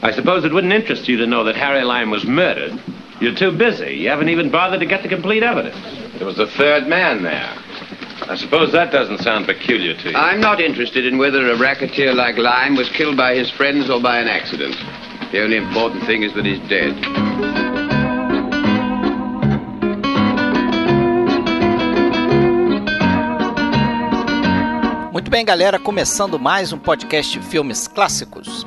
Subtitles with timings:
[0.00, 2.80] I suppose it wouldn't interest you to know that Harry Lime was murdered.
[3.20, 3.96] You're too busy.
[3.96, 5.76] You haven't even bothered to get the complete evidence.
[6.18, 7.52] There was a third man there.
[8.28, 10.16] I suppose that doesn't sound peculiar to you.
[10.16, 14.00] I'm not interested in whether a racketeer like Lime was killed by his friends or
[14.00, 14.76] by an accident.
[15.32, 16.94] The only important thing is that he's dead.
[25.12, 28.64] Muito bem, galera, começando mais um podcast Filmes Clássicos.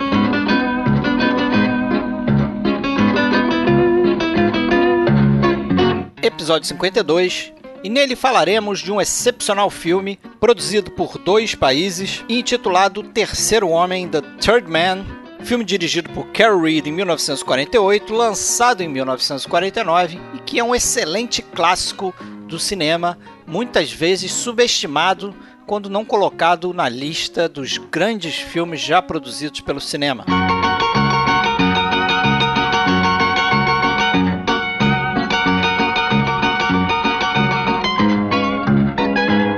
[6.31, 7.51] Episódio 52,
[7.83, 14.07] e nele falaremos de um excepcional filme produzido por dois países e intitulado Terceiro Homem,
[14.07, 15.05] The Third Man,
[15.43, 21.41] filme dirigido por Carol Reed em 1948, lançado em 1949 e que é um excelente
[21.41, 22.15] clássico
[22.47, 25.35] do cinema, muitas vezes subestimado
[25.67, 30.25] quando não colocado na lista dos grandes filmes já produzidos pelo cinema.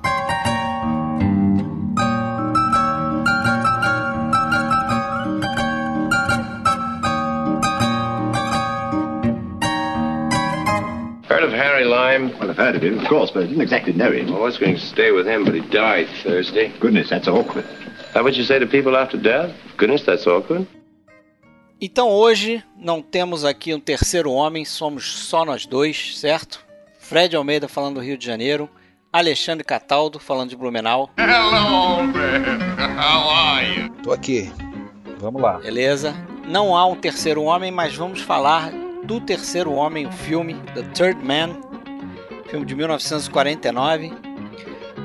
[11.30, 12.34] Heard of Harry Lime?
[12.40, 14.34] Well, I've heard of him, of course, but I didn't exactly know him.
[14.34, 16.72] I was going to stay with him, but he died Thursday.
[16.80, 17.66] Goodness, that's awkward.
[18.16, 19.54] That what you say to people after death?
[19.78, 20.66] Goodness, that's awkward.
[21.80, 26.66] Então hoje não temos aqui um terceiro homem, somos só nós dois, certo?
[27.00, 28.68] Fred Almeida falando do Rio de Janeiro,
[29.14, 31.12] Alexandre Cataldo falando de Blumenau.
[31.20, 32.58] Hello, man.
[33.00, 33.90] How are you?
[34.02, 34.52] Tô aqui.
[35.20, 35.60] Vamos lá.
[35.60, 36.16] Beleza?
[36.48, 38.72] Não há um terceiro homem, mas vamos falar
[39.04, 41.62] do terceiro homem, o filme The Third Man,
[42.50, 44.12] filme de 1949,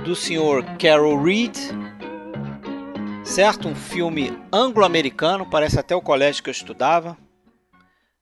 [0.04, 1.54] do senhor Carol Reed,
[3.24, 3.68] certo?
[3.68, 7.16] Um filme anglo-americano, parece até o colégio que eu estudava.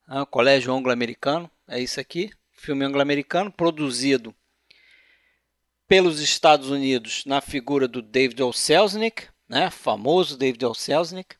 [0.07, 2.31] Ah, colégio anglo-americano, é isso aqui.
[2.53, 4.35] Filme anglo-americano, produzido
[5.89, 8.53] pelos Estados Unidos na figura do David O.
[8.53, 9.71] Selznick, né?
[9.71, 10.75] famoso David O.
[10.75, 11.37] Selznick,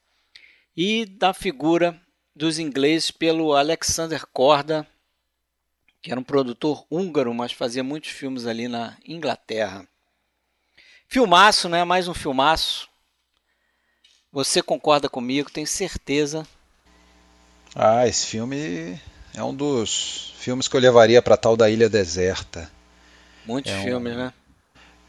[0.77, 2.01] e da figura
[2.35, 4.87] dos ingleses pelo Alexander Korda,
[6.03, 9.87] que era um produtor húngaro, mas fazia muitos filmes ali na Inglaterra.
[11.07, 11.85] Filmaço, né?
[11.85, 12.90] Mais um filmaço.
[14.33, 16.47] Você concorda comigo, tenho certeza.
[17.75, 19.01] Ah, esse filme
[19.35, 22.71] é um dos filmes que eu levaria para tal da Ilha Deserta.
[23.45, 24.33] Muitos É um- filmes, né?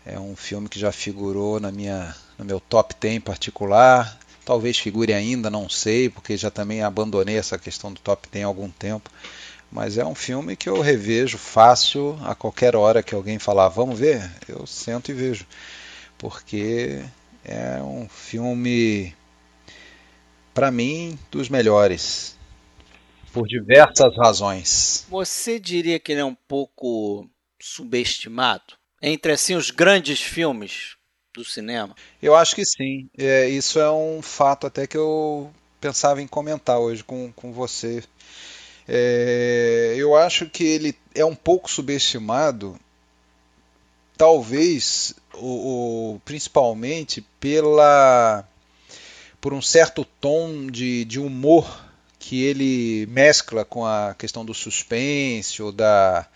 [0.06, 4.18] É um filme que já figurou na minha, no meu top 10 particular.
[4.44, 8.48] Talvez figure ainda, não sei, porque já também abandonei essa questão do top 10 há
[8.48, 9.10] algum tempo.
[9.72, 13.98] Mas é um filme que eu revejo fácil a qualquer hora que alguém falar, vamos
[13.98, 15.46] ver, eu sento e vejo.
[16.18, 17.04] Porque
[17.44, 19.16] é um filme,
[20.54, 22.38] para mim, dos melhores.
[23.34, 25.06] Por diversas razões.
[25.10, 27.30] Você diria que ele é um pouco
[27.62, 28.74] subestimado?
[29.02, 30.96] Entre assim os grandes filmes
[31.34, 31.96] do cinema?
[32.22, 33.10] Eu acho que sim.
[33.18, 38.04] É, isso é um fato até que eu pensava em comentar hoje com, com você.
[38.88, 42.78] É, eu acho que ele é um pouco subestimado,
[44.18, 48.46] talvez, o, o- principalmente pela
[49.40, 51.84] por um certo tom de, de humor
[52.20, 56.28] que ele mescla com a questão do suspense ou da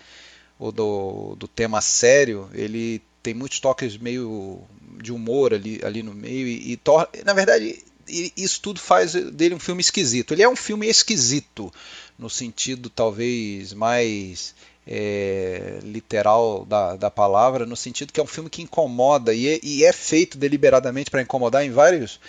[0.57, 4.61] ou do, do tema sério, ele tem muitos toques meio
[5.01, 9.55] de humor ali, ali no meio e, e tor- na verdade isso tudo faz dele
[9.55, 10.33] um filme esquisito.
[10.33, 11.73] Ele é um filme esquisito
[12.19, 14.53] no sentido talvez mais
[14.87, 19.59] é, literal da, da palavra, no sentido que é um filme que incomoda e é,
[19.63, 22.19] e é feito deliberadamente para incomodar em vários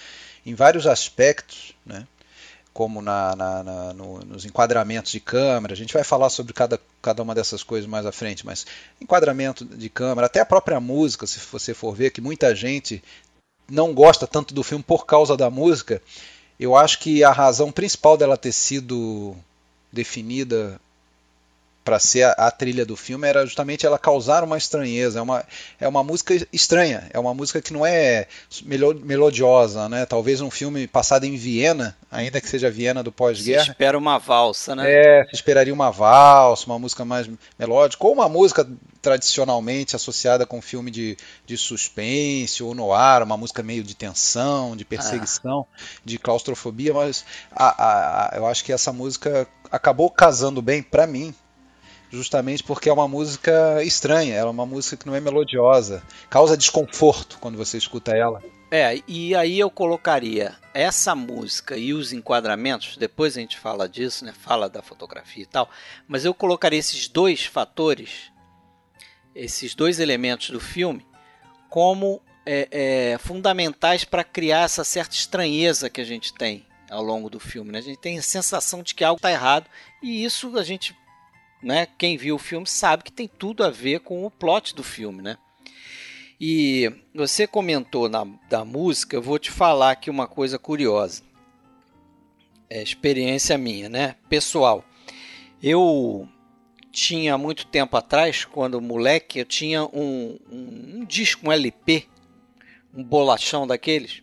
[0.44, 2.06] em vários aspectos, né?
[2.72, 5.72] como na, na- na- no- nos enquadramentos de câmera.
[5.72, 8.66] A gente vai falar sobre cada, cada uma dessas coisas mais à frente, mas
[9.00, 13.02] enquadramento de câmera, até a própria música, se você for ver, que muita gente
[13.68, 16.02] não gosta tanto do filme por causa da música.
[16.60, 19.34] Eu acho que a razão principal dela ter sido
[19.92, 20.80] definida
[21.86, 25.20] para ser a, a, trilha do filme era justamente ela causar uma estranheza.
[25.20, 25.44] É uma,
[25.78, 28.26] é uma música estranha, é uma música que não é
[29.04, 30.04] melodiosa, né?
[30.04, 33.62] Talvez um filme passado em Viena, ainda que seja Viena do pós-guerra.
[33.62, 34.84] Se espera uma valsa, né?
[34.90, 38.66] É, se esperaria uma valsa, uma música mais melódica, ou uma música
[39.00, 41.16] tradicionalmente associada com filme de,
[41.46, 45.80] de suspense ou noir, uma música meio de tensão, de perseguição, ah.
[46.04, 51.32] de claustrofobia, mas a, a, eu acho que essa música acabou casando bem para mim,
[52.10, 56.56] justamente porque é uma música estranha, ela é uma música que não é melodiosa, causa
[56.56, 58.42] desconforto quando você escuta ela.
[58.70, 64.24] É, e aí eu colocaria essa música e os enquadramentos, depois a gente fala disso,
[64.24, 64.32] né?
[64.36, 65.70] Fala da fotografia e tal,
[66.08, 68.32] mas eu colocaria esses dois fatores,
[69.34, 71.06] esses dois elementos do filme,
[71.70, 77.28] como é, é, fundamentais para criar essa certa estranheza que a gente tem ao longo
[77.28, 77.72] do filme.
[77.72, 77.78] Né?
[77.78, 79.68] A gente tem a sensação de que algo está errado
[80.02, 80.96] e isso a gente
[81.62, 81.86] né?
[81.98, 85.22] Quem viu o filme sabe que tem tudo a ver com o plot do filme,
[85.22, 85.36] né?
[86.40, 91.22] E você comentou na, da música, eu vou te falar aqui uma coisa curiosa.
[92.68, 94.16] É experiência minha, né?
[94.28, 94.84] Pessoal,
[95.62, 96.28] eu
[96.92, 102.06] tinha muito tempo atrás, quando moleque, eu tinha um, um, um disco, um LP,
[102.94, 104.22] um bolachão daqueles,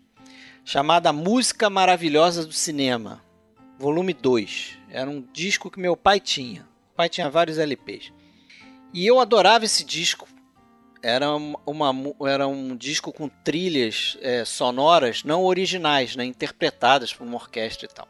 [0.65, 3.23] chamado Música Maravilhosa do Cinema,
[3.79, 4.77] volume 2.
[4.89, 6.67] Era um disco que meu pai tinha.
[6.95, 8.11] Pai tinha vários LPs.
[8.93, 10.27] E eu adorava esse disco.
[11.01, 11.93] Era, uma,
[12.25, 17.93] era um disco com trilhas é, sonoras não originais, né, interpretadas por uma orquestra e
[17.93, 18.07] tal.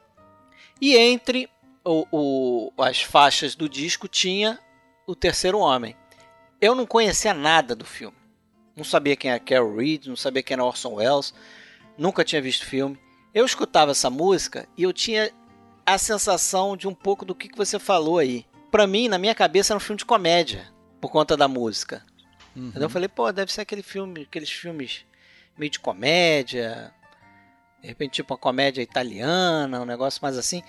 [0.80, 1.50] E entre
[1.83, 4.59] o, o, as faixas do disco tinha
[5.07, 5.95] O Terceiro Homem.
[6.62, 8.18] Eu não conhecia nada do filme.
[8.75, 11.33] Não sabia quem era Carol Reed, não sabia quem era Orson Welles,
[11.97, 13.00] nunca tinha visto filme.
[13.33, 15.31] Eu escutava essa música e eu tinha
[15.86, 19.36] a sensação de um pouco do que, que você falou aí para mim, na minha
[19.36, 20.68] cabeça, era um filme de comédia,
[21.00, 22.04] por conta da música.
[22.56, 22.70] Uhum.
[22.70, 25.06] Então eu falei, pô, deve ser aquele filme, aqueles filmes
[25.56, 26.92] meio de comédia,
[27.80, 30.64] de repente tipo uma comédia italiana, um negócio mais assim.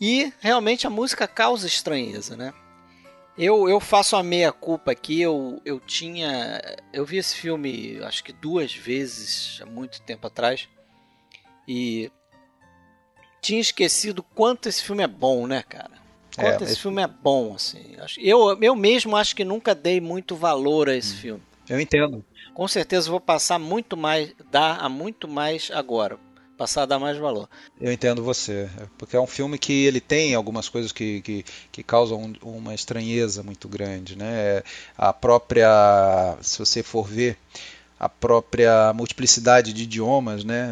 [0.00, 2.54] E realmente a música causa estranheza, né?
[3.36, 6.58] Eu, eu faço a meia culpa aqui, eu, eu tinha.
[6.90, 10.70] Eu vi esse filme acho que duas vezes há muito tempo atrás.
[11.68, 12.10] E
[13.42, 16.05] tinha esquecido quanto esse filme é bom, né, cara?
[16.36, 17.96] Quanto é, esse, filme é bom, assim.
[18.18, 21.18] Eu, eu mesmo acho que nunca dei muito valor a esse hum.
[21.18, 21.42] filme.
[21.68, 22.24] Eu entendo.
[22.54, 26.18] Com certeza vou passar muito mais, dar a muito mais agora.
[26.56, 27.48] Passar a dar mais valor.
[27.78, 28.70] Eu entendo você.
[28.96, 33.42] Porque é um filme que ele tem algumas coisas que, que, que causam uma estranheza
[33.42, 34.16] muito grande.
[34.16, 34.62] Né?
[34.96, 36.38] A própria.
[36.40, 37.36] Se você for ver
[37.98, 40.68] a própria multiplicidade de idiomas, né?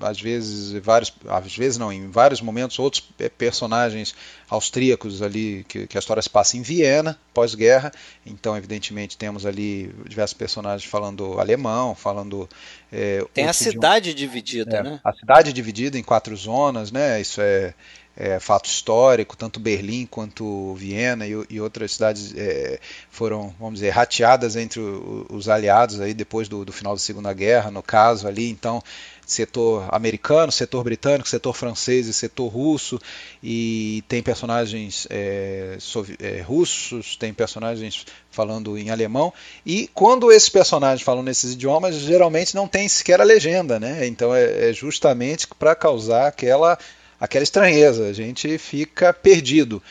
[0.00, 3.00] Às vezes, vários, às vezes não, em vários momentos, outros
[3.38, 4.12] personagens
[4.48, 7.92] austríacos ali, que, que a história se passa em Viena, pós-guerra,
[8.26, 12.48] então evidentemente temos ali diversos personagens falando alemão, falando...
[12.92, 14.32] É, Tem a cidade idioma.
[14.32, 15.00] dividida, é, né?
[15.04, 17.20] A cidade dividida em quatro zonas, né?
[17.20, 17.72] Isso é,
[18.16, 22.78] é, fato histórico, tanto Berlim quanto Viena e, e outras cidades é,
[23.10, 27.32] foram, vamos dizer, rateadas entre o, os aliados aí depois do, do, final da Segunda
[27.32, 28.82] Guerra, no caso ali, então
[29.26, 33.00] setor americano, setor britânico, setor francês e setor russo
[33.42, 35.78] e tem personagens é,
[36.20, 39.32] é russos, tem personagens falando em alemão
[39.64, 44.06] e quando esses personagens falam nesses idiomas geralmente não tem sequer a legenda, né?
[44.06, 46.78] Então é, é justamente para causar aquela
[47.24, 49.82] aquela estranheza, a gente fica perdido.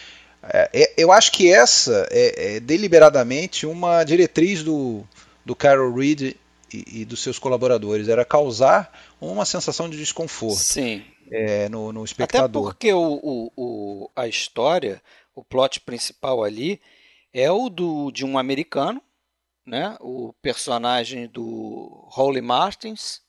[0.43, 5.03] É, é, eu acho que essa é, é, deliberadamente uma diretriz do,
[5.45, 6.35] do Carol Reed
[6.73, 11.03] e, e, dos seus colaboradores, era causar uma sensação de desconforto Sim.
[11.31, 12.63] É, no, no, espectador.
[12.63, 15.01] Até porque o, o, o, a história,
[15.33, 16.79] o plot principal ali,
[17.33, 19.01] é o do, de um americano,
[19.65, 19.95] né?
[20.01, 23.21] o personagem do Holly Martins,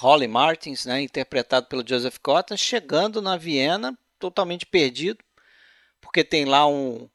[0.00, 5.22] Holly Martins, né, interpretado pelo Joseph Cotton, chegando na Viena totalmente perdido,
[6.00, 7.06] porque tem lá um,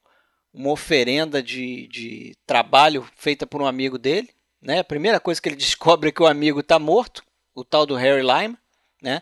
[0.54, 4.30] uma oferenda de, de trabalho feita por um amigo dele.
[4.62, 4.78] Né?
[4.78, 7.24] A primeira coisa que ele descobre é que o amigo está morto,
[7.54, 8.56] o tal do Harry Lime,
[9.02, 9.20] né?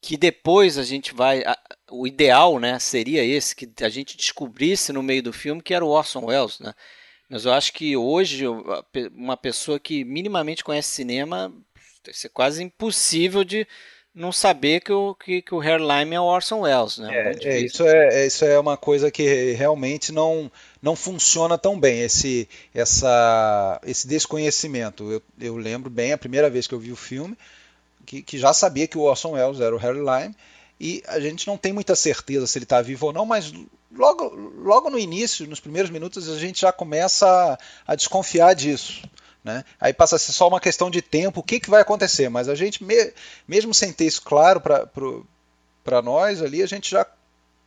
[0.00, 1.44] que depois a gente vai.
[1.90, 5.84] O ideal né, seria esse, que a gente descobrisse no meio do filme que era
[5.84, 6.58] o Orson Welles.
[6.58, 6.74] Né?
[7.28, 8.44] Mas eu acho que hoje
[9.12, 11.54] uma pessoa que minimamente conhece cinema
[12.08, 13.66] Vai ser quase impossível de
[14.14, 17.14] não saber que o, que, que o Hairline é o Orson Welles, né?
[17.14, 20.50] É, é, isso, é, é, isso é uma coisa que realmente não,
[20.80, 25.12] não funciona tão bem, esse, essa, esse desconhecimento.
[25.12, 27.36] Eu, eu lembro bem a primeira vez que eu vi o filme,
[28.06, 30.34] que, que já sabia que o Orson Welles era o Harry Lime,
[30.80, 33.52] e a gente não tem muita certeza se ele está vivo ou não, mas
[33.94, 34.34] logo,
[34.64, 37.58] logo no início, nos primeiros minutos, a gente já começa a,
[37.92, 39.02] a desconfiar disso.
[39.48, 39.64] Né?
[39.80, 42.28] Aí passa a ser só uma questão de tempo, o que, que vai acontecer.
[42.28, 42.94] Mas a gente, me,
[43.46, 47.06] mesmo sem ter isso claro para nós ali, a gente já,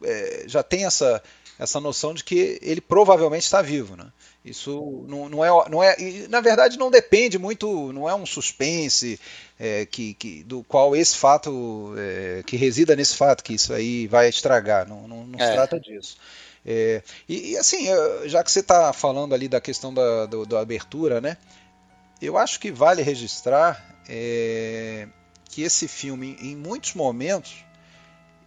[0.04, 1.24] é, já tem essa,
[1.58, 3.96] essa noção de que ele provavelmente está vivo.
[3.98, 4.06] Né?
[4.46, 5.96] Isso não, não, é, não é.
[6.00, 9.20] E, na verdade, não depende muito, não é um suspense
[9.60, 14.06] é, que, que, do qual esse fato, é, que resida nesse fato, que isso aí
[14.06, 14.88] vai estragar.
[14.88, 15.54] Não, não, não se É.
[15.54, 16.16] trata disso.
[16.64, 17.88] É, e, e, assim,
[18.26, 21.36] já que você está falando ali da questão da, do- da abertura, né?
[22.22, 25.08] Eu acho que vale registrar é,
[25.46, 27.66] que esse filme, em muitos momentos,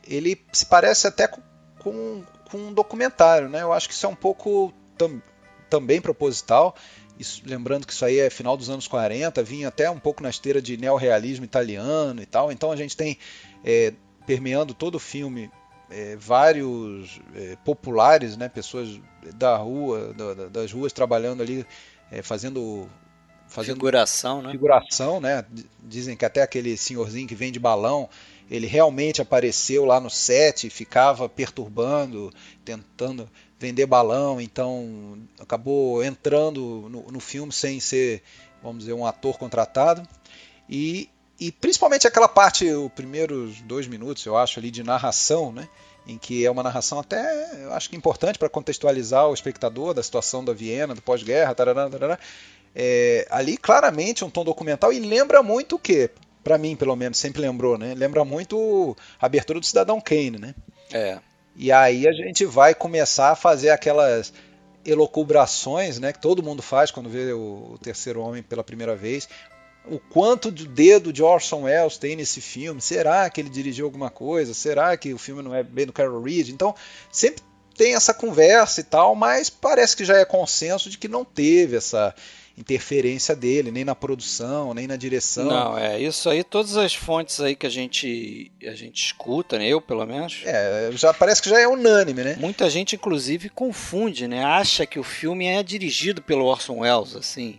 [0.06, 1.42] ele se parece até com,
[1.80, 2.24] com,
[2.58, 3.62] um documentário, né?
[3.62, 5.20] Eu acho que isso é um pouco tam-
[5.68, 6.74] também proposital.
[7.18, 10.30] Isso- lembrando que isso aí é final dos anos 40, vinha até um pouco na
[10.30, 12.52] esteira de neorrealismo italiano e tal.
[12.52, 13.18] Então a gente tem
[13.64, 13.92] é,
[14.26, 15.50] permeando todo o filme
[15.90, 19.00] é, vários é, populares, né, pessoas
[19.36, 21.66] da rua, da- das ruas trabalhando ali,
[22.10, 22.88] é, fazendo
[23.54, 24.50] fazendo Figuração, né?
[24.50, 25.44] figuração, né?
[25.80, 28.08] Dizem que até aquele senhorzinho que vende balão,
[28.50, 32.32] ele realmente apareceu lá no set e ficava perturbando,
[32.64, 38.22] tentando vender balão, então acabou entrando no, no filme sem ser,
[38.60, 40.06] vamos dizer, um ator contratado.
[40.68, 41.08] E,
[41.38, 45.68] e principalmente aquela parte, os primeiros dois minutos, eu acho, ali de narração, né?
[46.06, 50.02] Em que é uma narração até, eu acho que importante para contextualizar o espectador da
[50.02, 52.18] situação da Viena, do pós-guerra, tarará, tarará.
[52.74, 56.10] É, ali claramente um tom documental e lembra muito o quê?
[56.42, 57.94] Para mim, pelo menos, sempre lembrou, né?
[57.94, 60.54] Lembra muito a abertura do Cidadão Kane, né?
[60.92, 61.18] É.
[61.56, 64.32] E aí a gente vai começar a fazer aquelas
[64.84, 69.28] elocubrações, né, que todo mundo faz quando vê o, o Terceiro Homem pela primeira vez.
[69.86, 72.80] O quanto de dedo de Orson Welles tem nesse filme?
[72.80, 74.54] Será que ele dirigiu alguma coisa?
[74.54, 76.48] Será que o filme não é bem do Carol Reed?
[76.48, 76.74] Então,
[77.12, 77.42] sempre
[77.76, 81.76] tem essa conversa e tal, mas parece que já é consenso de que não teve
[81.76, 82.14] essa
[82.56, 85.46] interferência dele, nem na produção, nem na direção.
[85.46, 89.66] Não, é isso aí, todas as fontes aí que a gente a gente escuta, né?
[89.66, 90.42] Eu pelo menos.
[90.44, 92.36] É, já parece que já é unânime, né?
[92.38, 94.44] Muita gente inclusive confunde, né?
[94.44, 97.58] Acha que o filme é dirigido pelo Orson Welles, assim.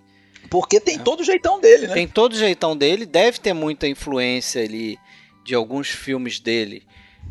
[0.50, 1.94] Porque tem todo o jeitão dele, né?
[1.94, 4.98] Tem todo o jeitão dele, deve ter muita influência ali
[5.44, 6.84] de alguns filmes dele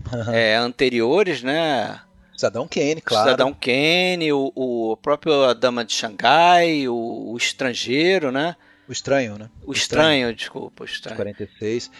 [0.32, 2.00] é, anteriores, né?
[2.36, 3.30] Cidadão Kane, claro.
[3.30, 8.56] Cidadão Kane, o, o próprio Dama de Xangai, o, o Estrangeiro, né?
[8.88, 9.48] O estranho, né?
[9.64, 11.16] O Estranho, desculpa, o Estranho.
[11.16, 11.90] 46.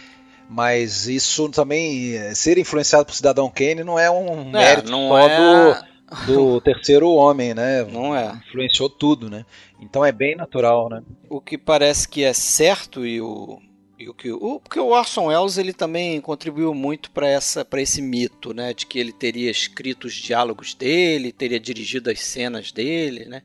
[0.49, 5.83] Mas isso também, ser influenciado por Cidadão Kane não é um É, mérito só é,
[6.27, 7.83] do, do terceiro homem, né?
[7.85, 8.39] não é.
[8.49, 9.47] Influenciou tudo, né?
[9.81, 11.03] Então é bem natural, né?
[11.31, 13.59] O que parece que é certo e o
[13.99, 17.81] e o que o porque o Orson Welles ele também contribuiu muito para essa para
[17.81, 22.73] esse mito, né, de que ele teria escrito os diálogos dele, teria dirigido as cenas
[22.73, 23.43] dele, né?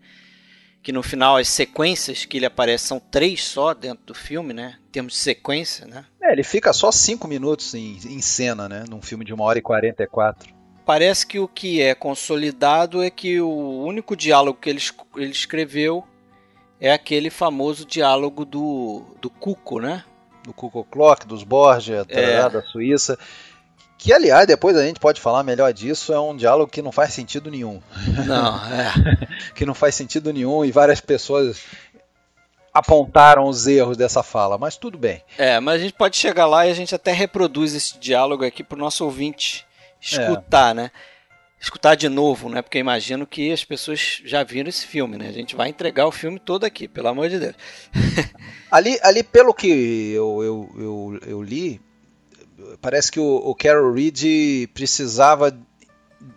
[0.82, 4.78] Que no final as sequências que ele aparece são três só dentro do filme, né?
[4.88, 6.06] Em termos de sequência, né?
[6.22, 8.86] É, ele fica só cinco minutos em, em cena, né?
[8.90, 10.54] Num filme de uma hora e 44.
[10.86, 14.82] Parece que o que é consolidado é que o único diálogo que ele,
[15.18, 16.04] ele escreveu
[16.80, 20.04] é aquele famoso diálogo do, do Cuco, né?
[20.50, 22.50] Do Cuco Clock, dos Borgia, tarará, É.
[22.50, 23.18] da Suíça.
[24.00, 27.14] Que, aliás, depois a gente pode falar melhor disso, é um diálogo que não faz
[27.14, 27.80] sentido nenhum.
[28.26, 28.94] Não, é.
[29.54, 31.62] que não faz sentido nenhum e várias pessoas
[32.74, 35.22] apontaram os erros dessa fala, mas tudo bem.
[35.38, 38.64] É, mas a gente pode chegar lá e a gente até reproduz esse diálogo aqui
[38.64, 39.68] pro nosso ouvinte
[40.02, 40.90] escutar, né?
[41.60, 42.62] Escutar de novo, né?
[42.62, 45.28] Porque imagino que as pessoas já viram esse filme, né?
[45.28, 47.56] A gente vai entregar o filme todo aqui, pelo amor de Deus.
[48.72, 51.82] Ali, ali pelo que eu, eu, eu, eu li,
[52.80, 55.52] parece que o, o Carol Reed precisava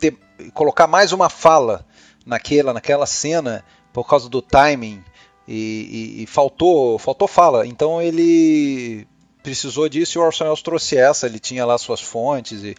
[0.01, 0.17] de-
[0.55, 1.87] colocar mais uma fala
[2.25, 3.63] naquela, naquela cena
[3.93, 5.05] por causa do timing
[5.47, 7.67] e, e- e faltou, faltou fala.
[7.67, 9.07] Então ele
[9.43, 11.27] precisou disso e o Orson Welles trouxe essa.
[11.27, 12.75] Ele tinha lá suas fontes e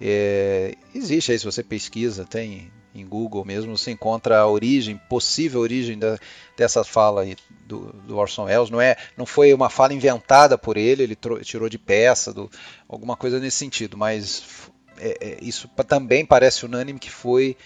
[0.00, 5.60] é, existe aí se você pesquisa, tem em Google mesmo, você encontra a origem, possível
[5.60, 6.16] origem da,
[6.56, 7.36] dessa fala aí
[7.66, 8.70] do, do Orson Welles.
[8.70, 12.48] Não, é, não foi uma fala inventada por ele, ele tirou de peça, do,
[12.88, 17.56] alguma coisa nesse sentido, mas é, é, isso também parece unânime que foi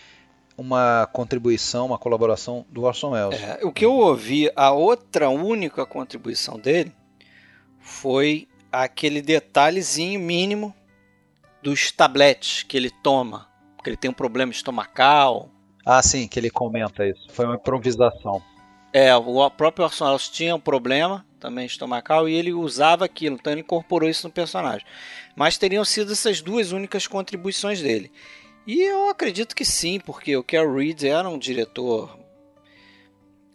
[0.56, 3.40] uma contribuição, uma colaboração do Orson Welles.
[3.40, 6.92] É, o que eu ouvi, a outra única contribuição dele
[7.78, 10.74] foi aquele detalhezinho mínimo
[11.68, 13.46] dos tabletes que ele toma,
[13.76, 15.50] porque ele tem um problema estomacal.
[15.84, 17.26] Ah, sim, que ele comenta isso.
[17.30, 18.42] Foi uma improvisação.
[18.90, 23.52] É, o próprio Orson Welles tinha um problema também estomacal e ele usava aquilo, então
[23.52, 24.86] ele incorporou isso no personagem.
[25.36, 28.10] Mas teriam sido essas duas únicas contribuições dele.
[28.66, 32.18] E eu acredito que sim, porque o Carol Reed era um diretor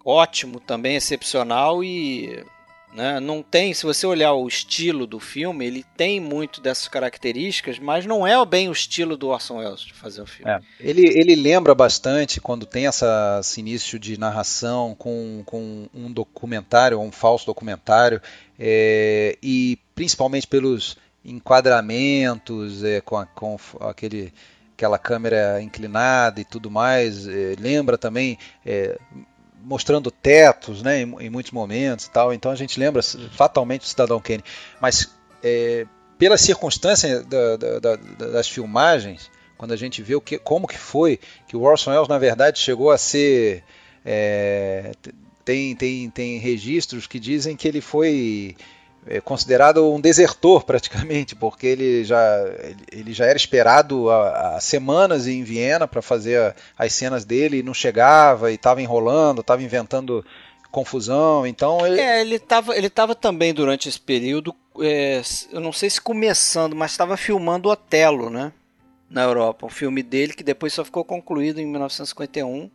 [0.06, 2.46] ótimo também, excepcional e
[2.96, 7.80] né, não tem, se você olhar o estilo do filme, ele tem muito dessas características,
[7.80, 10.52] mas não é bem o estilo do Orson Welles de fazer o filme.
[10.52, 16.12] É, ele, ele lembra bastante quando tem essa, esse início de narração com, com um
[16.12, 18.22] documentário, um falso documentário,
[18.60, 20.96] é, e principalmente pelos
[21.26, 24.34] enquadramentos, é, com, a, com aquele
[24.76, 29.00] aquela câmera inclinada e tudo mais, é, lembra também é,
[29.64, 32.34] mostrando tetos, né, em, em, muitos momentos, e tal.
[32.34, 33.02] Então a gente lembra
[33.32, 34.44] fatalmente do Cidadão Kane,
[34.82, 35.86] mas é,
[36.18, 37.96] pela circunstância da, da, da,
[38.32, 42.08] das filmagens, quando a gente vê o que, como que foi que o Orson Welles
[42.08, 43.64] na verdade chegou a ser
[44.06, 44.92] é,
[45.46, 48.56] tem, tem, tem registros que dizem que ele foi
[49.08, 52.24] é considerado um desertor praticamente, porque ele já,
[52.92, 57.64] ele já era esperado há, há semanas em Viena para fazer as cenas dele e
[57.64, 60.26] não chegava e estava enrolando, estava inventando
[60.72, 62.02] confusão, então ele...
[62.02, 66.76] É, ele estava ele tava também durante esse período, é, eu não sei se começando,
[66.76, 68.52] mas estava filmando Otelo, né,
[69.08, 72.72] na Europa, um filme dele que depois só ficou concluído em 1951.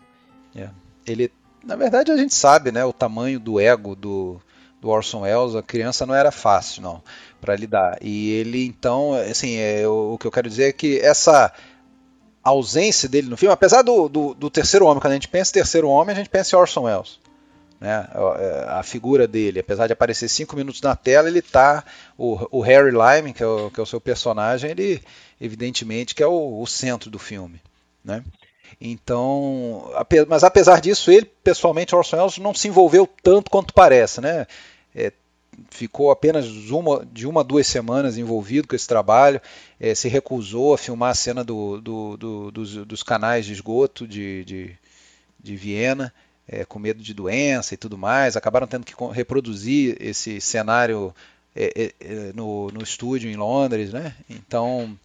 [0.54, 0.68] É,
[1.04, 1.32] ele,
[1.64, 4.40] na verdade a gente sabe, né, o tamanho do ego do
[4.80, 7.02] do Orson Welles, a criança não era fácil, não,
[7.40, 7.98] para lidar.
[8.00, 11.52] E ele, então, assim, é, o, o, que eu quero dizer é que essa
[12.42, 15.54] ausência dele no filme, apesar do, do, do, terceiro homem, quando a gente pensa em
[15.54, 17.18] terceiro homem, a gente pensa em Orson Welles.
[17.80, 17.92] Né?
[17.92, 21.84] A, é, a figura dele, apesar de aparecer cinco minutos na tela, ele tá.
[22.16, 25.02] O, o Harry Lyme, que é o, que é o seu personagem, ele
[25.40, 27.60] evidentemente que é o, o centro do filme.
[28.04, 28.22] Né?
[28.80, 29.90] Então,
[30.28, 34.46] mas apesar disso, ele pessoalmente, Orson Welles, não se envolveu tanto quanto parece, né?
[34.94, 35.12] É,
[35.70, 39.40] ficou apenas uma, de uma duas semanas envolvido com esse trabalho,
[39.80, 44.06] é, se recusou a filmar a cena do, do, do, dos, dos, canais de esgoto
[44.06, 44.76] de, de,
[45.40, 46.14] de Viena,
[46.46, 48.36] é, com medo de doença e tudo mais.
[48.36, 51.12] Acabaram tendo que reproduzir esse cenário
[51.54, 54.14] é, é, é, no, no estúdio em Londres, né?
[54.30, 54.96] Então,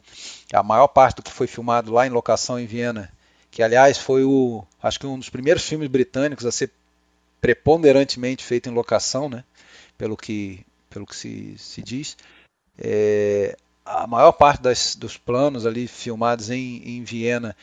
[0.54, 3.12] a maior parte do que foi filmado lá em locação em Viena
[3.54, 6.72] que aliás foi o, acho que um dos primeiros filmes britânicos a ser
[7.40, 9.44] preponderantemente feito em locação, né?
[9.96, 12.18] Pelo que, pelo que se, se diz.
[12.80, 17.56] É, a maior parte das, dos planos ali filmados em, em Viena,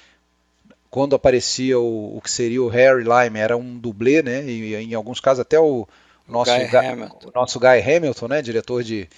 [0.88, 4.44] quando aparecia o, o, que seria o Harry Lime, era um dublê, né?
[4.44, 5.88] E em alguns casos até o
[6.29, 8.42] nosso Guy, Guy o nosso Guy Hamilton, né?
[8.42, 9.09] Diretor de,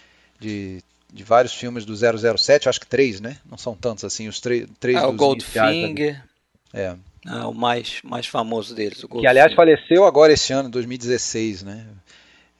[0.40, 0.82] de,
[1.12, 3.36] de vários filmes do 007, acho que três, né?
[3.44, 6.31] Não são tantos assim, os três, três ah, o Goldfinger.
[6.72, 6.96] É.
[7.26, 9.04] Ah, o mais, mais famoso deles.
[9.04, 11.86] O que, aliás, faleceu agora esse ano, 2016, né?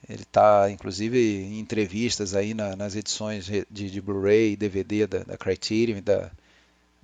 [0.09, 5.19] Ele está, inclusive, em entrevistas aí na, nas edições de, de Blu-ray e DVD da,
[5.21, 6.31] da Criterion e da,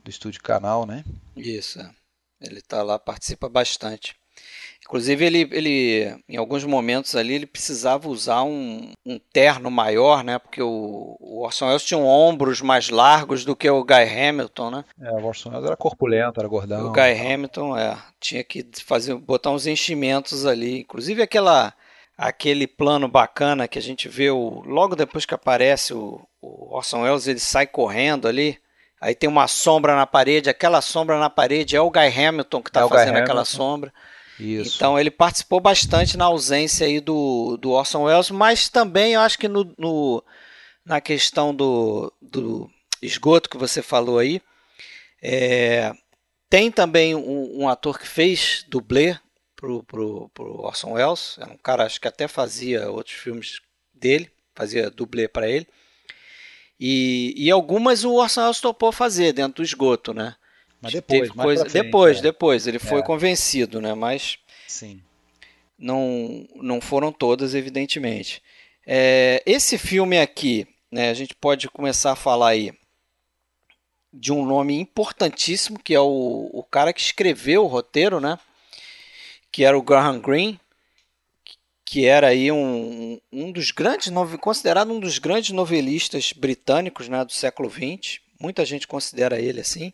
[0.02, 1.04] do Estúdio Canal, né?
[1.36, 1.78] Isso.
[2.40, 4.14] Ele está lá, participa bastante.
[4.84, 10.38] Inclusive, ele, ele, em alguns momentos ali, ele precisava usar um, um terno maior, né?
[10.38, 14.84] Porque o, o Orson Welles tinha ombros mais largos do que o Guy Hamilton, né?
[15.02, 16.86] É, o Orson Welles era corpulento, era gordão.
[16.86, 20.80] O Guy Hamilton, é, tinha que fazer, botar uns enchimentos ali.
[20.80, 21.74] Inclusive, aquela,
[22.16, 27.02] aquele plano bacana que a gente vê o, logo depois que aparece o, o Orson
[27.02, 28.58] Welles, ele sai correndo ali.
[29.00, 32.70] Aí tem uma sombra na parede, aquela sombra na parede é o Guy Hamilton que
[32.70, 33.92] está é fazendo aquela sombra.
[34.38, 34.76] Isso.
[34.76, 39.38] Então ele participou bastante na ausência aí do, do Orson Welles, mas também eu acho
[39.38, 40.22] que no, no
[40.84, 42.70] na questão do, do
[43.02, 44.40] esgoto que você falou aí,
[45.20, 45.92] é,
[46.48, 49.18] tem também um, um, ator que fez dublê
[49.54, 53.60] pro, pro, pro Orson Welles, é um cara acho que até fazia outros filmes
[53.92, 55.66] dele, fazia dublê para ele.
[56.80, 60.36] E, e algumas o Orson Welles topou fazer dentro do esgoto, né?
[60.80, 61.68] Mas depois, coisa...
[61.68, 62.22] frente, depois, é.
[62.22, 63.02] depois, ele foi é.
[63.02, 63.94] convencido, né?
[63.94, 65.02] Mas Sim.
[65.78, 68.42] Não, não foram todas, evidentemente.
[68.86, 72.72] É, esse filme aqui, né, a gente pode começar a falar aí
[74.12, 78.38] de um nome importantíssimo, que é o, o cara que escreveu o roteiro, né?
[79.52, 80.60] Que era o Graham Greene,
[81.84, 87.32] que era aí um, um dos grandes, considerado um dos grandes novelistas britânicos né, do
[87.32, 88.20] século XX.
[88.40, 89.92] Muita gente considera ele assim.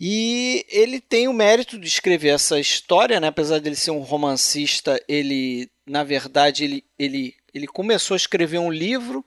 [0.00, 3.28] E ele tem o mérito de escrever essa história, né?
[3.28, 8.58] apesar de ele ser um romancista, ele, na verdade, ele, ele, ele começou a escrever
[8.58, 9.22] um livro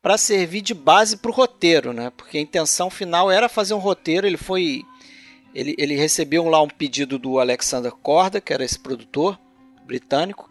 [0.00, 2.12] para servir de base para o roteiro, né?
[2.16, 4.26] Porque a intenção final era fazer um roteiro.
[4.26, 4.84] Ele foi,
[5.52, 9.36] ele, ele recebeu lá um pedido do Alexander Korda, que era esse produtor
[9.84, 10.48] britânico.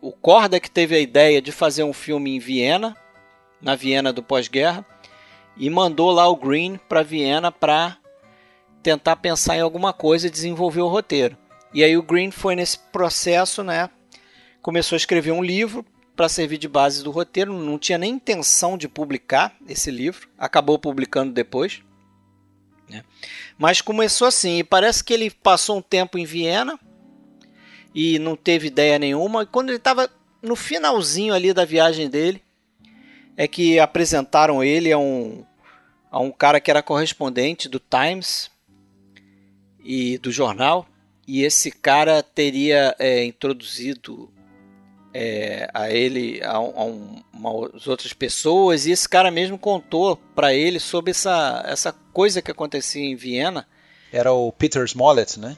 [0.00, 2.96] O Korda que teve a ideia de fazer um filme em Viena,
[3.60, 4.84] na Viena do pós-guerra,
[5.56, 7.98] e mandou lá o Green para Viena para
[8.84, 11.36] tentar pensar em alguma coisa e desenvolver o roteiro.
[11.72, 13.88] E aí o Green foi nesse processo, né?
[14.60, 18.78] Começou a escrever um livro para servir de base do roteiro, não tinha nem intenção
[18.78, 21.82] de publicar esse livro, acabou publicando depois.
[22.88, 23.02] Né?
[23.58, 26.78] Mas começou assim, e parece que ele passou um tempo em Viena
[27.94, 29.42] e não teve ideia nenhuma.
[29.42, 30.08] E quando ele estava
[30.42, 32.42] no finalzinho ali da viagem dele,
[33.36, 35.44] é que apresentaram ele a um,
[36.10, 38.53] a um cara que era correspondente do Times
[39.84, 40.86] e do jornal.
[41.26, 44.30] E esse cara teria é, introduzido
[45.12, 50.52] é, a ele, a, a um, umas outras pessoas, e esse cara mesmo contou para
[50.52, 53.66] ele sobre essa, essa coisa que acontecia em Viena.
[54.12, 55.56] Era o Peter Smollett, né?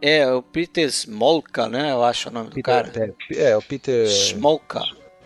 [0.00, 1.92] É, o Peter Smolka, né?
[1.92, 3.14] Eu acho o nome Peter, do cara.
[3.30, 4.04] É, é, o Peter.
[4.06, 4.82] Smolka.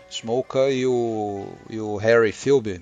[0.07, 2.81] Smolka e o, e o Harry Philby.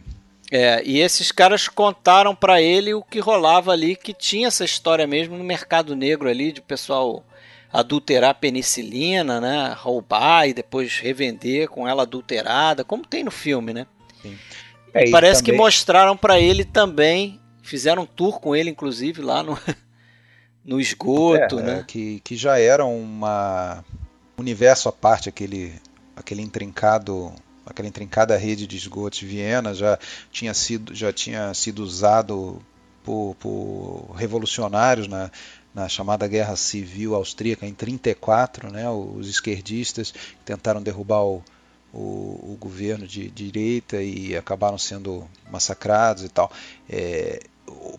[0.52, 5.08] É, e esses caras contaram para ele o que rolava ali, que tinha essa história
[5.08, 7.26] mesmo no mercado negro ali, de pessoal
[7.74, 9.76] adulterar penicilina, né?
[9.78, 13.88] Roubar e depois revender com ela adulterada, como tem no filme, né?
[14.94, 15.56] É, parece também...
[15.56, 19.60] que mostraram para ele também, fizeram um tour com ele, inclusive, lá no,
[20.64, 21.86] no esgoto, é, né?
[21.88, 23.84] Que, que já era uma
[24.38, 25.74] universo à parte, aquele,
[26.16, 27.34] aquele intrincado
[27.66, 29.98] aquela intrincada rede de esgotos de Viena já
[30.32, 32.62] tinha sido, já tinha sido usado
[33.04, 35.32] por, por revolucionários na,
[35.74, 41.44] na chamada Guerra Civil Austríaca em 34, né, os esquerdistas tentaram derrubar o,
[41.94, 46.52] o, o governo de, de, direita e acabaram sendo massacrados e tal.
[46.90, 47.42] É,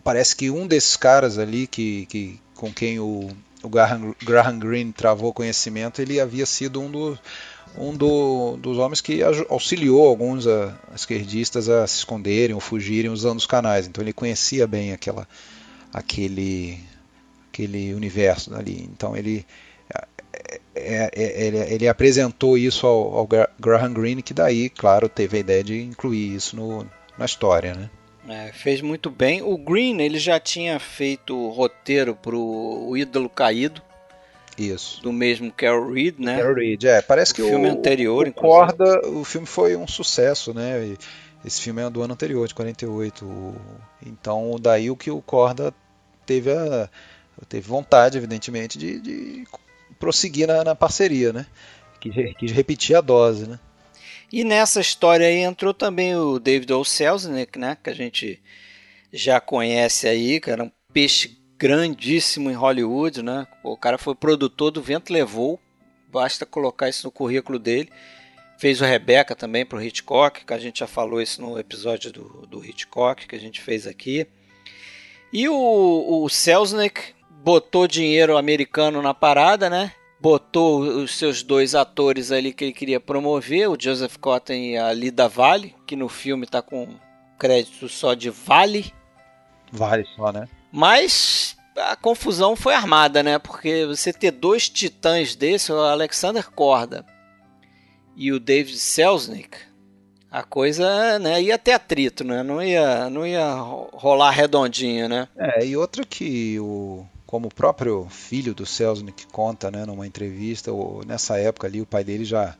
[0.03, 3.29] parece que um desses caras ali que, que com quem o,
[3.63, 7.19] o Graham, Graham Greene travou conhecimento, ele havia sido um dos
[7.75, 13.09] um do, dos homens que auxiliou alguns a, a esquerdistas a se esconderem ou fugirem
[13.09, 13.87] usando os canais.
[13.87, 15.27] Então ele conhecia bem aquela,
[15.93, 16.79] aquele,
[17.51, 18.89] aquele universo ali.
[18.91, 19.45] Então ele,
[19.93, 20.07] é,
[20.75, 25.39] é, é, ele, ele, apresentou isso ao, ao, Graham Greene, que daí, claro, teve a
[25.39, 27.89] ideia de incluir isso no, na história, né?
[28.27, 29.41] É, fez muito bem.
[29.41, 33.81] O Green ele já tinha feito roteiro para o Ídolo Caído,
[34.57, 35.01] isso.
[35.01, 36.37] Do mesmo Carol Reed, né?
[36.37, 37.01] Carol Reed, é.
[37.01, 40.85] Parece que o filme anterior, o, Corda, o filme foi um sucesso, né?
[40.85, 40.97] E
[41.45, 43.55] esse filme é do ano anterior, de 48.
[44.05, 45.73] Então, daí o que o Corda
[46.25, 46.89] teve a
[47.47, 49.47] teve vontade, evidentemente, de, de
[49.99, 51.45] prosseguir na, na, parceria, né?
[51.99, 53.59] Quis, quis repetir a dose, né?
[54.31, 56.83] E nessa história aí entrou também o David O.
[56.83, 57.77] Selznick, né?
[57.81, 58.41] Que a gente
[59.13, 63.47] já conhece aí, que era um peixe grandíssimo em Hollywood, né?
[63.63, 65.59] O cara foi produtor do Vento Levou,
[66.11, 67.89] basta colocar isso no currículo dele.
[68.59, 72.11] Fez o Rebecca também para o Hitchcock, que a gente já falou isso no episódio
[72.11, 74.27] do, do Hitchcock que a gente fez aqui.
[75.31, 79.91] E o, o Selznick botou dinheiro americano na parada, né?
[80.19, 84.91] Botou os seus dois atores ali que ele queria promover, o Joseph Cotton e a
[84.91, 86.95] Lida Vale, que no filme está com
[87.37, 88.91] crédito só de Vale.
[89.71, 90.47] Vale só, né?
[90.71, 93.39] Mas a confusão foi armada, né?
[93.39, 97.05] Porque você ter dois titãs desse, o Alexander Korda
[98.15, 99.57] e o David Selznick,
[100.31, 102.43] a coisa né, ia ter atrito, né?
[102.43, 105.27] Não ia, não ia rolar redondinho, né?
[105.37, 110.71] É, e outra que o como o próprio filho do Selznick conta, né, numa entrevista,
[111.05, 112.55] nessa época ali o pai dele já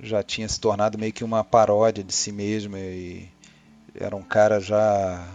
[0.00, 3.28] já tinha se tornado meio que uma paródia de si mesmo e
[3.94, 5.26] era um cara já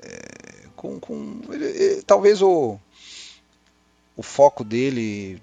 [0.00, 0.41] é,
[0.82, 2.76] com, com ele, ele, talvez o,
[4.16, 5.40] o foco dele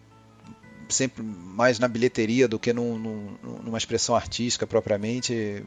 [0.89, 5.63] sempre mais na bilheteria do que num, num, numa expressão artística propriamente.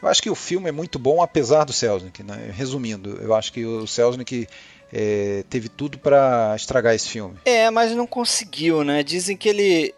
[0.00, 2.22] Eu acho que o filme é muito bom apesar do Selznick.
[2.22, 2.50] Né?
[2.52, 4.46] Resumindo, eu acho que o Selznick
[4.92, 7.36] é, teve tudo para estragar esse filme.
[7.44, 9.02] É, mas não conseguiu, né?
[9.02, 9.94] Dizem que ele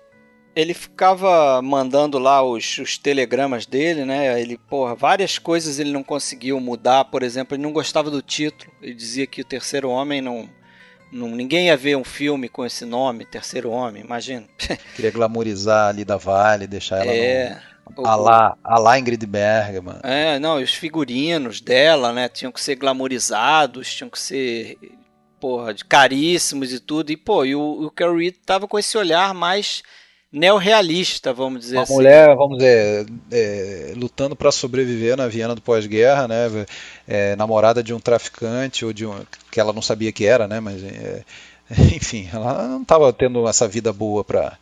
[0.54, 4.40] ele ficava mandando lá os, os, telegramas dele, né?
[4.40, 7.06] Ele, porra, várias coisas ele não conseguiu mudar.
[7.06, 8.70] Por exemplo, ele não gostava do título.
[8.82, 10.48] Ele dizia que o Terceiro Homem não.
[11.10, 14.46] não ninguém ia ver um filme com esse nome, Terceiro Homem, imagina.
[14.94, 17.12] Queria glamorizar ali da Vale, deixar ela.
[17.12, 17.60] É.
[17.96, 18.06] No...
[18.06, 20.00] A lá, a lá Ingrid Bergman.
[20.02, 24.78] É, não, os figurinos dela, né, tinham que ser glamorizados, tinham que ser,
[25.40, 27.10] porra, caríssimos e tudo.
[27.10, 29.82] E, pô, e o, o Carrie tava com esse olhar mais
[30.32, 31.92] neorrealista, vamos dizer uma assim.
[31.92, 36.66] Uma mulher, vamos dizer, é, lutando para sobreviver na Viena do pós-guerra, né?
[37.06, 39.14] É, namorada de um traficante ou de um
[39.50, 40.58] que ela não sabia que era, né?
[40.58, 41.22] Mas é,
[41.94, 44.58] enfim, ela não estava tendo essa vida boa para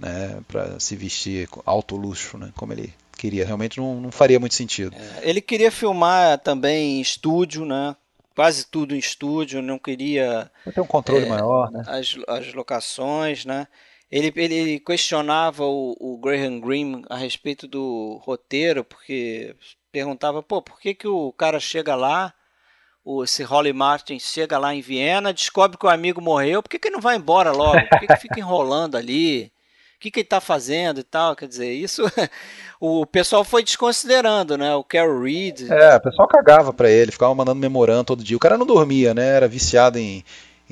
[0.00, 2.50] né, para se vestir alto luxo, né?
[2.56, 3.46] Como ele queria.
[3.46, 4.96] Realmente não, não faria muito sentido.
[4.96, 7.94] É, ele queria filmar também em estúdio, né?
[8.34, 11.82] quase tudo em estúdio, não queria ter um controle maior, né?
[11.86, 13.66] as, as locações, né?
[14.12, 19.56] Ele, ele questionava o, o Graham Greene a respeito do roteiro, porque
[19.90, 22.34] perguntava, pô, por que, que o cara chega lá,
[23.02, 26.78] o, esse Holly Martin chega lá em Viena, descobre que o amigo morreu, por que,
[26.78, 27.80] que ele não vai embora logo?
[27.88, 29.50] Por que, que fica enrolando ali?
[29.96, 31.34] O que, que ele está fazendo e tal?
[31.34, 32.02] Quer dizer, isso
[32.78, 34.74] o pessoal foi desconsiderando, né?
[34.74, 35.70] O Carol Reed.
[35.70, 38.36] É, o pessoal cagava pra ele, ficava mandando memorando todo dia.
[38.36, 39.36] O cara não dormia, né?
[39.36, 40.22] Era viciado em,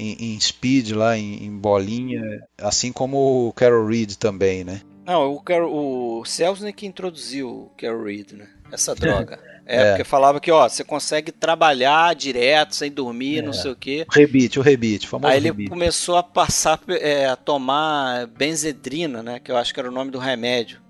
[0.01, 2.23] em, em speed lá, em, em bolinha,
[2.59, 4.81] assim como o Carol Reed também, né?
[5.05, 5.73] Não, o, Carol,
[6.21, 8.49] o Selznick introduziu o Carol Reed, né?
[8.73, 9.39] Essa droga.
[9.67, 9.91] É, É.
[9.91, 13.43] porque falava que, ó, você consegue trabalhar direto, sem dormir, É.
[13.43, 14.05] não sei o quê.
[14.09, 15.71] O rebite, o rebite, o famoso Aí ele rebite.
[15.71, 19.39] começou a passar, é, a tomar benzedrina, né?
[19.39, 20.81] Que eu acho que era o nome do remédio.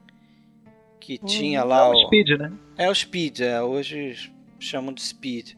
[0.99, 1.93] Que tinha lá É o...
[1.93, 2.53] o speed, né?
[2.79, 5.51] É o Speed, é, hoje chamam de Speed.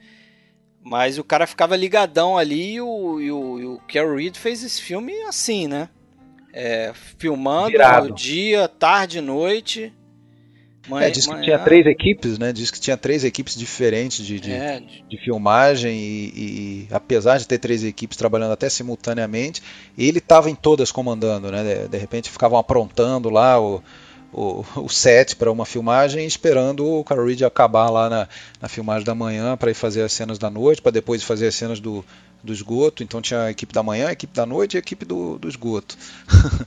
[0.84, 4.62] Mas o cara ficava ligadão ali e o, e o, e o Carol Reed fez
[4.64, 5.88] esse filme assim, né?
[6.52, 8.12] É, filmando Virado.
[8.14, 9.92] dia, tarde, noite.
[11.00, 12.52] É, diz que tinha três equipes, né?
[12.52, 17.38] Diz que tinha três equipes diferentes de, de, É, de- de filmagem e, e apesar
[17.38, 19.62] de ter três equipes trabalhando até simultaneamente,
[19.96, 21.62] ele estava em todas comandando, né?
[21.62, 23.80] De, de repente ficavam aprontando lá o,
[24.32, 28.28] o, o set para uma filmagem, esperando o Carl Reed acabar lá na,
[28.60, 31.54] na filmagem da manhã para ir fazer as cenas da noite, para depois fazer as
[31.54, 32.04] cenas do,
[32.42, 33.02] do esgoto.
[33.02, 35.48] Então tinha a equipe da manhã, a equipe da noite e a equipe do, do
[35.48, 35.96] esgoto.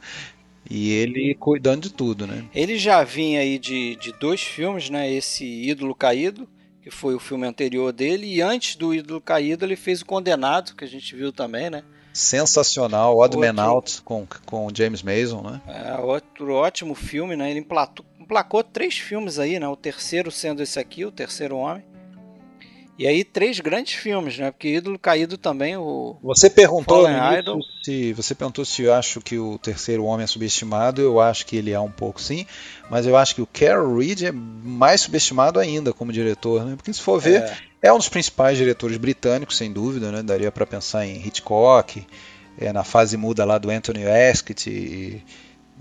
[0.69, 2.45] e ele cuidando de tudo, né?
[2.54, 5.12] Ele já vinha aí de, de dois filmes, né?
[5.12, 6.47] Esse Ídolo Caído,
[6.84, 10.75] que foi o filme anterior dele, e antes do Ídolo Caído ele fez o Condenado,
[10.75, 11.84] que a gente viu também, né?
[12.15, 15.62] Sensacional, Odd Outro- Man Out com, com o James Mason, né?
[15.67, 17.49] É outro ótimo filme, né?
[17.51, 19.67] Ele emplatou, emplacou três filmes aí, né?
[19.67, 21.84] O terceiro sendo esse aqui, o terceiro homem.
[22.97, 24.51] E aí três grandes filmes, né?
[24.51, 27.60] Porque Ídolo Caído também, o Você perguntou Idol.
[27.84, 31.01] se você perguntou se eu acho que o terceiro homem é subestimado.
[31.01, 32.45] Eu acho que ele é um pouco sim,
[32.89, 36.78] mas eu acho que o Carol Reed é mais subestimado ainda como diretor, né?
[36.78, 37.58] Porque se for ver, É.
[37.86, 40.24] é, um dos principais diretores britânicos, sem dúvida, né?
[40.24, 42.06] Daria para pensar em Hitchcock,
[42.58, 45.24] é, na fase muda lá do Anthony Ascott, e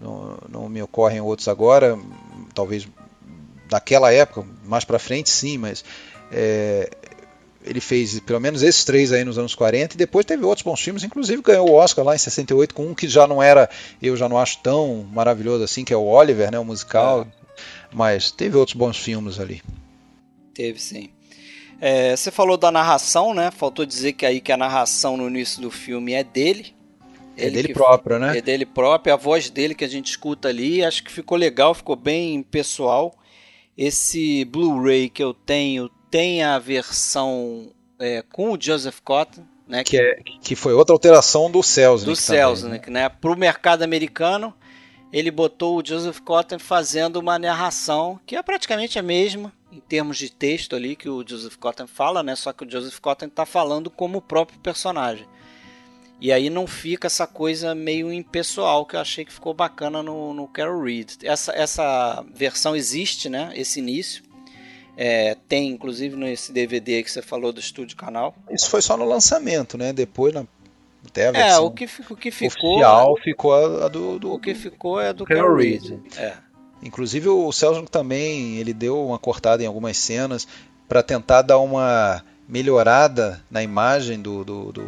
[0.01, 1.99] não, não me ocorrem outros agora,
[2.55, 2.87] talvez
[3.71, 5.83] daquela época, mais para frente sim, mas
[6.31, 6.91] é,
[7.65, 10.81] ele fez pelo menos esses três aí nos anos 40 e depois teve outros bons
[10.81, 13.71] filmes, inclusive ganhou o Oscar lá em 68 com um que já não era,
[14.03, 17.27] eu já não acho tão maravilhoso assim, que é o Oliver, né, o musical,
[17.91, 19.63] mas teve outros bons filmes ali.
[20.53, 21.14] Teve sim.
[21.87, 23.51] É, você falou da narração, né?
[23.51, 26.75] Faltou dizer que aí que a narração no início do filme é dele.
[27.37, 28.39] É Ele dele que- próprio, né?
[28.39, 31.75] É dele próprio, a voz dele que a gente escuta ali, acho que ficou legal,
[31.75, 33.15] ficou bem pessoal.
[33.77, 39.85] Esse Blu-ray que eu tenho tem a versão é, com o Joseph Cotton, né?
[39.85, 43.11] Que, é, que foi outra alteração do Selznick do também, Selznick, né?
[43.11, 44.55] Para o mercado americano,
[45.13, 50.17] ele botou o Joseph Cotton fazendo uma narração que é praticamente a mesma em termos
[50.19, 52.37] de texto ali que o Joseph Cotton fala, né?
[52.37, 55.27] Só que o Joseph Cotton está falando como o próprio personagem.
[56.21, 60.33] E aí não fica essa coisa meio impessoal que eu achei que ficou bacana no,
[60.33, 61.11] no Carol Reed.
[61.23, 63.53] Essa, essa versão existe, né?
[63.55, 64.23] Esse início.
[64.97, 68.35] É, tem inclusive nesse DVD que você falou do Estúdio Canal.
[68.49, 69.93] Isso foi só no lançamento, né?
[69.93, 70.47] Depois, na,
[71.05, 72.75] até a É, versão o que, o que ficou.
[72.77, 75.57] oficial ficou a, a do, do, O que ficou é do Carol.
[75.57, 75.99] Reed.
[76.17, 76.44] É.
[76.85, 80.47] Inclusive o Selznick também, ele deu uma cortada em algumas cenas
[80.87, 84.83] para tentar dar uma melhorada na imagem do, do, do,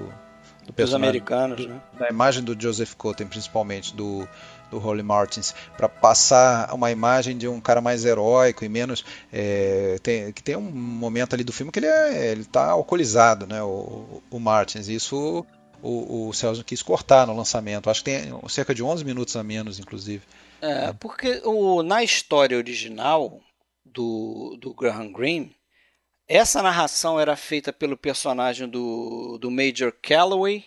[0.66, 1.80] do Dos americanos, né?
[1.98, 4.28] na imagem do Joseph Cotten, principalmente do
[4.70, 9.98] do Holly Martins, para passar uma imagem de um cara mais heróico e menos é,
[10.02, 13.62] tem, que tem um momento ali do filme que ele é, ele está alcoolizado, né?
[13.62, 14.88] O, o Martins.
[14.88, 15.46] Isso
[15.82, 17.88] o, o quis cortar no lançamento.
[17.88, 20.22] Acho que tem cerca de 11 minutos a menos, inclusive.
[20.60, 23.40] É, porque o, na história original
[23.84, 25.54] do, do Graham Greene,
[26.28, 30.64] essa narração era feita pelo personagem do, do Major Calloway,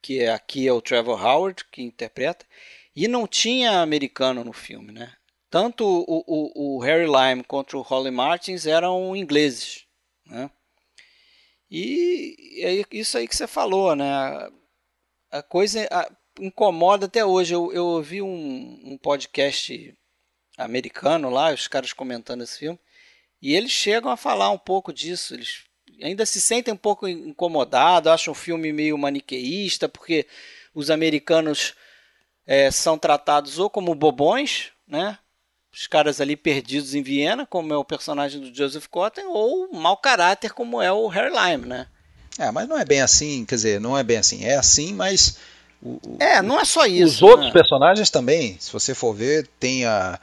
[0.00, 2.46] que é, aqui é o Trevor Howard, que interpreta,
[2.94, 5.12] e não tinha americano no filme, né?
[5.50, 9.84] Tanto o, o, o Harry Lime quanto o Holly Martins eram ingleses,
[10.26, 10.50] né?
[11.70, 14.10] E é isso aí que você falou, né?
[15.30, 17.54] A, coisa a- incomoda até hoje.
[17.54, 19.94] Eu, eu ouvi um, um podcast
[20.56, 22.78] americano lá, os caras comentando esse filme,
[23.42, 25.34] e eles chegam a falar um pouco disso.
[25.34, 25.64] Eles
[26.02, 30.26] ainda se sentem um pouco incomodados, acham o filme meio maniqueísta, porque
[30.74, 31.74] os americanos
[32.46, 35.18] é, são tratados ou como bobões, né?
[35.72, 39.96] Os caras ali perdidos em Viena, como é o personagem do Joseph Cotten, ou mau
[39.96, 41.88] caráter, como é o Harry Lime, né?
[42.38, 44.44] É, mas não é bem assim, quer dizer, não é bem assim.
[44.44, 45.36] É assim, mas.
[45.84, 47.16] O, é, não é só isso.
[47.16, 47.52] Os outros né?
[47.52, 50.18] personagens também, se você for ver, tem a.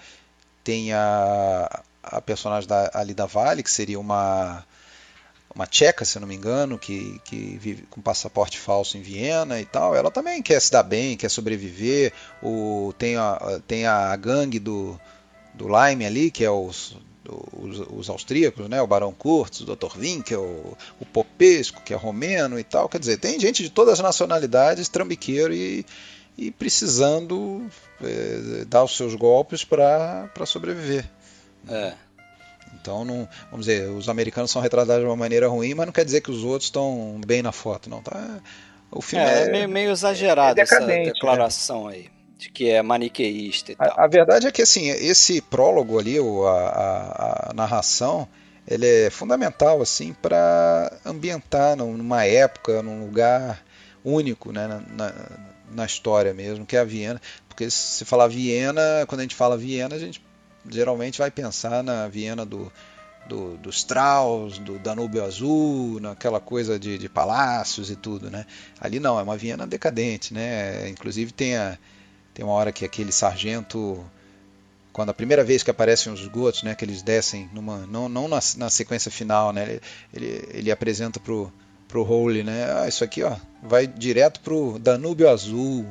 [0.63, 4.65] Tem a, a personagem da, ali da Vale, que seria uma.
[5.53, 9.65] Uma tcheca, se não me engano, que, que vive com passaporte falso em Viena e
[9.65, 9.93] tal.
[9.93, 12.13] Ela também quer se dar bem, quer sobreviver.
[12.41, 14.97] O, tem, a, tem a gangue do,
[15.53, 16.95] do Lime ali, que é os
[17.29, 18.81] os, os, austríacos, né?
[18.81, 19.97] o Barão Kurtz, o Dr.
[19.97, 22.89] Winkel, o, o Popesco, que é romeno e tal.
[22.89, 25.85] Quer dizer, tem gente de todas as nacionalidades, trambiqueiro e,
[26.37, 27.69] e precisando
[28.01, 31.05] é, dar os seus golpes para sobreviver.
[31.67, 31.93] É.
[32.73, 36.05] Então, não, vamos dizer, os americanos são retratados de uma maneira ruim, mas não quer
[36.05, 38.01] dizer que os outros estão bem na foto, não.
[38.01, 38.39] Tá?
[38.89, 41.03] O filme é, é meio, meio exagerado é essa né?
[41.03, 41.95] declaração né?
[41.95, 43.87] aí de que é maniqueísta e tal.
[43.87, 48.27] A, a, verdade é que assim, esse prólogo ali, a, a, a narração,
[48.67, 53.63] ele é fundamental assim para ambientar numa época, num lugar
[54.03, 55.13] único, né, na,
[55.71, 57.21] na, história mesmo, que é a Viena.
[57.47, 60.19] Porque se falar Viena, quando a gente fala Viena, a gente
[60.67, 62.71] geralmente vai pensar na Viena do,
[63.27, 68.47] do, do Strauss, do Danúbio Azul, naquela coisa de, de palácios e tudo, né?
[68.79, 70.89] Ali não, é uma Viena decadente, né?
[70.89, 71.77] Inclusive tem a,
[72.41, 74.03] tem uma hora que aquele sargento,
[74.91, 78.27] quando a primeira vez que aparecem os esgotos, né, que eles descem, numa, não, não
[78.27, 79.79] na, na sequência final, né,
[80.11, 81.53] ele, ele, apresenta pro
[81.87, 82.71] pro Hole, né?
[82.71, 85.85] Ah, isso aqui, ó, vai direto pro Danúbio Azul,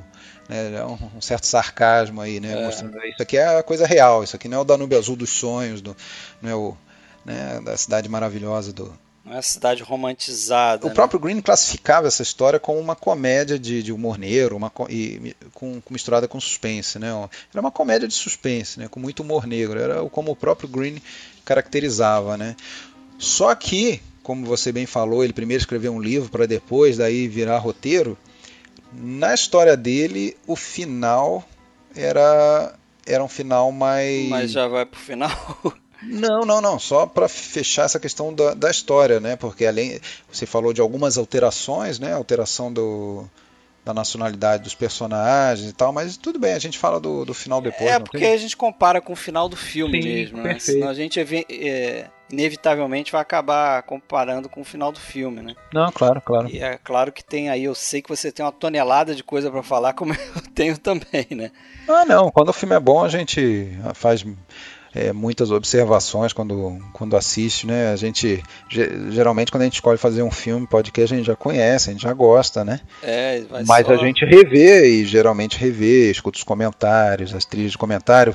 [0.49, 0.77] né?
[0.77, 2.53] É um, um certo sarcasmo aí, né?
[2.53, 2.65] É.
[2.65, 5.31] Mostrando isso aqui é a coisa real, isso aqui não é o Danúbio Azul dos
[5.31, 5.95] sonhos, do,
[6.41, 6.77] não é o,
[7.25, 8.93] né, da cidade maravilhosa do,
[9.25, 10.87] não é cidade romantizada.
[10.87, 10.95] O né?
[10.95, 15.81] próprio Green classificava essa história como uma comédia de, de humor negro, uma, e, com,
[15.81, 16.99] com, misturada com suspense.
[16.99, 17.09] Né?
[17.53, 18.89] Era uma comédia de suspense, né?
[18.89, 19.79] com muito humor negro.
[19.79, 21.01] Era como o próprio Green
[21.45, 22.37] caracterizava.
[22.37, 22.57] Né?
[23.19, 27.59] Só que, como você bem falou, ele primeiro escreveu um livro para depois daí virar
[27.59, 28.17] roteiro.
[28.93, 31.45] Na história dele, o final
[31.95, 32.75] era,
[33.07, 34.29] era um final mais.
[34.29, 35.31] Mas já vai pro final.
[36.03, 36.79] Não, não, não.
[36.79, 39.37] Só para fechar essa questão da, da, história, né?
[39.37, 42.13] Porque além você falou de algumas alterações, né?
[42.13, 43.29] Alteração do,
[43.85, 47.61] da nacionalidade dos personagens e tal, mas tudo bem, a gente fala do, do final
[47.61, 47.91] depois.
[47.91, 48.33] É porque tem?
[48.33, 50.59] a gente compara com o final do filme Sim, mesmo, né?
[50.59, 55.55] Senão a gente é, inevitavelmente vai acabar comparando com o final do filme, né?
[55.73, 56.49] Não, claro, claro.
[56.49, 59.51] E é claro que tem aí, eu sei que você tem uma tonelada de coisa
[59.51, 61.51] para falar, como eu tenho também, né?
[61.89, 62.31] Ah, não.
[62.31, 64.25] Quando o filme é bom, a gente faz
[64.95, 67.93] é, muitas observações quando, quando assiste, né?
[67.93, 71.91] A gente geralmente quando a gente escolhe fazer um filme, podcast, a gente já conhece,
[71.91, 72.81] a gente já gosta, né?
[73.03, 73.93] É, Mas só...
[73.93, 78.35] a gente revê e geralmente revê, escuta os comentários, as trilhas de comentário.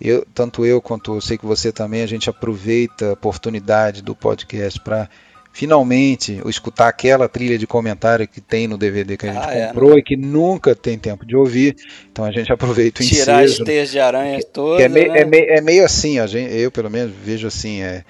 [0.00, 4.16] Eu, tanto eu quanto eu sei que você também, a gente aproveita a oportunidade do
[4.16, 5.08] podcast para
[5.52, 9.66] finalmente escutar aquela trilha de comentário que tem no DVD que a gente ah, é,
[9.68, 11.76] comprou é, e que nunca tem tempo de ouvir.
[12.10, 13.52] Então a gente aproveita o Tirar ensejo.
[13.54, 14.82] Tirar as teias de aranha todas.
[14.82, 15.20] É, meio, né?
[15.20, 17.82] é, meio, é meio assim, a gente, eu pelo menos vejo assim.
[17.82, 18.02] É,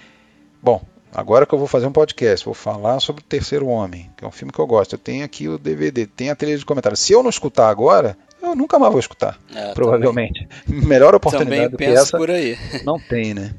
[0.62, 0.80] bom,
[1.12, 4.28] agora que eu vou fazer um podcast, vou falar sobre o Terceiro Homem, que é
[4.28, 4.94] um filme que eu gosto.
[4.94, 6.96] Eu tenho aqui o DVD, tem a trilha de comentário.
[6.96, 10.46] Se eu não escutar agora, eu nunca mais vou escutar, é, provavelmente.
[10.64, 10.80] Também.
[10.86, 12.56] Melhor oportunidade também do que essa por aí.
[12.84, 13.52] não tem, né?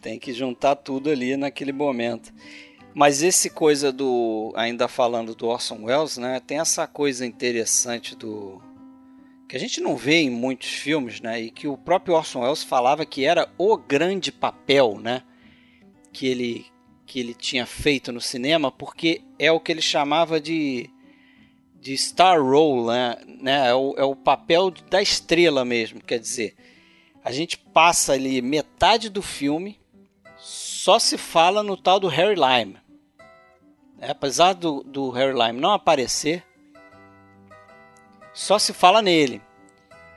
[0.00, 2.32] Tem que juntar tudo ali naquele momento.
[2.98, 4.54] Mas esse coisa do.
[4.56, 6.40] Ainda falando do Orson Welles, né?
[6.40, 8.58] Tem essa coisa interessante do.
[9.46, 11.38] Que a gente não vê em muitos filmes, né?
[11.42, 15.22] E que o próprio Orson Welles falava que era o grande papel, né?
[16.10, 16.64] Que ele,
[17.04, 20.88] que ele tinha feito no cinema, porque é o que ele chamava de.
[21.78, 23.16] De star role, né?
[23.26, 23.68] né?
[23.68, 26.00] É, o, é o papel da estrela mesmo.
[26.00, 26.56] Quer dizer,
[27.22, 29.78] a gente passa ali metade do filme
[30.38, 32.85] só se fala no tal do Harry Lime.
[33.98, 36.44] É, apesar do, do Harry Lime não aparecer,
[38.34, 39.40] só se fala nele.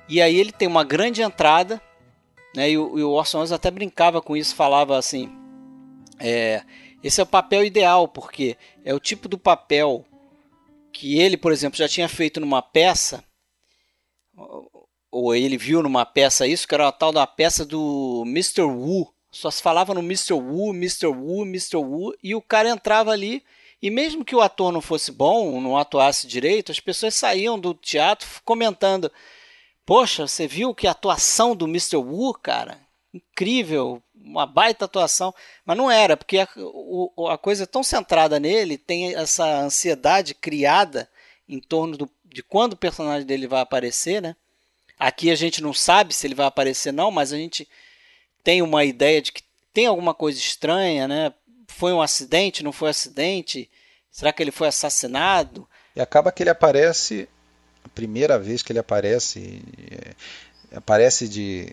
[0.08, 1.82] E aí ele tem uma grande entrada,
[2.56, 5.30] né, e, o, e o Orson Welles até brincava com isso, falava assim:
[6.20, 6.64] é,
[7.04, 10.06] esse é o papel ideal, porque é o tipo do papel
[10.92, 13.24] que ele, por exemplo, já tinha feito numa peça,
[15.12, 18.64] ou ele viu numa peça isso, que era a tal da peça do Mr.
[18.64, 19.14] Wu.
[19.32, 20.34] Só se falava no Mr.
[20.34, 21.08] Wu, Mr.
[21.08, 21.78] Wu, Mr.
[21.78, 23.44] Wu, e o cara entrava ali
[23.82, 27.74] e mesmo que o ator não fosse bom, não atuasse direito, as pessoas saíam do
[27.74, 29.12] teatro comentando:
[29.86, 31.98] Poxa, você viu que atuação do Mr.
[31.98, 32.80] Wu, cara?
[33.14, 35.34] Incrível, uma baita atuação.
[35.66, 40.36] Mas não era, porque a, o, a coisa é tão centrada nele, tem essa ansiedade
[40.36, 41.10] criada
[41.48, 44.36] em torno do, de quando o personagem dele vai aparecer, né?
[45.00, 47.68] Aqui a gente não sabe se ele vai aparecer não, mas a gente
[48.44, 49.42] tem uma ideia de que
[49.74, 51.34] tem alguma coisa estranha, né?
[51.80, 53.70] Foi um acidente, não foi acidente,
[54.12, 55.68] Será que ele foi assassinado?
[55.96, 57.30] E acaba que ele aparece,
[57.84, 59.62] a primeira vez que ele aparece,
[59.92, 61.72] é, aparece de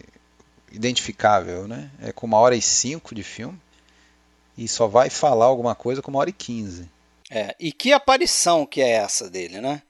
[0.71, 1.91] identificável, né?
[2.01, 3.59] É com uma hora e cinco de filme
[4.57, 6.91] e só vai falar alguma coisa com uma hora e quinze.
[7.31, 9.83] É, e que aparição que é essa dele, né?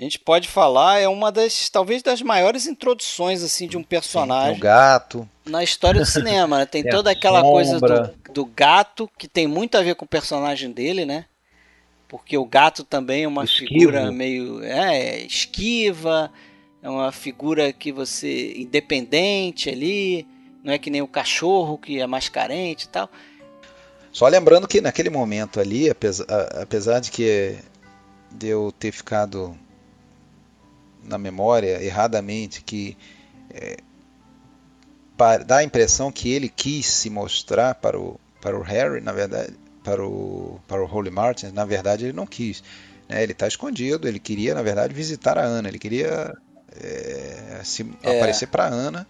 [0.00, 4.54] A gente pode falar, é uma das, talvez das maiores introduções assim de um personagem.
[4.54, 5.28] Sim, o gato.
[5.44, 6.64] Na história do cinema, né?
[6.64, 10.72] Tem, toda aquela coisa do, do, gato, que tem muito a ver com o personagem
[10.72, 11.26] dele, né?
[12.08, 16.32] Porque o gato também é uma figura meio é, esquiva,
[16.82, 20.26] é uma figura que você independente ali,
[20.64, 23.10] não é que nem o cachorro que é mais carente e tal.
[24.10, 26.24] Só lembrando que naquele momento ali, apesar,
[26.58, 27.58] apesar de que
[28.30, 29.54] de eu ter ficado
[31.04, 32.96] na memória erradamente que
[33.50, 33.78] é,
[35.44, 39.54] dá a impressão que ele quis se mostrar para o, para o Harry, na verdade,
[39.84, 42.62] para o, para o Holy Martin, na verdade ele não quis.
[43.08, 43.22] Né?
[43.22, 46.34] Ele está escondido, ele queria, na verdade, visitar a Ana, ele queria
[46.80, 48.16] é, se, É.
[48.16, 49.06] aparecer para Ana,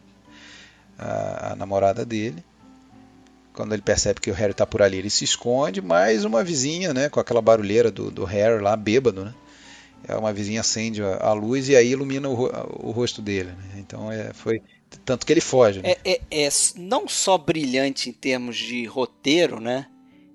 [0.98, 2.42] a, a namorada dele.
[3.52, 6.94] Quando ele percebe que o Harry está por ali, ele se esconde, mas uma vizinha,
[6.94, 9.34] né, com aquela barulheira do, do Harry lá, bêbado, né?
[10.06, 13.50] É uma vizinha acende a, luz e aí ilumina o, o rosto dele.
[13.50, 13.74] né?
[13.78, 14.62] Então é, foi
[15.04, 15.80] tanto que ele foge.
[15.82, 15.94] Né?
[16.04, 19.86] É, é, é não só brilhante em termos de roteiro, né?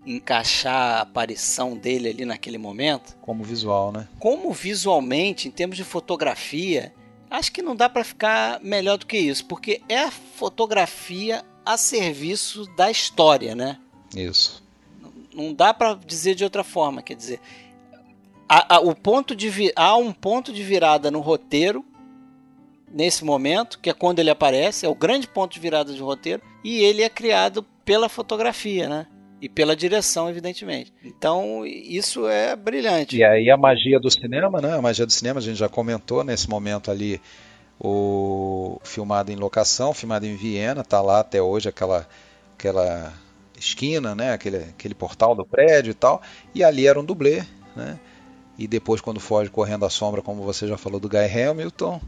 [0.05, 4.07] Encaixar a aparição dele ali naquele momento, Como visual, né?
[4.19, 6.93] como visualmente, em termos de fotografia,
[7.27, 11.75] acho que não dá para ficar melhor do que isso, porque é a fotografia a
[11.75, 13.79] serviço da história, né?
[14.15, 14.63] Isso.
[15.33, 17.39] Não dá para dizer de outra forma, quer dizer,
[18.47, 21.83] a- a- o ponto de há um ponto de virada no roteiro
[22.91, 26.41] nesse momento, que é quando ele aparece, é o grande ponto de virada de roteiro,
[26.63, 29.07] e ele é criado pela fotografia, né?
[29.41, 30.93] E pela direção, evidentemente.
[31.03, 33.17] Então, isso é brilhante.
[33.17, 34.73] E aí a magia do cinema, né?
[34.73, 37.21] A magia do cinema, a gente já comentou nesse momento ali
[37.79, 42.07] o filmado em locação, filmado em Viena, tá lá até hoje aquela
[42.57, 43.13] aquela
[43.59, 44.31] esquina, né?
[44.31, 46.21] Aquele, aquele portal do prédio e tal.
[46.53, 47.43] E ali era um dublê,
[47.75, 47.99] né?
[48.57, 52.01] E depois quando foge correndo à sombra, como você já falou do Guy Hamilton,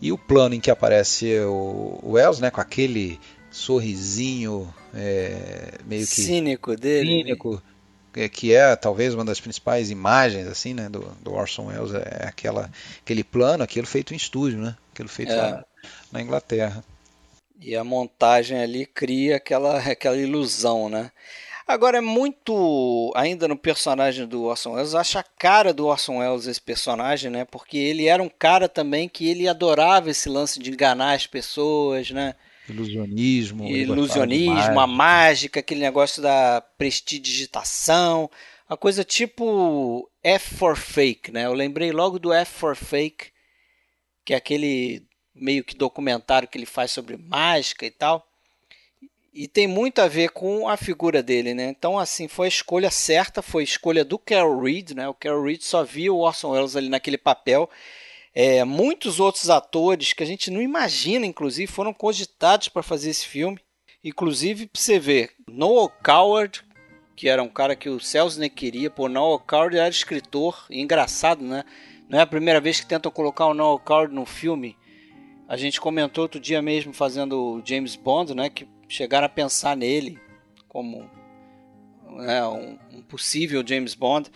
[0.00, 2.50] e o plano em que aparece o, Wells, né?
[2.50, 3.18] Com aquele
[3.50, 7.22] sorrisinho é, meio que Cínico dele.
[7.22, 7.62] cínico,
[8.14, 12.26] é, que é talvez uma das principais imagens assim, né, do, do Orson Welles, é
[12.26, 12.70] aquela,
[13.00, 14.76] aquele plano, aquilo feito em estúdio, né?
[14.92, 15.36] Aquilo feito É.
[15.36, 15.64] lá
[16.10, 16.84] na Inglaterra.
[17.60, 21.12] E a montagem ali cria aquela, aquela ilusão, né?
[21.66, 26.46] Agora é muito, ainda no personagem do Orson Welles, acho a cara do Orson Welles
[26.46, 27.44] esse personagem, né?
[27.44, 32.10] Porque ele era um cara também que ele adorava esse lance de enganar as pessoas,
[32.10, 32.34] né?
[32.68, 38.30] Ilusionismo, Ilusionismo, a mágica, aquele negócio da prestidigitação,
[38.68, 41.46] a coisa tipo F for Fake, né?
[41.46, 43.30] Eu lembrei logo do F for Fake,
[44.24, 48.26] que é aquele meio que documentário que ele faz sobre mágica e tal.
[49.34, 51.70] E tem muito a ver com a figura dele, né?
[51.70, 55.08] Então, assim, foi a escolha certa, foi a escolha do Carol Reed, né?
[55.08, 57.70] O Carol Reed só via o Orson Welles ali naquele papel.
[58.34, 63.26] É, muitos outros atores que a gente não imagina, inclusive, foram cogitados para fazer esse
[63.26, 63.58] filme.
[64.04, 66.62] Inclusive, pra você ver, Noah Coward,
[67.16, 71.42] que era um cara que o Selznick queria, pô, Noah Coward era escritor, e engraçado,
[71.42, 71.64] né?
[72.06, 74.76] Não é a primeira vez que tentam colocar o Noah Coward no filme.
[75.48, 78.50] A gente comentou outro dia mesmo fazendo o James Bond, né?
[78.50, 80.18] Que chegaram a pensar nele
[80.68, 81.08] como
[82.10, 84.30] né, um, um possível James Bond.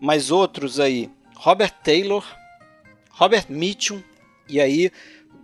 [0.00, 2.24] Mas outros aí, Robert Taylor,
[3.10, 4.02] Robert Mitchum,
[4.48, 4.90] e aí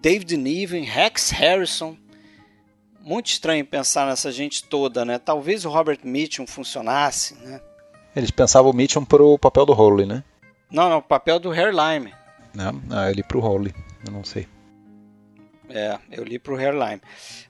[0.01, 1.97] David Niven, Rex Harrison.
[3.01, 5.19] Muito estranho pensar nessa gente toda, né?
[5.19, 7.61] Talvez o Robert Mitchum funcionasse, né?
[8.15, 10.23] Eles pensavam o Mitchum pro papel do Howley, né?
[10.71, 12.13] Não, não, o papel do Harry Lime.
[12.53, 14.47] Não, ah, ele pro Howley, eu não sei.
[15.73, 17.01] É, eu li pro Hairline.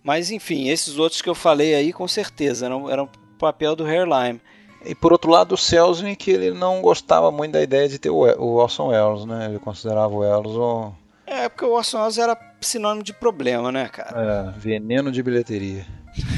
[0.02, 3.08] Mas enfim, esses outros que eu falei aí, com certeza, eram, eram
[3.38, 4.40] papel do Hairline.
[4.84, 8.22] E por outro lado, o Selznick ele não gostava muito da ideia de ter o,
[8.22, 9.46] o Orson Welles, né?
[9.46, 10.92] Ele considerava o Welles um
[11.26, 14.52] É, porque o Orson Welles era sinônimo de problema, né, cara?
[14.54, 15.86] é, veneno de bilheteria.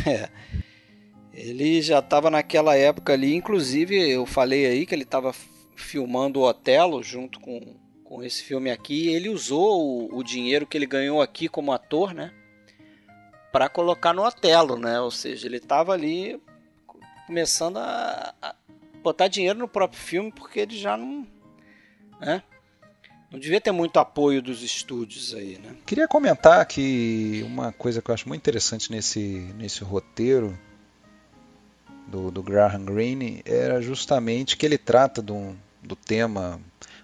[1.32, 5.34] Ele já estava naquela época ali, inclusive eu falei aí que ele estava
[5.74, 7.58] filmando o Otelo junto com,
[8.12, 9.08] com esse filme aqui.
[9.08, 12.30] Ele usou o, o dinheiro que ele ganhou aqui como ator, né?
[13.50, 15.00] Para colocar no Otelo, né?
[15.00, 16.38] Ou seja, ele estava ali
[17.26, 18.54] começando a, a
[19.02, 21.26] botar dinheiro no próprio filme porque ele já não.
[22.20, 22.42] Né?
[23.30, 25.74] Não devia ter muito apoio dos estúdios aí, né?
[25.86, 30.58] Queria comentar que uma coisa que eu acho muito interessante nesse, nesse roteiro
[32.06, 36.60] do, do Graham Greene era justamente que ele trata do, do tema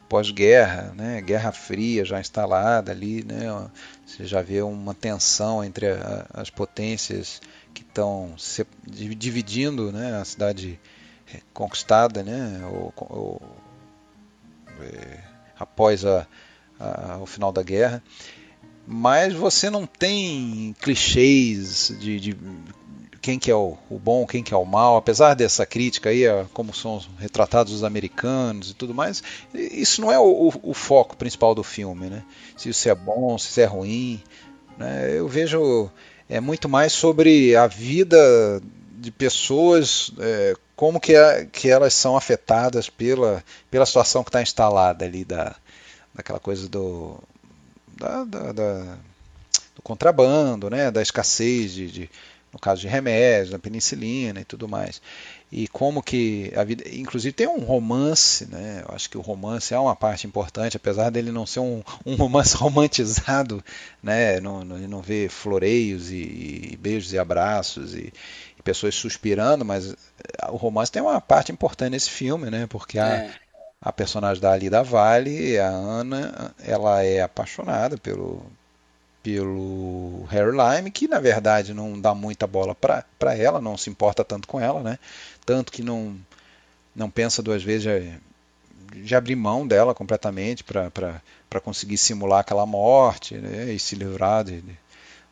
[0.09, 1.21] pós-guerra, né?
[1.21, 3.69] Guerra Fria já instalada ali, né?
[4.07, 7.41] Você já vê uma tensão entre a, as potências
[7.75, 8.35] que estão
[8.87, 10.19] dividindo, né?
[10.21, 10.81] A cidade
[11.53, 12.61] conquistada, né?
[12.73, 13.43] Ou, ou,
[14.81, 15.21] é,
[15.59, 16.27] após a,
[16.79, 18.03] a, o final da guerra.
[18.87, 22.37] Mas você não tem clichês de, de
[23.21, 26.27] quem que é o, o, bom, quem que é o mal, apesar dessa crítica aí,
[26.27, 31.17] a como são retratados os americanos e tudo mais, isso não é o, o, foco
[31.17, 32.25] principal do filme, né?
[32.57, 34.23] Se isso é bom, se isso é ruim,
[34.77, 35.15] né?
[35.17, 35.91] Eu vejo
[36.29, 38.63] é muito mais sobre a vida
[38.99, 44.43] de pessoas, é, como que, é, que elas são afetadas pela, pela situação que está
[44.43, 45.57] instalada ali da,
[46.15, 47.19] daquela coisa do
[47.97, 48.99] da, da, da,
[49.75, 50.91] do contrabando, né?
[50.91, 52.11] Da escassez de, de
[52.53, 55.01] no caso de remédios, da penicilina e tudo mais.
[55.51, 56.85] E como que a vida.
[56.93, 58.85] Inclusive tem um romance, né?
[58.87, 62.17] Eu acho que o romance é uma parte importante, apesar dele não ser um, um
[62.17, 63.65] romance romantizado,
[64.03, 64.41] né?
[64.41, 68.13] Não, não, não vê floreios e, e, beijos e abraços e,
[68.59, 69.95] e, pessoas suspirando, mas
[70.51, 72.67] o romance tem uma parte importante nesse filme, né?
[72.67, 73.31] Porque a, é.
[73.81, 78.45] a personagem da Alida Vale, a Ana, ela é apaixonada pelo,
[79.23, 84.25] pelo Harry Lime, que na verdade não dá muita bola para ela, não se importa
[84.25, 84.99] tanto com ela, né?
[85.45, 86.17] Tanto que não,
[86.95, 87.83] não pensa duas vezes
[88.93, 93.73] de, abrir mão dela completamente para conseguir simular aquela morte né?
[93.73, 94.79] e se livrar de, de,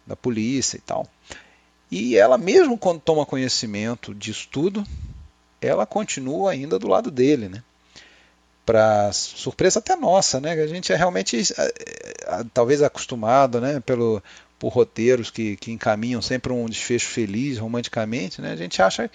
[0.07, 1.07] da polícia e tal.
[1.91, 4.85] E ela, mesmo quando toma conhecimento disso tudo,
[5.61, 7.63] ela continua ainda do lado dele, né?
[8.67, 10.53] Para surpresa até nossa, né?
[10.53, 11.75] A gente é realmente eh,
[12.27, 13.81] eh, talvez acostumado, né?
[13.81, 14.21] Pelo
[14.59, 18.53] por roteiros que, que encaminham sempre um desfecho feliz romanticamente, né?
[18.53, 19.09] A gente acha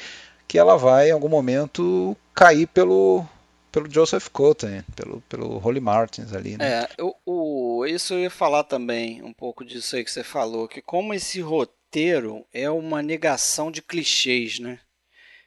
[0.47, 3.25] que ela vai em algum momento cair pelo
[3.71, 6.83] pelo Joseph Cotten, pelo pelo Holly Martins ali, né?
[6.83, 10.67] É, eu, o, isso eu ia falar também um pouco disso aí que você falou,
[10.67, 14.79] que como esse roteiro é uma negação de clichês, né?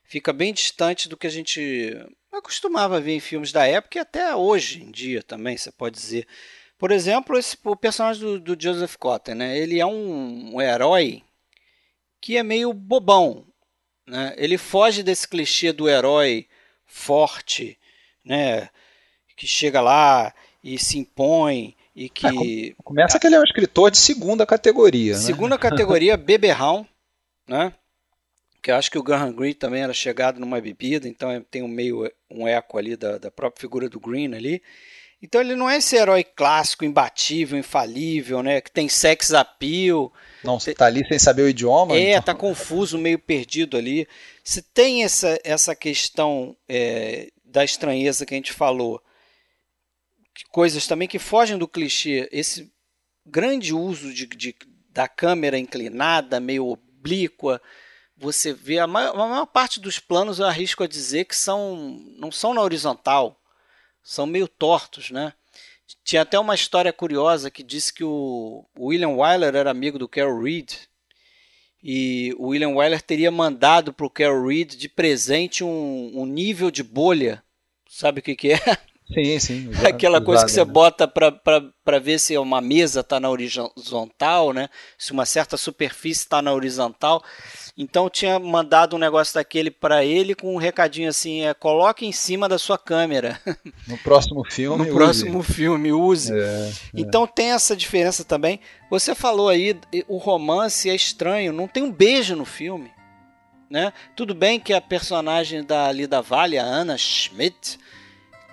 [0.04, 1.96] Fica bem distante do que a gente
[2.36, 5.96] eu costumava ver em filmes da época e até hoje em dia também, você pode
[5.96, 6.26] dizer.
[6.78, 9.58] Por exemplo, esse, o personagem do, do Joseph Cotten, né?
[9.58, 11.22] ele é um, um, herói
[12.20, 13.46] que é meio bobão.
[14.06, 14.34] Né?
[14.36, 16.46] Ele foge desse clichê do herói
[16.84, 17.78] forte,
[18.24, 18.68] né?
[19.36, 22.26] que chega lá e se impõe e que...
[22.70, 25.14] É, começa que ele é um escritor de segunda categoria.
[25.14, 25.60] Segunda né?
[25.60, 26.86] categoria, beberrão,
[27.46, 27.72] né?
[28.64, 31.62] Que eu acho que o Graham Greene também era chegado numa bebida, então é, tem
[31.62, 34.62] um meio um eco ali da, da própria figura do Green ali.
[35.22, 38.62] Então ele não é esse herói clássico, imbatível, infalível, né?
[38.62, 40.10] Que tem sex appeal.
[40.42, 41.94] Não, você tá ali sem saber o idioma.
[41.94, 42.22] É, então.
[42.22, 44.08] tá confuso, meio perdido ali.
[44.42, 48.98] Se tem essa, essa questão é, da estranheza que a gente falou,
[50.50, 52.72] coisas também que fogem do clichê, esse
[53.26, 54.54] grande uso de, de
[54.88, 57.60] da câmera inclinada, meio oblíqua,
[58.16, 62.00] você vê a maior, a maior, parte dos planos eu arrisco a dizer que são
[62.18, 63.40] não são na horizontal,
[64.02, 65.32] são meio tortos, né?
[66.02, 70.42] Tinha até uma história curiosa que disse que o William Wyler era amigo do Carol
[70.42, 70.72] Reed
[71.82, 76.70] e o William Wyler teria mandado para o Carol Reed de presente um, um nível
[76.70, 77.42] de bolha,
[77.86, 78.58] sabe o que, que é?
[79.12, 79.70] Sim, sim.
[79.86, 80.70] Aquela coisa que você né?
[80.72, 84.70] bota para ver se uma mesa está na horizontal, né?
[84.96, 87.22] Se uma certa superfície está na horizontal.
[87.76, 92.12] Então tinha mandado um negócio daquele para ele com um recadinho assim: é, coloque em
[92.12, 93.40] cima da sua câmera.
[93.86, 94.78] No próximo filme.
[94.78, 94.94] no use.
[94.94, 96.32] próximo filme, use.
[96.32, 96.72] É, é.
[96.94, 98.58] Então tem essa diferença também.
[98.88, 102.90] Você falou aí, o romance é estranho, não tem um beijo no filme.
[103.68, 103.92] Né?
[104.16, 107.78] Tudo bem que a personagem da Lida Vale, a Anna Schmidt,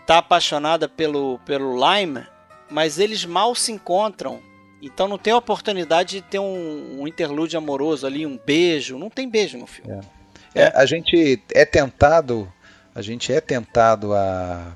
[0.05, 2.26] tá apaixonada pelo, pelo Lime,
[2.69, 4.41] mas eles mal se encontram.
[4.82, 8.97] Então não tem a oportunidade de ter um, um interlúdio amoroso ali, um beijo.
[8.97, 9.93] Não tem beijo no filme.
[9.93, 10.21] É.
[10.53, 12.51] É, a gente é tentado,
[12.93, 14.75] a gente é tentado a,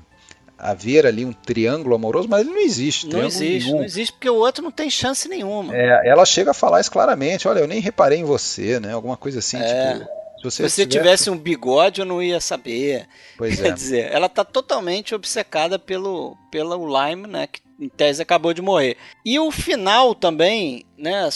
[0.74, 3.06] ver ali um triângulo amoroso, mas ele não existe.
[3.08, 3.78] Não existe, nenhum.
[3.78, 5.76] não existe porque o outro não tem chance nenhuma.
[5.76, 7.46] É, ela chega a falar isso claramente.
[7.46, 8.92] Olha, eu nem reparei em você, né?
[8.92, 9.92] Alguma coisa assim, é.
[9.94, 10.16] tipo
[10.50, 13.06] se você, Se tivesse um bigode, eu não ia saber.
[13.36, 13.72] Pois Quer é.
[13.72, 17.46] dizer, ela está totalmente obcecada pelo, pelo Lime, né?
[17.46, 18.96] Que em tese acabou de morrer.
[19.24, 21.28] E o final também, né?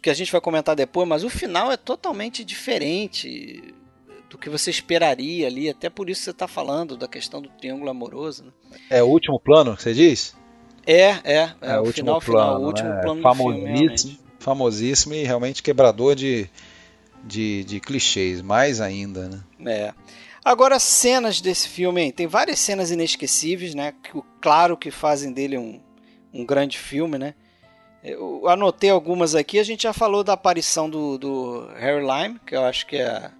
[0.00, 3.74] Que a gente vai comentar depois, mas o final é totalmente diferente
[4.28, 5.68] do que você esperaria ali.
[5.68, 8.44] Até por isso você está falando da questão do triângulo amoroso.
[8.44, 8.78] Né?
[8.90, 10.34] É o último plano que você diz?
[10.86, 11.52] É, é.
[11.60, 13.00] É, é o, final, plano, final, o último né?
[13.02, 16.50] plano famosíssimo, do filme, famosíssimo e realmente quebrador de
[17.24, 19.40] de, de clichês, mais ainda, né?
[19.64, 19.94] É.
[20.44, 22.12] Agora, cenas desse filme, hein?
[22.12, 23.94] tem várias cenas inesquecíveis, né?
[24.02, 25.80] Que, claro que fazem dele um,
[26.32, 27.34] um grande filme, né?
[28.02, 32.56] Eu anotei algumas aqui, a gente já falou da aparição do, do Harry Lime, que
[32.56, 33.30] eu acho que é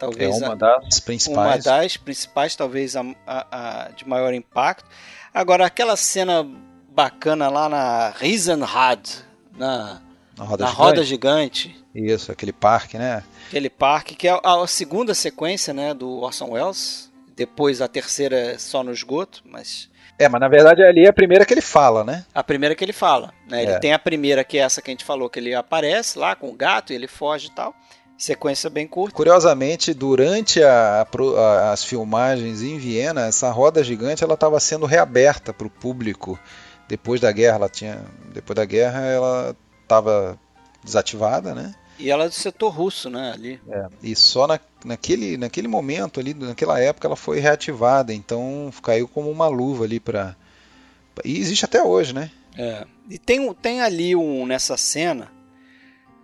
[0.00, 1.66] talvez é uma a, das principais.
[1.66, 4.88] Uma das principais, talvez a, a, a, de maior impacto.
[5.32, 6.44] Agora, aquela cena
[6.88, 9.06] bacana lá na Riesenrad,
[9.56, 10.02] na,
[10.40, 10.82] na roda, na gigante.
[10.88, 11.84] roda gigante.
[11.94, 13.22] Isso, aquele parque, né?
[13.48, 17.10] Aquele parque, que é a, segunda sequência né, do Orson Welles.
[17.36, 19.88] Depois a terceira é só no esgoto, mas
[20.18, 22.26] é, mas na verdade ali é a primeira que ele fala, né?
[22.34, 23.32] A primeira que ele fala.
[23.48, 23.62] Né?
[23.62, 23.78] Ele É.
[23.78, 26.50] tem a primeira, que é essa que a gente falou, que ele aparece lá com
[26.50, 27.74] o gato e ele foge e tal.
[28.18, 29.16] Sequência bem curta.
[29.16, 31.06] Curiosamente, durante a-
[31.38, 36.38] a- as filmagens em Viena, essa roda gigante ela estava sendo reaberta para o público.
[36.86, 39.56] Depois da guerra, ela tinha, depois da guerra, ela
[39.90, 40.38] estava
[40.84, 41.74] desativada, né?
[41.98, 43.32] E ela é do setor russo, né?
[43.32, 43.60] Ali.
[44.02, 48.14] E só na, naquele, naquele momento ali, naquela época, ela foi reativada.
[48.14, 50.34] Então caiu como uma luva ali para.
[51.24, 52.30] E existe até hoje, né?
[52.56, 52.86] É.
[53.10, 55.30] E tem, tem ali um, nessa cena,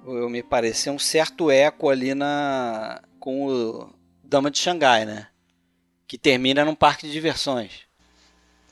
[0.06, 3.90] eu me pareceu um certo eco ali na com o
[4.24, 5.26] Dama de Xangai, né?
[6.06, 7.85] Que termina num parque de diversões.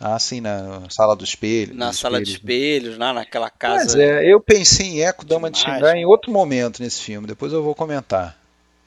[0.00, 1.74] Ah, sim, na sala do espelho.
[1.74, 4.02] Na sala de espelhos, espelhos, lá naquela Mas casa.
[4.02, 6.02] é, eu pensei em Eco Dama de imagem.
[6.02, 8.36] em outro momento nesse filme, depois eu vou comentar.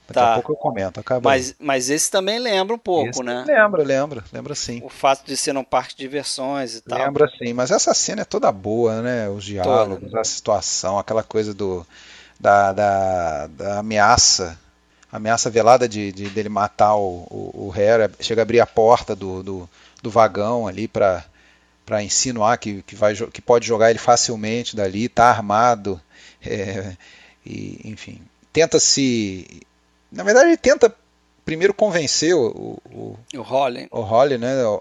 [0.08, 0.32] Daqui Tá.
[0.32, 1.30] a pouco eu comento, acaba.
[1.30, 3.44] Mas, mas esse também lembra um pouco, Esse né?
[3.46, 4.82] Lembra, lembra, lembra sim.
[4.84, 6.98] O fato de ser num parque de diversões e tal.
[6.98, 9.28] Lembra sim, mas essa cena é toda boa, né?
[9.28, 11.86] Os diálogos, a situação, aquela coisa do
[12.40, 14.58] da, da, da ameaça,
[15.12, 17.74] ameaça velada de, de dele matar o, o, o
[18.22, 19.70] chega a abrir a porta do, do,
[20.02, 21.26] do vagão ali para
[21.86, 26.02] para insinuar que, que, vai, que pode jogar ele facilmente dali, tá armado,
[26.46, 26.98] é,
[27.46, 28.20] e, enfim,
[28.52, 29.64] tenta se,
[30.12, 30.94] na verdade ele tenta
[31.48, 33.88] primeiro convencer o, o, O Holly.
[33.90, 34.80] o Holly, né, o-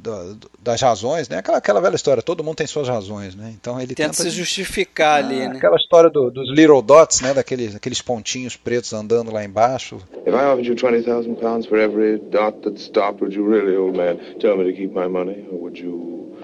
[0.00, 3.52] do- do- das razões, né, aquela, aquela velha história, todo mundo tem suas razões, né,
[3.54, 5.56] então ele Tenta tenta, se justificar ali, Ah, né?
[5.58, 10.28] aquela história do- dos little dots, né, daqueles, aqueles pontinhos pretos andando lá embaixo, If
[10.32, 14.16] I offered you 20,000 pounds for every dot that stopped, would you really, old man,
[14.40, 15.46] tell me to keep my money?
[15.52, 16.34] Or would you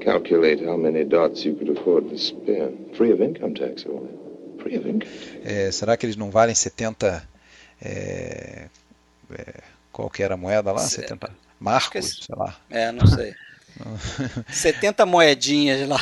[0.00, 2.96] calculate how many dots you could afford to spend?
[2.96, 4.08] Free of income tax, only.
[4.62, 5.10] Free of income
[5.44, 7.22] É, será que eles não valem 70,
[7.80, 8.68] é,
[9.38, 9.62] é,
[9.92, 11.30] qual que era a moeda lá, Se- 70
[11.60, 13.34] marcos, sei lá, É, não sei.
[14.52, 15.98] 70 moedinhas lá.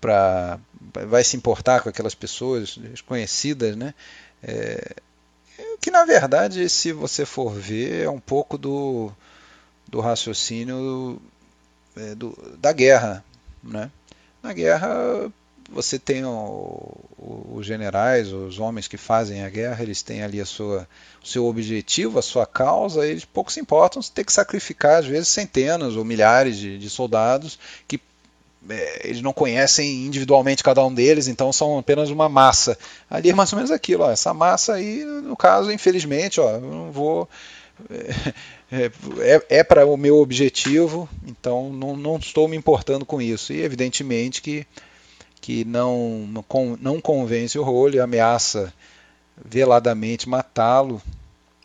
[0.00, 0.58] pra,
[1.06, 3.94] vai se importar com aquelas pessoas desconhecidas, né?
[4.42, 4.94] É,
[5.80, 9.12] que na verdade, se você for ver, é um pouco do,
[9.88, 11.20] do raciocínio
[11.96, 13.24] é, do- da guerra,
[13.62, 13.90] né?
[14.42, 15.32] Na guerra
[15.68, 20.40] você tem o- o- os generais, os homens que fazem a guerra, eles têm ali
[20.40, 20.88] a sua,
[21.22, 25.06] o seu objetivo, a sua causa, eles pouco se importam se ter que sacrificar às
[25.06, 28.00] vezes centenas ou milhares de, de soldados que
[28.68, 32.76] é, eles não conhecem individualmente cada um deles, então são apenas uma massa.
[33.08, 36.60] Ali é mais ou menos aquilo, ó, essa massa aí, no caso, infelizmente, ó, eu
[36.60, 37.28] não vou.
[38.70, 38.90] É,
[39.20, 43.52] é, é para o meu objetivo, então não, não estou me importando com isso.
[43.52, 44.66] E evidentemente que,
[45.40, 48.72] que não, não con- não convence o rolo, ameaça
[49.36, 51.02] veladamente matá-lo,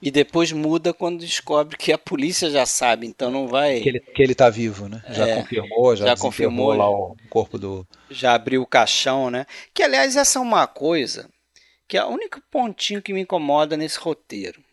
[0.01, 3.79] E depois muda quando descobre que a polícia já sabe, então não vai.
[3.81, 5.03] que ele que ele está vivo, né?
[5.09, 9.45] Já É, confirmou, já, já confirmou, lá o corpo do, Já abriu o caixão, né?
[9.73, 11.29] Que aliás, essa é uma coisa
[11.87, 14.63] que é o único pontinho que me incomoda nesse roteiro.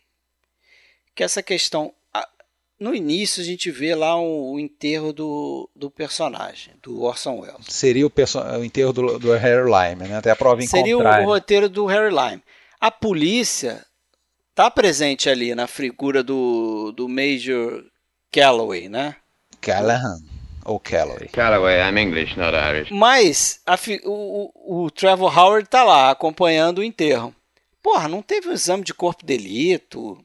[1.15, 1.93] Que é essa questão.
[2.81, 7.67] No início a gente vê lá o, o enterro do, do personagem, do Orson Welles.
[7.69, 8.11] seria o,
[8.59, 10.17] o enterro do, do Harry Lime, né?
[10.17, 11.27] Até a prova em Seria o, contrário.
[11.27, 12.41] roteiro do Harry Lime.
[12.79, 13.85] A polícia
[14.55, 17.83] tá presente ali na figura do, do Major
[18.31, 19.15] Calloway, né?
[19.61, 20.17] Callahan
[20.65, 21.27] ou Calloway.
[21.27, 22.89] Callaway, I'm English, not Irish.
[22.91, 27.35] Mas a fi- o, o, o Trevor Howard tá lá acompanhando o enterro.
[27.83, 30.17] Porra, não teve um exame de corpo de delito,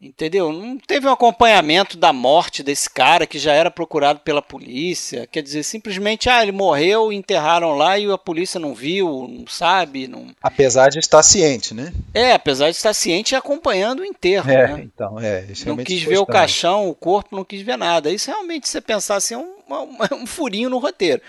[0.00, 0.52] entendeu?
[0.52, 5.26] Não teve um acompanhamento da morte desse cara que já era procurado pela polícia.
[5.26, 10.06] Quer dizer, simplesmente, ah, ele morreu, enterraram lá e a polícia não viu, não sabe,
[10.06, 10.28] não.
[10.42, 11.92] Apesar de estar ciente, né?
[12.14, 14.82] É, apesar de estar ciente e acompanhando o enterro, É, né?
[14.84, 15.46] então, é.
[15.50, 18.10] isso Não quis ver o caixão, o corpo, não quis ver nada.
[18.10, 21.20] Isso realmente, se você pensar assim, é um, uma- um furinho no roteiro.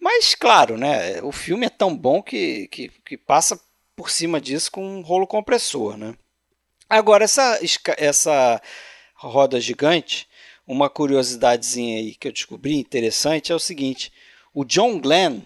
[0.00, 1.22] Mas, claro, né?
[1.22, 3.58] O filme é tão bom que, que, que passa
[3.96, 6.12] por cima disso com um rolo compressor, né?
[6.88, 7.58] Agora, essa,
[7.96, 8.62] essa
[9.14, 10.28] roda gigante,
[10.66, 14.12] uma curiosidadezinha aí que eu descobri interessante é o seguinte:
[14.54, 15.40] o John Glenn,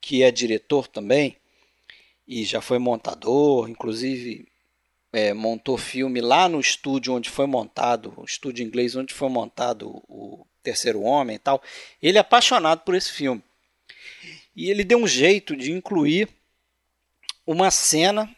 [0.00, 1.36] que é diretor também,
[2.26, 4.48] e já foi montador, inclusive
[5.12, 10.02] é, montou filme lá no estúdio onde foi montado, o estúdio inglês onde foi montado
[10.08, 11.62] o Terceiro Homem e tal.
[12.02, 13.42] Ele é apaixonado por esse filme.
[14.54, 16.28] E ele deu um jeito de incluir
[17.46, 18.35] uma cena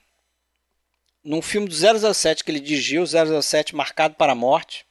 [1.28, 4.84] num filme do 007 que ele dirigiu, 007 Marcado para a Morte,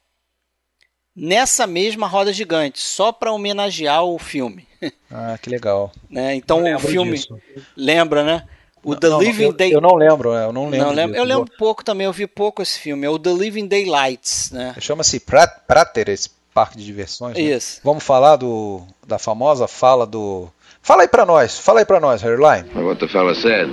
[1.16, 4.68] nessa mesma roda gigante, só para homenagear o filme.
[5.10, 5.92] Ah, que legal.
[6.10, 6.36] né?
[6.36, 7.40] Então o filme disso.
[7.76, 8.44] lembra, né?
[8.84, 10.86] O Não, The não, Living eu, Day eu não lembro, é, eu não lembro.
[10.88, 13.06] Não, lembro- eu lembro pouco também, eu vi pouco esse filme.
[13.06, 14.76] É o The Living Daylights, né?
[14.80, 17.36] Chama-se Prat- Prater, esse parque de diversões.
[17.36, 17.42] né?
[17.42, 17.80] Isso.
[17.84, 20.48] Vamos falar do da famosa fala do.
[20.82, 22.70] Fala aí pra nós, fala aí pra nós, Hairline.
[22.76, 23.70] What the fella said.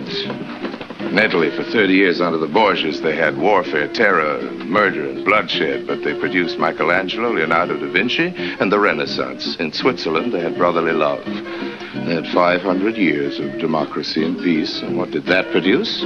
[1.14, 5.86] In Italy, for 30 years under the Borgias, they had warfare, terror, murder, and bloodshed,
[5.86, 9.54] but they produced Michelangelo, Leonardo da Vinci, and the Renaissance.
[9.60, 11.24] In Switzerland, they had brotherly love.
[11.24, 16.00] They had 500 years of democracy and peace, and what did that produce?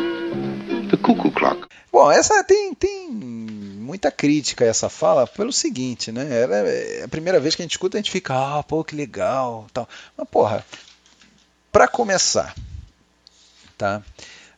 [0.91, 1.71] The cuckoo clock.
[1.91, 6.43] Bom, essa tem, tem muita crítica a essa fala pelo seguinte, né?
[6.43, 8.95] Ela é a primeira vez que a gente escuta, a gente fica, ah, pô, que
[8.95, 9.89] legal, tal.
[10.19, 10.63] Mas porra,
[11.73, 12.55] pra começar,
[13.79, 14.03] tá?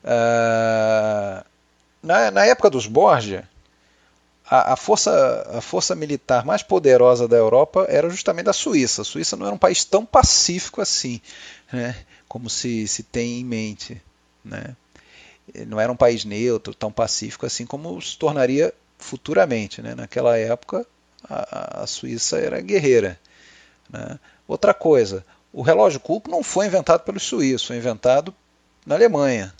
[0.03, 1.45] Ah,
[2.01, 3.47] na, na época dos Borgia,
[4.45, 9.01] a, a força, a força militar mais poderosa da Europa era justamente a Suíça.
[9.01, 11.21] A Suíça não era um país tão pacífico assim,
[11.71, 11.95] né?
[12.27, 14.01] Como se, se tem em mente,
[14.43, 14.75] né?
[15.67, 19.81] não era um país neutro, tão pacífico assim como se tornaria futuramente.
[19.81, 19.95] Né?
[19.95, 20.85] Naquela época,
[21.29, 23.19] a, a Suíça era guerreira.
[23.89, 24.19] Né?
[24.47, 28.33] Outra coisa, o relógio Cuco não foi inventado pelos suíços, foi inventado
[28.85, 29.53] na Alemanha,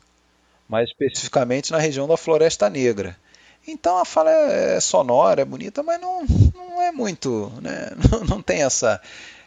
[0.71, 3.17] mais especificamente na região da Floresta Negra.
[3.67, 6.23] Então a fala é sonora, é bonita, mas não,
[6.55, 7.89] não é muito, né?
[8.09, 9.01] não, não tem essa,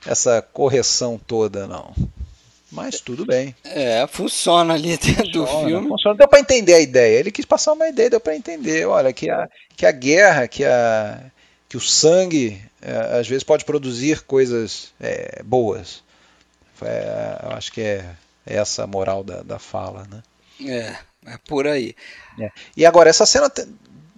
[0.06, 1.94] essa correção toda, não.
[2.70, 3.54] Mas tudo bem.
[3.64, 5.88] É, funciona ali dentro do filme.
[5.88, 6.16] funciona.
[6.16, 7.20] Deu para entender a ideia.
[7.20, 8.86] Ele quis passar uma ideia, deu para entender.
[8.86, 11.20] Olha, que a, que a guerra, que, a,
[11.68, 16.02] que o sangue, é, às vezes pode produzir coisas é, boas.
[16.82, 18.04] É, eu acho que é
[18.44, 20.22] essa a moral da, da fala, né?
[20.60, 20.96] É,
[21.26, 21.94] é por aí.
[22.40, 22.50] É.
[22.76, 23.66] E agora, essa cena tem,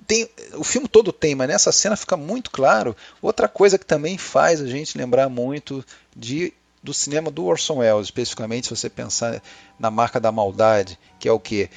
[0.07, 2.97] tem- O filme todo tem, mas nessa cena fica muito claro.
[3.21, 5.85] Outra coisa que também faz a gente lembrar muito
[6.15, 6.53] de,
[6.83, 9.43] do cinema do Orson Welles, especificamente se você pensar
[9.79, 11.69] na marca da maldade, que é o que?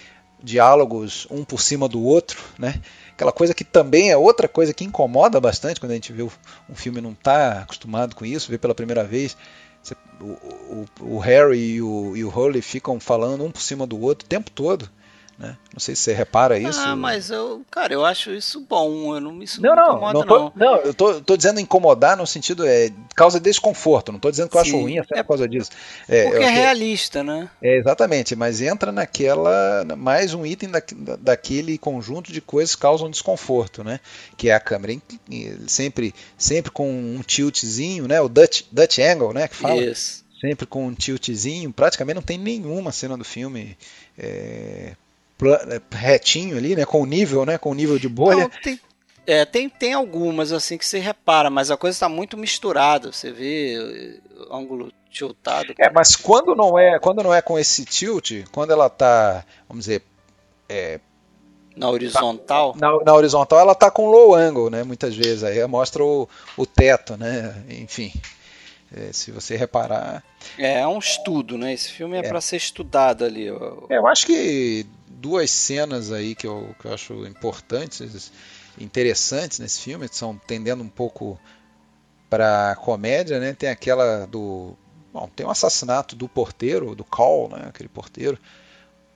[0.42, 2.82] Diálogos um por cima do outro, né?
[3.12, 6.76] Aquela coisa que também é outra coisa que incomoda bastante quando a gente vê um
[6.76, 9.36] filme não está acostumado com isso, vê pela primeira vez.
[10.22, 14.00] O, o- o Harry e o, e o Holly ficam falando um por cima do
[14.00, 14.90] outro o tempo todo.
[15.40, 15.56] Né?
[15.72, 16.78] Não sei se você repara isso.
[16.82, 19.16] Ah, mas eu, cara, eu acho isso bom.
[19.16, 20.54] Eu não, isso Não, não, incomoda, não, tô, não.
[20.54, 24.12] não, eu tô, tô dizendo incomodar no sentido é causa desconforto.
[24.12, 24.82] Não tô dizendo que eu acho Sim.
[24.82, 25.72] ruim até É por causa disso.
[26.10, 27.50] É, Porque eu- é realista, né?
[27.62, 30.82] é, exatamente, mas entra naquela mais um item da,
[31.18, 34.02] daquele conjunto de coisas que causam desconforto, né?
[34.36, 35.02] Que é a câmera em-
[35.68, 38.20] sempre, sempre com um tiltzinho, né?
[38.20, 39.48] O Dutch, Dutch angle, né?
[39.48, 40.26] Que fala Isso.
[40.42, 41.72] sempre com um tiltzinho.
[41.72, 43.78] Praticamente não tem nenhuma cena do filme
[44.18, 44.92] é, é,
[45.92, 46.86] retinho ali, né?
[46.86, 47.58] Com o nível, né?
[47.58, 48.44] Com o nível de bolha.
[48.44, 48.80] Não, tem,
[49.28, 53.12] é, tem, tem algumas assim que você repara, mas a coisa está muito misturada.
[53.12, 54.20] Você vê eh,
[54.52, 55.74] ângulo tiltado.
[55.80, 59.86] É, mas quando não é, quando não é com esse tilt, quando ela tá, vamos
[59.86, 60.04] dizer,
[61.76, 62.76] Na horizontal.
[62.78, 64.84] na, na horizontal, ela tá com low angle, né?
[64.84, 66.28] Muitas vezes aí mostra o,
[66.58, 67.64] o teto, né?
[67.70, 68.12] Enfim,
[68.96, 70.24] é, se você reparar,
[70.58, 71.74] É, é um estudo, né?
[71.74, 72.28] Esse filme é, É.
[72.28, 73.50] para ser estudado ali.
[73.50, 73.86] ó.
[73.90, 74.86] É, eu acho que
[75.20, 78.32] duas cenas aí que eu, que eu acho importantes,
[78.80, 81.40] interessantes nesse filme, que são tendendo um pouco
[82.30, 83.54] para comédia, né?
[83.54, 84.76] Tem aquela do,
[85.12, 87.66] bom, tem o assassinato do porteiro, do Call, né?
[87.68, 88.38] Aquele porteiro,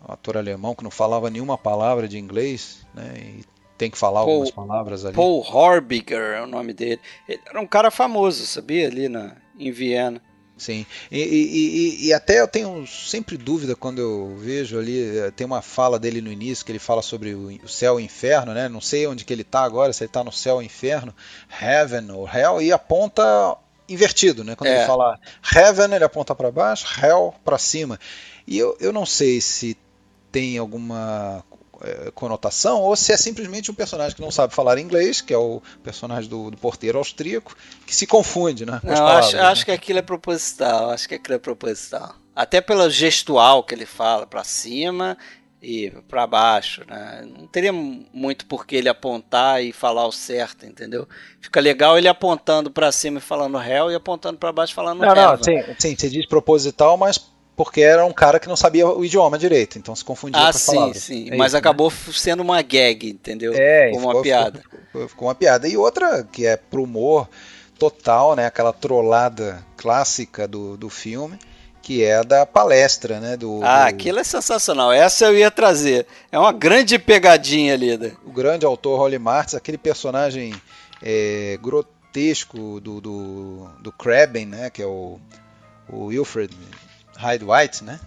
[0.07, 3.13] um ator alemão que não falava nenhuma palavra de inglês, né?
[3.15, 3.45] E
[3.77, 5.15] tem que falar Paul- algumas palavras ali.
[5.15, 6.99] Paul Horbiger é o nome dele.
[7.27, 8.87] Ele era um cara famoso, sabia?
[8.87, 10.21] Ali na, em Viena.
[10.63, 15.29] Sim, e, e- e- e até eu tenho sempre dúvida quando eu vejo ali, eh,
[15.31, 18.53] tem uma fala dele no início que ele fala sobre o, céu e o inferno,
[18.53, 18.69] né?
[18.69, 21.13] Não sei onde que ele está agora, se ele está no céu ou inferno,
[21.61, 23.57] heaven ou hell, e aponta
[23.89, 24.55] invertido, né?
[24.55, 24.77] Quando É.
[24.77, 25.19] ele fala
[25.53, 27.99] heaven, ele aponta para baixo, hell para cima.
[28.47, 29.77] E eu, eu não sei se
[30.31, 31.43] tem alguma
[32.15, 35.61] conotação ou se é simplesmente um personagem que não sabe falar inglês, que é o
[35.83, 37.55] personagem do, do porteiro austríaco,
[37.85, 38.79] que se confunde, né?
[38.83, 39.43] com as Não, palavras, acho, né?
[39.43, 40.89] acho que aquilo é proposital.
[40.91, 42.15] Acho que aquilo é proposital.
[42.35, 45.17] Até pelo gestual que ele fala, para cima
[45.61, 47.25] e para baixo, né?
[47.37, 51.07] Não teria muito por que ele apontar e falar o certo, entendeu?
[51.39, 55.15] Fica legal ele apontando para cima e falando réu e apontando para baixo falando Não,
[55.15, 55.43] não, heaven.
[55.43, 57.17] sim, sim, você diz proposital, mas
[57.55, 60.49] porque era um cara que não sabia o idioma direito, então se confundia ah, com
[60.49, 60.97] as sim, palavras.
[61.03, 61.27] sim.
[61.31, 61.59] É Mas isso, né?
[61.59, 63.53] acabou sendo uma gag, entendeu?
[63.55, 64.63] É, Como uma ficou- piada.
[64.87, 65.67] Ficou, ficou uma piada.
[65.67, 67.29] E outra que é pro humor
[67.77, 68.45] total, né?
[68.45, 71.37] Aquela trollada clássica do, do filme,
[71.81, 73.35] que é a da palestra, né?
[73.37, 74.91] Do, Ah, do- aquilo é sensacional.
[74.91, 76.07] Essa eu ia trazer.
[76.31, 77.97] É uma grande pegadinha ali.
[77.97, 78.13] né?
[78.25, 80.53] o grande autor Holly Martins, aquele personagem
[81.01, 83.93] é, grotesco do, do, do
[84.47, 84.69] né?
[84.69, 85.19] Que é o,
[85.89, 86.55] o Wilfred
[87.23, 87.99] Hyde White, né?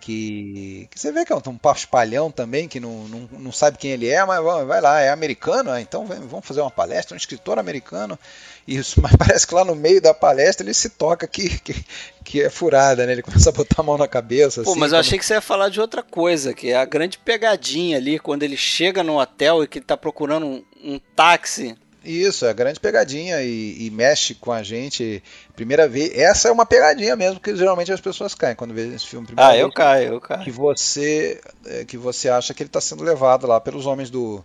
[0.00, 3.78] Que, que você vê que é um, um paspalhão também, que não, não, não sabe
[3.78, 7.14] quem ele é, mas vai vai lá, é americano, ah, então vamos fazer uma palestra,
[7.14, 8.18] um escritor americano.
[8.66, 11.84] Isso, mas parece que lá no meio da palestra ele se toca que, que,
[12.24, 13.12] que é furada, né?
[13.12, 14.64] Ele começa a botar a mão na cabeça.
[14.64, 16.76] Pô, assim, mas eu como- achei que você ia falar de outra coisa, que é
[16.76, 20.64] a grande pegadinha ali, quando ele chega no hotel e que ele tá procurando um,
[20.82, 21.76] um táxi.
[22.04, 25.22] Isso, é grande pegadinha e, e mexe com a gente.
[25.54, 26.12] Primeira vez.
[26.16, 29.26] Essa é uma pegadinha mesmo, que geralmente as pessoas caem quando vê esse filme.
[29.26, 30.42] Primeira Ah, eu vez caio, eu caio.
[30.42, 34.44] Que você, é, que você acha que ele está sendo levado lá pelos homens do,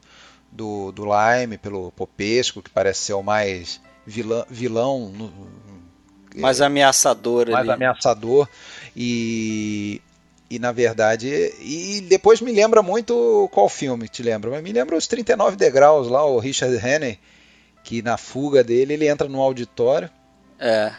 [0.52, 5.34] do, do Lime, pelo Popesco, que parece ser o mais vilão, vilão no-
[6.36, 7.72] Mais ameaçador mais ali.
[7.72, 8.48] ameaçador
[8.96, 10.02] e
[10.50, 11.28] e na verdade
[11.60, 16.08] e depois me lembra muito qual filme te lembra Mas me lembra os 39 degraus
[16.08, 17.20] lá o Richard Hannay
[17.88, 20.10] que na fuga dele ele entra no auditório
[20.60, 20.92] É.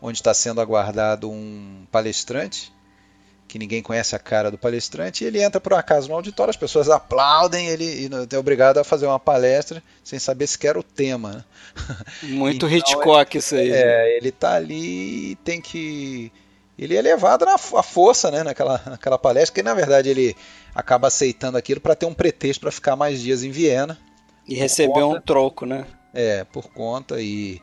[0.00, 2.72] onde está sendo aguardado um palestrante
[3.48, 6.56] que ninguém conhece a cara do palestrante e ele entra por acaso no auditório as
[6.56, 11.32] pessoas aplaudem ele e é obrigado a fazer uma palestra sem saber sequer o tema
[11.32, 11.44] né?
[12.22, 13.72] Muito Então, Hitchcock isso aí.
[13.72, 16.30] É, ele tá ali e tem que.
[16.78, 20.36] Ele é levado na à força, né, naquela, naquela palestra, que na verdade ele
[20.74, 23.98] acaba aceitando aquilo para ter um pretexto para ficar mais dias em Viena.
[24.46, 25.86] E recebeu um troco, né?
[26.16, 27.60] É, por conta e.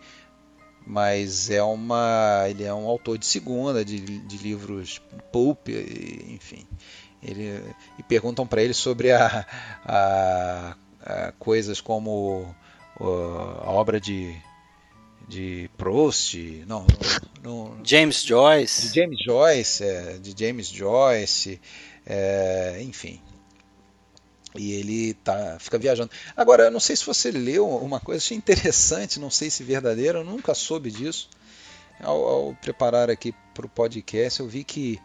[0.86, 2.46] Mas é uma.
[2.50, 5.02] Ele é um autor de segunda, de, de livros
[5.32, 6.66] pulp, e, enfim.
[7.22, 7.64] Ele,
[7.98, 9.46] e perguntam para ele sobre a,
[9.86, 10.76] a-
[11.06, 12.54] a coisas como
[13.00, 14.36] a obra de,
[15.28, 16.36] de Proust,
[16.68, 16.86] não,
[17.42, 18.90] não, não- James Joyce.
[18.90, 21.62] de James Joyce, é, de James Joyce,
[22.06, 23.22] é, enfim.
[24.56, 26.12] E ele tá, fica viajando.
[26.38, 30.20] Agora, eu não sei se você leu uma coisa, achei interessante, não sei se verdadeira,
[30.20, 31.30] eu nunca soube disso.
[32.00, 35.00] Ao, ao preparar aqui para o podcast, eu vi que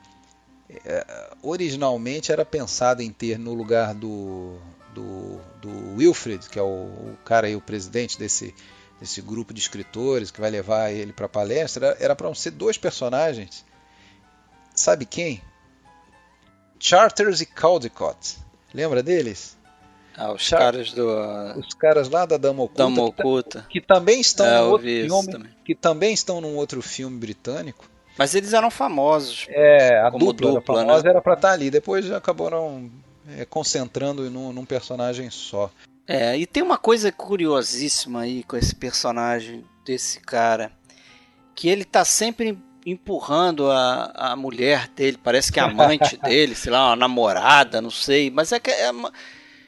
[0.84, 4.59] é, originalmente era pensado em ter no lugar do,
[4.94, 8.55] do, do Wilfred, que é o, o cara aí, o presidente desse,
[9.01, 12.76] desse grupo de escritores que vai levar ele para a palestra, era para ser dois
[12.76, 13.64] personagens.
[14.74, 15.42] Sabe quem?
[16.78, 18.38] Charters e Caldecott.
[18.73, 19.57] Lembra deles?
[20.16, 23.66] Ah, os caras do uh, Os caras lá da Dama Oculta, Dama que, ta- Oculta.
[23.71, 25.51] que também estão É, outro filme, também.
[25.64, 27.89] que também estão num outro filme britânico.
[28.19, 29.47] Mas eles eram famosos.
[29.49, 31.11] É, a Como dupla, dupla, da famosa né?
[31.11, 31.71] era para estar ali.
[31.71, 32.91] Depois acabaram
[33.39, 35.71] é, concentrando num, num personagem só.
[36.05, 40.73] É, e tem uma coisa curiosíssima aí com esse personagem desse cara,
[41.55, 42.59] que ele tá sempre
[42.91, 47.91] empurrando a, a mulher dele, parece que é amante dele, sei lá, uma namorada, não
[47.91, 48.91] sei, mas é que é,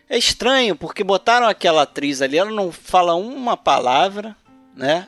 [0.09, 4.37] é estranho, porque botaram aquela atriz ali, ela não fala uma palavra,
[4.75, 5.07] né?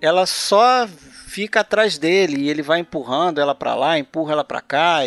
[0.00, 0.86] Ela só
[1.26, 5.00] fica atrás dele e ele vai empurrando ela pra lá, empurra ela pra cá,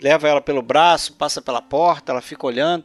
[0.00, 2.84] leva ela pelo braço, passa pela porta, ela fica olhando.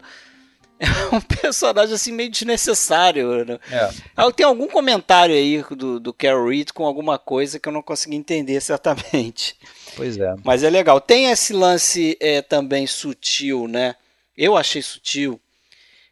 [0.83, 3.45] É um personagem assim meio desnecessário.
[3.45, 3.59] né?
[3.71, 3.89] É.
[4.15, 7.81] Ah, Tem algum comentário aí do, do Carol Reed com alguma coisa que eu não
[7.81, 9.55] consegui entender certamente.
[9.95, 10.33] Pois é.
[10.43, 10.99] Mas é legal.
[10.99, 13.95] Tem esse lance é, também sutil, né?
[14.37, 15.39] Eu achei sutil.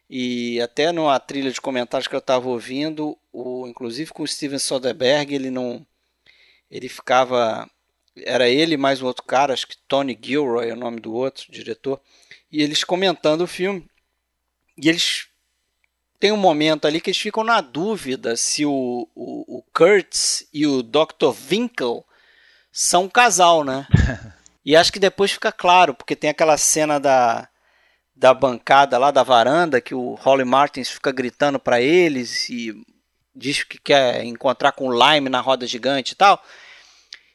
[0.08, 4.58] E até numa trilha de comentários que eu estava ouvindo, o, inclusive com o Steven
[4.58, 5.84] Soderbergh, ele não.
[6.70, 7.68] Ele ficava.
[8.14, 11.50] Era ele mais um outro cara, acho que Tony Gilroy é o nome do outro
[11.50, 11.98] diretor.
[12.50, 13.86] E eles comentando o filme.
[14.76, 15.28] E eles.
[16.18, 20.64] Tem um momento ali que eles ficam na dúvida se o, o, o Kurtz e
[20.66, 21.34] o Dr.
[21.50, 22.04] Winkle
[22.70, 23.88] são um casal, né?
[24.64, 27.48] e acho que depois fica claro, porque tem aquela cena da,
[28.14, 32.72] da bancada lá da varanda que o Holly Martins fica gritando para eles e
[33.34, 36.40] diz que quer encontrar com o Lime na roda gigante e tal.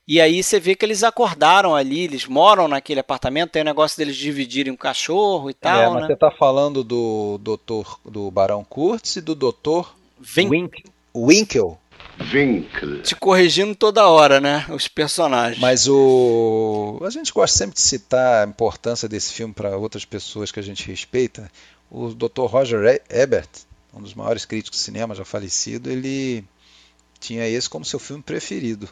[0.07, 3.97] E aí você vê que eles acordaram ali, eles moram naquele apartamento, tem o negócio
[3.97, 6.07] deles dividirem um cachorro e tal, é, mas né?
[6.07, 10.83] você tá falando do doutor do Barão Kurtz e do doutor Vem Wink-
[11.13, 11.77] Winkle.
[12.33, 13.01] Winkle.
[13.01, 14.65] te corrigindo toda hora, né?
[14.69, 15.59] Os personagens.
[15.59, 20.51] Mas o a gente gosta sempre de citar a importância desse filme para outras pessoas
[20.51, 21.51] que a gente respeita.
[21.91, 22.45] O Dr.
[22.45, 23.49] Roger Ebert,
[23.93, 26.43] um dos maiores críticos de cinema já falecido, ele
[27.19, 28.87] tinha esse como seu filme preferido.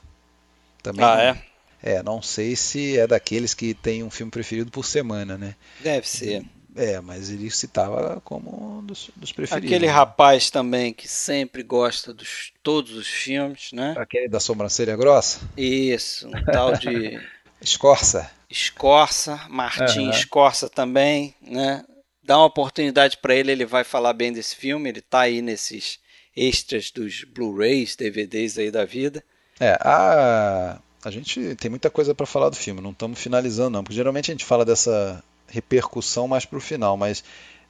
[0.86, 1.46] Também Ah, não, é?
[1.82, 5.56] É, não sei se é daqueles que tem um filme preferido por semana, né?
[5.80, 6.46] Deve ser.
[6.76, 9.70] É, mas ele citava como um dos, dos preferidos.
[9.70, 9.92] Aquele né?
[9.92, 12.26] rapaz também que sempre gosta de
[12.62, 13.96] todos os filmes, né?
[13.98, 15.40] Aquele da sobrancelha grossa?
[15.58, 17.20] Isso, um tal de
[17.62, 18.30] Escorça.
[18.50, 20.10] Escorça, Martin Aham.
[20.10, 21.84] Escorça também, né?
[22.24, 26.00] Dá uma oportunidade para ele, ele vai falar bem desse filme, ele tá aí nesses
[26.36, 29.24] extras dos Blu-rays, DVDs aí da vida.
[29.60, 33.84] É, a, a gente tem muita coisa para falar do filme, não estamos finalizando não,
[33.84, 37.24] porque geralmente a gente fala dessa repercussão mais para o final, mas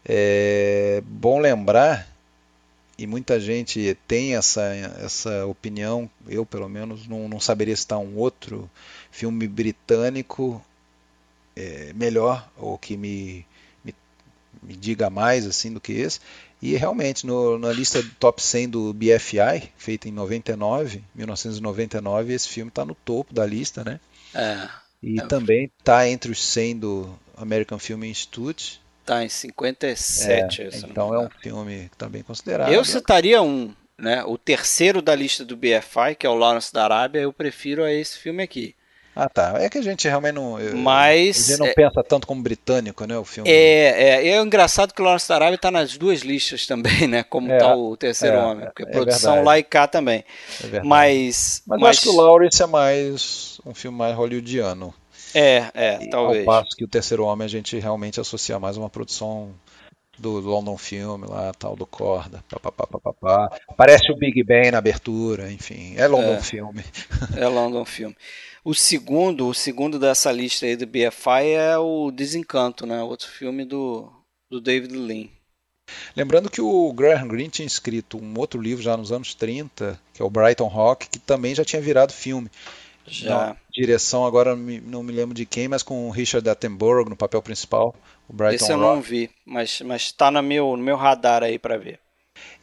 [0.04, 2.08] é bom lembrar,
[2.98, 4.64] e muita gente tem essa,
[5.04, 8.70] essa opinião, eu pelo menos não, não saberia citar um outro
[9.12, 10.64] filme britânico
[11.56, 13.46] é, melhor, ou que me,
[13.84, 13.94] me,
[14.64, 16.22] me diga mais assim do que esse.
[16.66, 22.50] E realmente, no, na lista do top 100 do BFI, feita em 99, 1999, esse
[22.50, 24.00] filme está no topo da lista, né?
[24.34, 24.68] É,
[25.04, 25.28] E É.
[25.28, 28.82] também está entre os 100 do American Film Institute.
[29.06, 32.74] tá em 57, É, então é um filme que está bem considerado.
[32.74, 34.24] Eu citaria um, né?
[34.24, 37.94] O terceiro da lista do BFI, que é o Lawrence da Arábia, eu prefiro a
[37.94, 38.74] esse filme aqui.
[39.16, 39.54] Ah, tá.
[39.60, 40.60] É que a gente realmente não.
[40.60, 43.18] eu- Mas A gente não é- pensa tanto como britânico, né?
[43.18, 43.50] O filme.
[43.50, 47.24] É, é, é engraçado que o Lawrence da Arábia está nas duas listas também, né?
[47.24, 49.46] Como É, está o terceiro é, homem, porque é produção verdade.
[49.46, 50.24] lá e cá também.
[50.74, 50.82] é.
[50.84, 54.94] Mas, Mas eu acho que o Lawrence é mais um filme mais hollywoodiano.
[55.34, 56.46] é, é, E talvez.
[56.48, 59.50] Ao passo que o Terceiro Homem a gente realmente associa mais a uma produção
[60.18, 62.42] do London Film lá, tal, do Corda.
[62.50, 63.58] Pá, pá, pá, pá, pá, pá.
[63.76, 65.94] Parece o Big Ben na abertura, enfim.
[65.98, 66.42] É London É.
[66.42, 66.72] Film.
[67.36, 68.14] É London Film.
[68.66, 73.02] O segundo, o segundo dessa lista aí do BFI é o Desencanto, né?
[73.04, 74.12] Outro filme do,
[74.50, 75.28] do David Lean.
[76.16, 80.20] Lembrando que o Graham Greene tinha escrito um outro livro já nos anos 30, que
[80.22, 82.50] é o Brighton Rock, que também já tinha virado filme.
[83.06, 83.50] Já.
[83.50, 87.40] Na direção agora não me- lembro de quem, mas com o Richard Attenborough no papel
[87.44, 87.94] principal,
[88.28, 88.96] o Brighton Esse eu Rock.
[88.96, 92.00] não vi, mas, mas tá no meu, no meu radar aí para ver.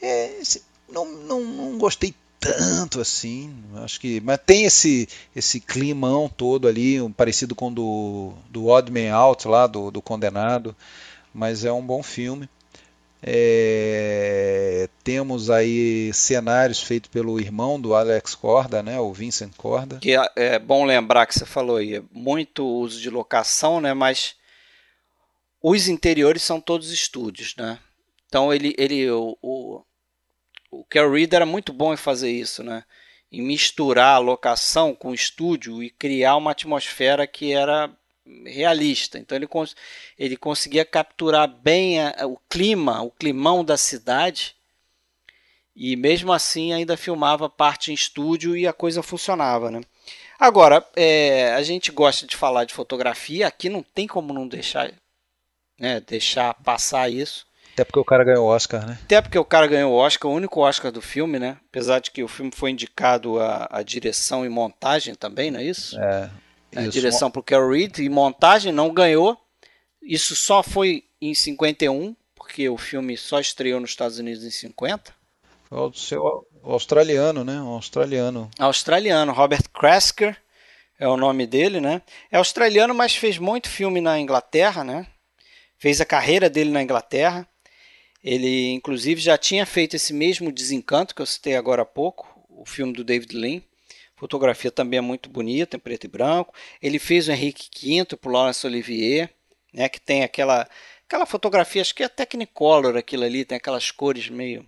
[0.00, 0.40] É,
[0.88, 2.12] não, não, não gostei
[2.42, 3.54] tanto assim.
[3.76, 8.66] Acho que, mas tem esse esse climão todo ali, um parecido com o do do
[8.66, 10.74] Odd Man Out lá do, do Condenado,
[11.32, 12.48] mas é um bom filme.
[13.24, 19.98] É, temos aí cenários feitos pelo irmão do Alex Corda, né, o Vincent Corda.
[20.00, 23.94] Que é, é bom lembrar que você falou aí, é muito uso de locação, né?
[23.94, 24.34] Mas
[25.62, 27.78] os interiores são todos estúdios, né?
[28.26, 29.82] Então ele, ele o, o,
[30.72, 32.84] o Carol Reed era muito bom em fazer isso, né?
[33.32, 37.90] Em misturar a locação com o estúdio e criar uma atmosfera que era
[38.46, 39.18] realista.
[39.18, 39.76] Então ele, cons
[40.18, 44.56] ele conseguia capturar bem a- o clima, o climão da cidade
[45.74, 49.80] e mesmo assim ainda filmava parte em estúdio e a coisa funcionava, né?
[50.38, 54.92] Agora, é, a gente gosta de falar de fotografia, aqui não tem como não deixar,
[55.78, 57.46] né, deixar passar isso.
[57.72, 58.98] Até porque o cara ganhou o Oscar, né?
[59.02, 61.56] Até porque o cara ganhou o Oscar, o único Oscar do filme, né?
[61.68, 65.64] Apesar de que o filme foi indicado a, a direção e montagem também, não é
[65.64, 65.98] isso?
[65.98, 66.30] É,
[66.74, 66.90] É, isso.
[66.90, 69.38] direção para o Carol Reed e montagem não ganhou.
[70.02, 75.14] Isso só foi em 51, porque o filme só estreou nos Estados Unidos em 50.
[75.68, 77.60] Foi o seu o australiano, né?
[77.60, 78.50] Um australiano.
[78.58, 80.36] australiano, Robert Krasker
[80.98, 82.00] é o nome dele, né?
[82.30, 85.06] É australiano, mas fez muito filme na Inglaterra, né?
[85.76, 87.46] Fez a carreira dele na Inglaterra.
[88.22, 92.64] Ele, inclusive, já tinha feito esse mesmo Desencanto que eu citei agora há pouco, o
[92.64, 93.60] filme do David Lean.
[94.14, 96.54] Fotografia também é muito bonita, em preto e branco.
[96.80, 99.30] Ele fez o Henrique V para Laurence Olivier,
[99.74, 99.88] né?
[99.88, 100.68] Que tem aquela
[101.04, 104.66] aquela fotografia, acho que é Technicolor aquilo ali, tem aquelas cores meio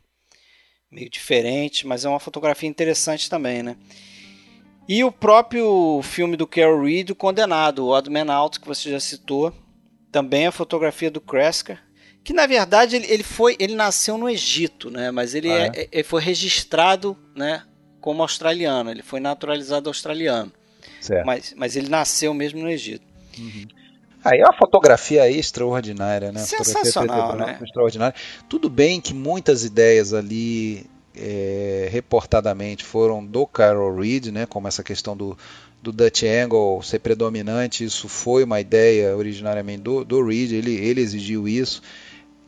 [0.91, 3.77] meio diferentes, mas é uma fotografia interessante também, né?
[4.89, 8.91] E o próprio filme do Carol Reed, O Condenado, o Odd Man Out, que você
[8.91, 9.53] já citou,
[10.13, 11.83] também é a fotografia do Kresker,
[12.25, 15.11] que na verdade ele, ele foi, ele nasceu no Egito, né?
[15.11, 17.63] Mas ele, Ah, é- ele foi registrado, né?
[18.01, 20.51] Como australiano, ele foi naturalizado australiano,
[21.01, 21.25] Certo.
[21.27, 23.05] mas, mas ele nasceu mesmo no Egito.
[24.25, 26.41] Aí é uma fotografia extraordinária, né?
[26.41, 27.59] Sensacional, né?
[27.63, 28.15] Extraordinária.
[28.49, 34.47] Tudo bem que muitas ideias ali, é, reportadamente, foram do Carol Reed, né?
[34.47, 35.37] Como essa questão do,
[35.83, 41.03] do Dutch Angle ser predominante, isso foi uma ideia originariamente do, do Reed, ele, ele
[41.03, 41.83] exigiu isso.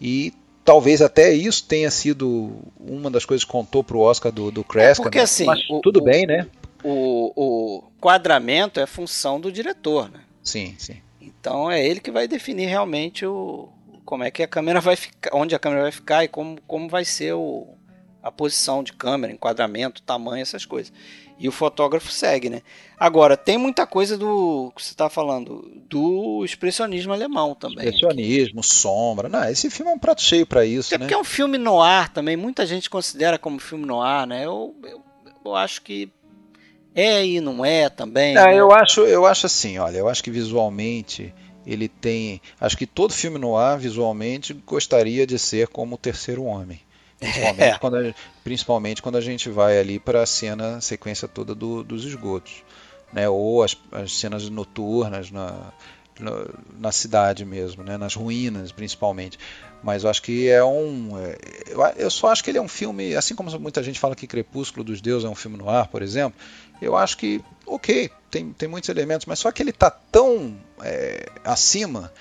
[0.01, 0.33] E
[0.65, 4.63] talvez até isso tenha sido uma das coisas que contou para o Oscar do, do
[4.65, 5.03] Kreska.
[5.05, 5.25] porque né?
[5.25, 6.47] assim, Mas o- tudo o- bem, né?
[6.85, 10.21] O, o quadramento é função do diretor, né?
[10.43, 10.97] Sim, sim.
[11.21, 13.69] Então é ele que vai definir realmente o
[14.05, 16.89] como é que a câmera vai ficar, onde a câmera vai ficar e como, como
[16.89, 17.67] vai ser o,
[18.23, 20.93] a posição de câmera, enquadramento, tamanho, essas coisas.
[21.39, 22.63] E o fotógrafo segue, né?
[22.99, 27.85] Agora, tem muita coisa do que você está falando, do expressionismo alemão também.
[27.85, 29.29] Expressionismo, sombra.
[29.29, 31.05] Não, esse filme é um prato cheio para isso, é né?
[31.05, 34.47] Porque é um filme no ar também, muita gente considera como filme no ar, né?
[34.47, 35.03] Eu, eu,
[35.45, 36.11] eu acho que
[36.95, 38.35] é e não é também.
[38.35, 38.55] É, né?
[38.59, 41.35] eu acho, eu acho assim, olha, eu acho que visualmente
[41.67, 46.45] ele tem, acho que todo filme no ar visualmente gostaria de ser como o Terceiro
[46.45, 46.81] Homem.
[47.19, 47.79] Principalmente, é.
[47.79, 48.15] quando, a,
[48.45, 52.63] principalmente quando a gente vai ali para a cena, sequência toda do, dos esgotos.
[53.13, 53.29] Né?
[53.29, 55.73] Ou as, as cenas noturnas na,
[56.21, 56.33] na,
[56.79, 57.97] na, cidade mesmo, né?
[57.97, 59.39] nas ruínas principalmente.
[59.83, 61.19] Mas eu acho que é um.
[61.19, 61.39] É,
[61.69, 64.27] eu, eu só acho que ele é um filme, assim como muita gente fala que
[64.27, 66.39] Crepúsculo dos Deuses é um filme no ar, por exemplo,
[66.81, 71.29] eu acho que, ok, tem, tem muitos elementos, mas só que ele está tão é,
[71.45, 72.13] acima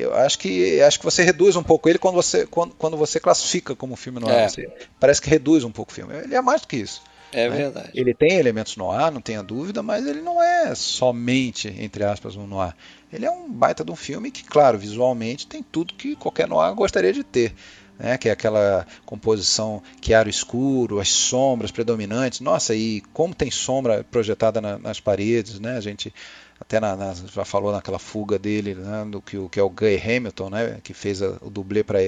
[0.00, 3.20] eu acho que acho que você reduz um pouco ele quando você quando, quando você
[3.20, 4.34] classifica como filme no ar.
[4.34, 4.48] É.
[4.48, 4.68] Você,
[4.98, 6.14] parece que reduz um pouco o filme.
[6.14, 7.02] Ele é mais do que isso.
[7.34, 7.56] É né?
[7.56, 7.90] verdade.
[7.92, 12.36] Ele tem elementos no ar, não tenha dúvida, mas ele não é somente, entre aspas,
[12.36, 12.74] um noir.
[13.12, 16.72] Ele é um baita de um filme que, claro, visualmente tem tudo que qualquer noir
[16.74, 17.52] gostaria de ter.
[17.96, 22.40] Né, que é aquela composição chiaro escuro, as sombras predominantes.
[22.40, 25.76] Nossa, e como tem sombra projetada na, nas paredes, né?
[25.76, 26.12] A gente
[26.60, 29.96] até na, na, já falou naquela fuga dele, né, do que, que é o Guy
[29.96, 31.98] Hamilton, né, que fez a, o dublê para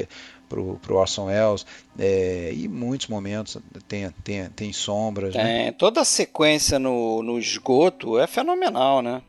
[0.54, 1.66] o Orson Welles,
[1.98, 3.58] é, e muitos momentos
[3.88, 5.34] tem, tem, tem sombras.
[5.34, 5.68] Né?
[5.68, 9.22] É, toda a sequência no, no esgoto é fenomenal, né?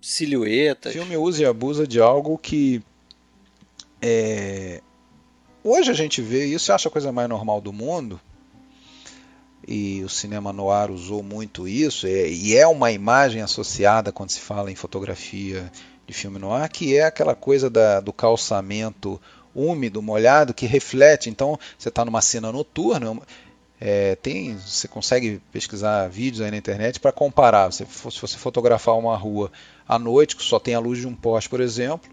[0.00, 0.92] Silhuetas.
[0.94, 2.82] O filme usa e abusa de algo que
[4.00, 4.80] é,
[5.64, 8.20] hoje a gente vê isso e acha a coisa mais normal do mundo,
[9.66, 14.70] e o cinema noir usou muito isso, e é uma imagem associada quando se fala
[14.70, 15.70] em fotografia
[16.06, 19.20] de filme noir, que é aquela coisa da, do calçamento
[19.54, 21.30] úmido, molhado, que reflete.
[21.30, 23.18] Então, você está numa cena noturna,
[23.80, 27.72] é, tem, você consegue pesquisar vídeos aí na internet para comparar.
[27.72, 29.50] se você fotografar uma rua
[29.86, 32.10] à noite, que só tem a luz de um poste, por exemplo,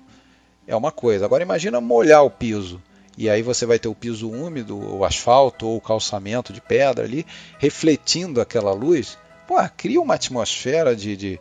[0.67, 1.25] é uma coisa.
[1.25, 2.81] Agora, imagina molhar o piso
[3.19, 7.03] e aí você vai ter o piso úmido, o asfalto ou o calçamento de pedra
[7.03, 7.25] ali,
[7.57, 9.17] refletindo aquela luz.
[9.45, 11.39] Pô, cria uma atmosfera de, de,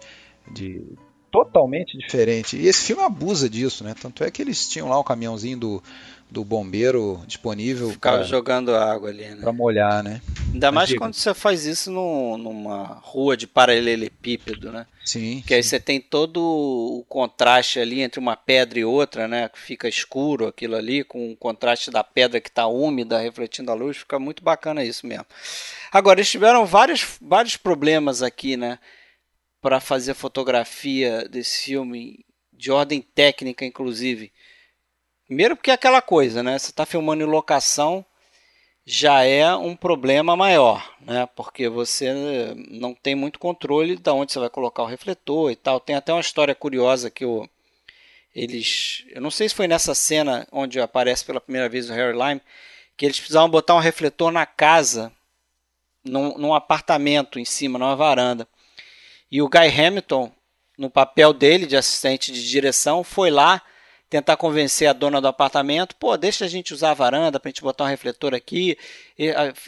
[0.51, 0.83] de
[1.31, 2.57] totalmente diferente.
[2.57, 3.95] E esse filme abusa disso, né?
[3.95, 5.83] Tanto é que eles tinham lá o caminhãozinho do,
[6.31, 7.91] do bombeiro disponível.
[7.91, 9.39] Ficava pra, jogando água ali, né?
[9.41, 10.21] Pra molhar, né?
[10.53, 14.87] Ainda mais quando você faz isso no, numa rua de paralelepípedo, né?
[15.05, 15.43] Sim.
[15.47, 19.51] Que aí você tem todo o contraste ali entre uma pedra e outra, né?
[19.55, 23.99] Fica escuro aquilo ali, com o contraste da pedra que está úmida, refletindo a luz,
[23.99, 25.27] fica muito bacana isso mesmo.
[25.91, 28.79] Agora, eles tiveram vários, vários problemas aqui, né?
[29.63, 34.31] Para fazer fotografia desse filme, de ordem técnica, inclusive
[35.29, 36.59] Primeiro porque é aquela coisa, né?
[36.59, 38.03] Você está filmando em locação,
[38.85, 41.29] já é um problema maior, né?
[41.37, 45.79] Porque você não tem muito controle de onde você vai colocar o refletor e tal.
[45.81, 47.47] Tem até uma história curiosa que o,
[48.35, 52.17] eles, eu não sei se foi nessa cena onde aparece pela primeira vez o Harry
[52.17, 52.41] Lime,
[52.97, 55.13] que eles precisavam botar um refletor na casa,
[56.03, 58.49] num, num apartamento em cima, numa varanda.
[59.31, 60.33] E o Guy Hamilton,
[60.79, 63.63] no papel dele de assistente de direção, foi lá
[64.09, 67.51] tentar convencer a dona do apartamento, pô, deixa a gente usar a varanda para a
[67.51, 68.79] gente botar um refletor aqui.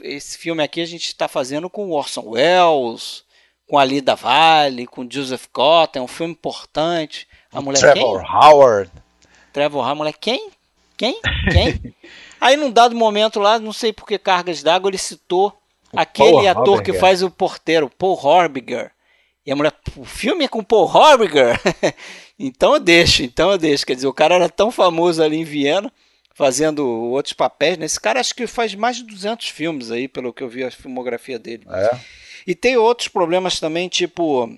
[0.03, 3.24] Esse filme aqui a gente está fazendo com Orson Welles,
[3.68, 7.28] com a Lida Vale, com Joseph Cotton, é um filme importante.
[7.53, 8.34] A mulher Trevor quem?
[8.34, 8.91] Howard.
[9.53, 10.51] Trevor Howard, mulher quem?
[10.97, 11.18] Quem?
[11.51, 11.95] Quem?
[12.38, 15.58] Aí num dado momento lá, não sei por que cargas d'água, ele citou
[15.91, 16.95] o aquele Paul ator Horbiger.
[16.95, 18.92] que faz o porteiro, Paul Horbiger.
[19.46, 21.58] E a mulher, o filme é com Paul Horbiger?
[22.42, 23.84] então eu deixo, então eu deixo.
[23.84, 25.92] Quer dizer, o cara era tão famoso ali em Viena,
[26.33, 27.76] fazendo outros papéis.
[27.76, 27.84] Né?
[27.84, 30.71] Esse cara acho que faz mais de 200 filmes aí, pelo que eu vi a
[30.71, 31.67] filmografia dele.
[31.68, 32.00] É.
[32.46, 34.50] E tem outros problemas também, tipo,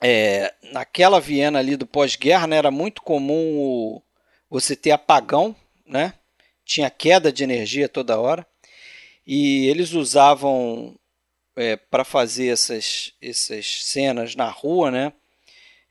[0.00, 4.02] é, naquela Viena ali do pós-guerra, né, era muito comum o,
[4.48, 6.14] você ter apagão, né?
[6.64, 8.46] Tinha queda de energia toda hora.
[9.26, 10.94] E eles usavam
[11.56, 15.12] é, para fazer essas, essas cenas na rua, né?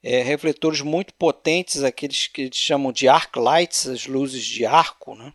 [0.04, 5.16] É, refletores muito potentes, aqueles que eles chamam de arc lights, as luzes de arco,
[5.16, 5.32] né?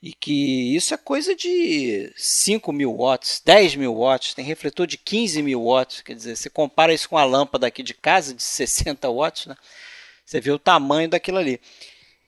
[0.00, 4.98] E que isso é coisa de 5 mil watts, 10 mil watts, tem refletor de
[4.98, 8.42] 15 mil watts, quer dizer, você compara isso com a lâmpada aqui de casa de
[8.42, 9.56] 60 watts, né?
[10.24, 11.60] Você vê o tamanho daquilo ali.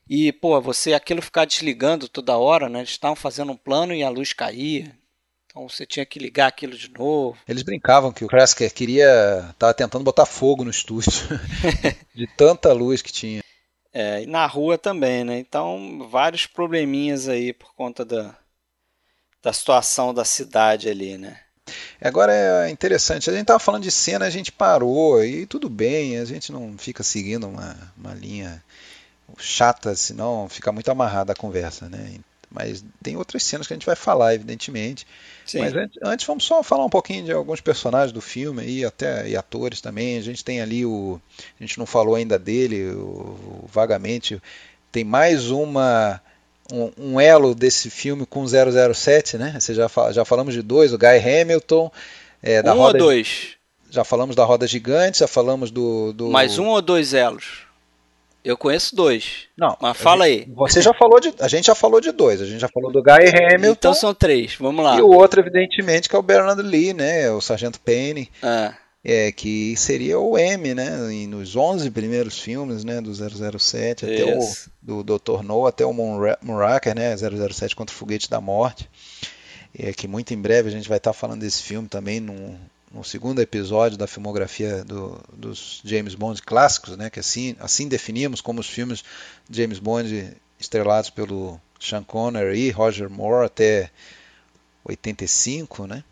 [0.08, 2.80] E, pô, você aquilo ficar desligando toda hora, né?
[2.80, 4.94] Eles estavam fazendo um plano e a luz caía.
[5.54, 7.38] Então você tinha que ligar aquilo de novo.
[7.46, 9.50] Eles brincavam que o Kresker queria.
[9.50, 11.12] estava tentando botar fogo no estúdio.
[12.12, 13.40] de tanta luz que tinha.
[13.92, 15.38] É, e na rua também, né?
[15.38, 18.34] Então, vários probleminhas aí por conta da,
[19.40, 21.38] da situação da cidade ali, né?
[22.00, 22.32] Agora
[22.66, 26.24] é interessante, a gente estava falando de cena, a gente parou e tudo bem, a
[26.24, 28.62] gente não fica seguindo uma, uma linha
[29.38, 32.18] chata, senão fica muito amarrada a conversa, né?
[32.54, 35.04] Mas tem outras cenas que a gente vai falar, evidentemente.
[35.44, 35.58] Sim.
[35.58, 39.28] Mas antes, antes vamos só falar um pouquinho de alguns personagens do filme aí, até
[39.28, 40.16] e atores também.
[40.16, 41.20] A gente tem ali o,
[41.60, 44.40] a gente não falou ainda dele, o, o vagamente
[44.92, 46.20] tem mais uma
[46.72, 49.56] um, um, elo desse filme com 007, né?
[49.58, 51.90] Você já, já falamos de dois, o Guy Hamilton.
[52.40, 53.56] É, da um roda, ou dois?
[53.90, 56.30] Já falamos da Roda Gigante, já falamos do, do...
[56.30, 57.63] Mais um ou dois elos?
[58.44, 59.48] Eu conheço dois.
[59.56, 59.74] Não.
[59.80, 60.54] Mas fala gente, aí.
[60.54, 61.32] Você já falou de.
[61.40, 62.42] A gente já falou de dois.
[62.42, 63.72] A gente já falou do Guy Hamilton.
[63.72, 64.54] Então são três.
[64.56, 64.98] Vamos lá.
[64.98, 67.30] E o outro, evidentemente, que é o Bernard Lee, né?
[67.30, 68.30] O Sargento Payne.
[68.42, 68.74] Ah.
[69.02, 71.12] É, que seria o M, né?
[71.12, 73.00] E nos 11 primeiros filmes, né?
[73.00, 74.40] Do 007 até o
[74.82, 75.42] do Dr.
[75.42, 77.14] No até o Moonraker, né?
[77.16, 78.88] 007 contra o Foguete da Morte.
[79.76, 82.56] É que muito em breve a gente vai estar falando desse filme também num,
[82.94, 87.10] no segundo episódio da filmografia do, dos James Bond clássicos, né?
[87.10, 89.04] Que assim assim definimos como os filmes
[89.50, 93.90] James Bond estrelados pelo Sean Connery e Roger Moore até
[94.84, 96.04] 85, né?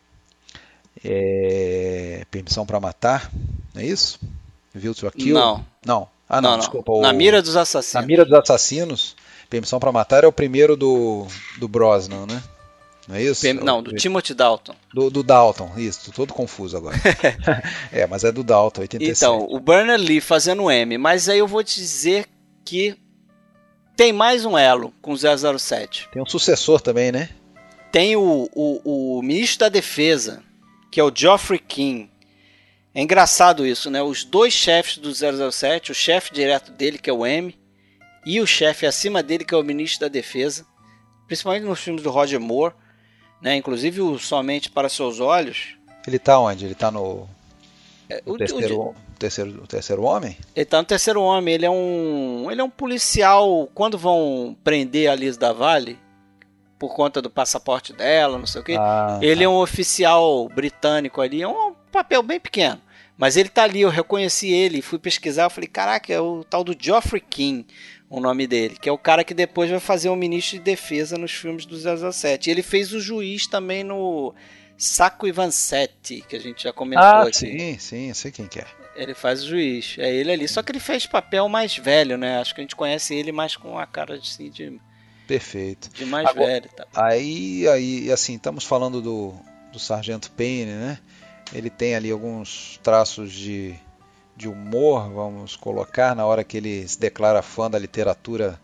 [1.04, 3.30] é, Permissão para Matar,
[3.74, 4.18] não é isso?
[4.74, 5.34] Viu to Kill?
[5.34, 5.64] Não.
[5.84, 6.08] Não.
[6.28, 6.92] Ah, não, não desculpa.
[6.92, 6.98] Não.
[6.98, 7.02] O...
[7.02, 7.94] Na Mira dos Assassinos.
[7.94, 9.16] Na Mira dos Assassinos,
[9.50, 11.26] Permissão para Matar é o primeiro do,
[11.58, 12.42] do Brosnan, né?
[13.08, 13.52] Não é isso?
[13.54, 14.74] Não, do Timothy Dalton.
[14.94, 16.96] Do, do Dalton, isso, tô todo confuso agora.
[17.90, 19.18] é, mas é do Dalton, 87.
[19.18, 22.26] Então, o Bernard Lee fazendo M, mas aí eu vou te dizer
[22.64, 22.96] que
[23.96, 26.08] tem mais um elo com 007.
[26.12, 27.28] Tem um sucessor também, né?
[27.90, 30.42] Tem o, o, o ministro da Defesa,
[30.90, 32.10] que é o Geoffrey King.
[32.94, 34.02] É engraçado isso, né?
[34.02, 37.54] Os dois chefes do 007, o chefe direto dele, que é o M,
[38.24, 40.64] e o chefe acima dele, que é o ministro da Defesa,
[41.26, 42.74] principalmente nos filmes do Roger Moore,
[43.42, 43.56] né?
[43.56, 45.76] Inclusive o Somente para Seus Olhos.
[46.06, 46.64] Ele tá onde?
[46.64, 47.28] Ele tá no,
[48.12, 50.36] é, o, terceiro, o, terceiro, o terceiro homem?
[50.54, 51.54] Ele tá no terceiro homem.
[51.54, 53.68] Ele é um, ele é um policial.
[53.74, 55.98] Quando vão prender a Liz da Vale,
[56.78, 58.76] por conta do passaporte dela, não sei o quê.
[58.78, 59.44] Ah, ele tá.
[59.44, 62.80] é um oficial britânico ali, é um papel bem pequeno.
[63.16, 66.64] Mas ele tá ali, eu reconheci ele, fui pesquisar, eu falei, caraca, é o tal
[66.64, 67.66] do Geoffrey King,
[68.12, 71.16] o nome dele, que é o cara que depois vai fazer o ministro de defesa
[71.16, 71.74] nos filmes do
[72.12, 72.46] 007.
[72.46, 74.34] E ele fez o juiz também no
[74.76, 77.32] Saco Ivancetti, que a gente já comentou ah, aqui.
[77.32, 78.66] sim, sim, eu sei quem que é.
[78.94, 80.46] Ele faz o juiz, é ele ali.
[80.46, 82.38] Só que ele fez papel mais velho, né?
[82.38, 84.78] Acho que a gente conhece ele mais com a cara assim, de
[85.26, 85.88] Perfeito.
[85.94, 86.86] De mais Agora, velho, tá?
[86.94, 89.34] Aí, aí, assim, estamos falando do,
[89.72, 90.98] do Sargento Payne, né?
[91.54, 93.74] Ele tem ali alguns traços de,
[94.36, 98.58] de humor, vamos colocar, na hora que ele se declara fã da literatura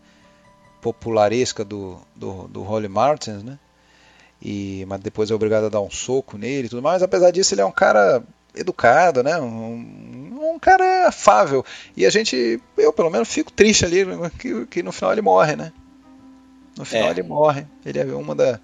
[0.81, 3.59] popularesca do, do, do Holly Martins, né?
[4.41, 7.03] E, mas depois é obrigado a dar um soco nele e tudo mais.
[7.03, 8.23] Apesar disso, ele é um cara
[8.55, 9.37] educado, né?
[9.37, 11.63] Um, um cara afável.
[11.95, 14.05] E a gente, eu pelo menos, fico triste ali
[14.37, 15.73] que, que no final ele morre, né?
[16.77, 17.11] No final é.
[17.11, 17.67] ele morre.
[17.85, 18.59] Ele é uma, da,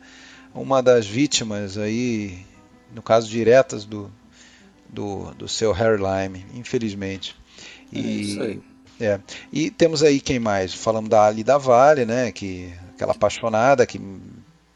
[0.54, 2.46] uma das vítimas aí,
[2.94, 4.10] no caso diretas do,
[4.96, 7.36] do, do seu Harry Lime, infelizmente.
[7.92, 8.62] E, é isso aí.
[9.00, 9.20] É.
[9.52, 10.74] E temos aí quem mais?
[10.74, 12.32] Falamos da Ali da Vale, né?
[12.32, 14.00] Que, aquela apaixonada que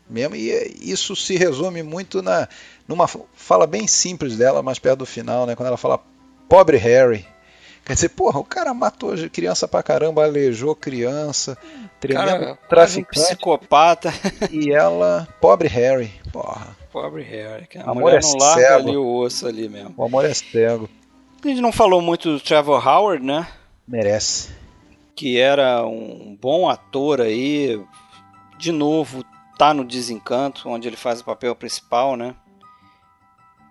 [0.09, 0.35] mesmo.
[0.35, 0.51] E
[0.81, 2.47] isso se resume muito na
[2.87, 5.55] numa fala bem simples dela, mais perto do final, né?
[5.55, 6.03] Quando ela fala
[6.47, 7.25] pobre Harry.
[7.85, 11.57] Quer dizer, porra, o cara matou criança pra caramba, aleijou criança,
[11.99, 13.19] tremendo traficante.
[13.19, 14.13] Um psicopata.
[14.51, 16.75] E ela, pobre Harry, porra.
[16.91, 18.89] Pobre Harry, que a amor mulher é não larga cego.
[18.89, 19.93] ali o osso ali mesmo.
[19.95, 20.89] O amor é cego.
[21.43, 23.47] A gente não falou muito do Trevor Howard, né?
[23.87, 24.49] Merece.
[25.15, 27.81] Que era um bom ator aí.
[28.57, 29.23] De novo,
[29.57, 32.35] tá no Desencanto, onde ele faz o papel principal, né?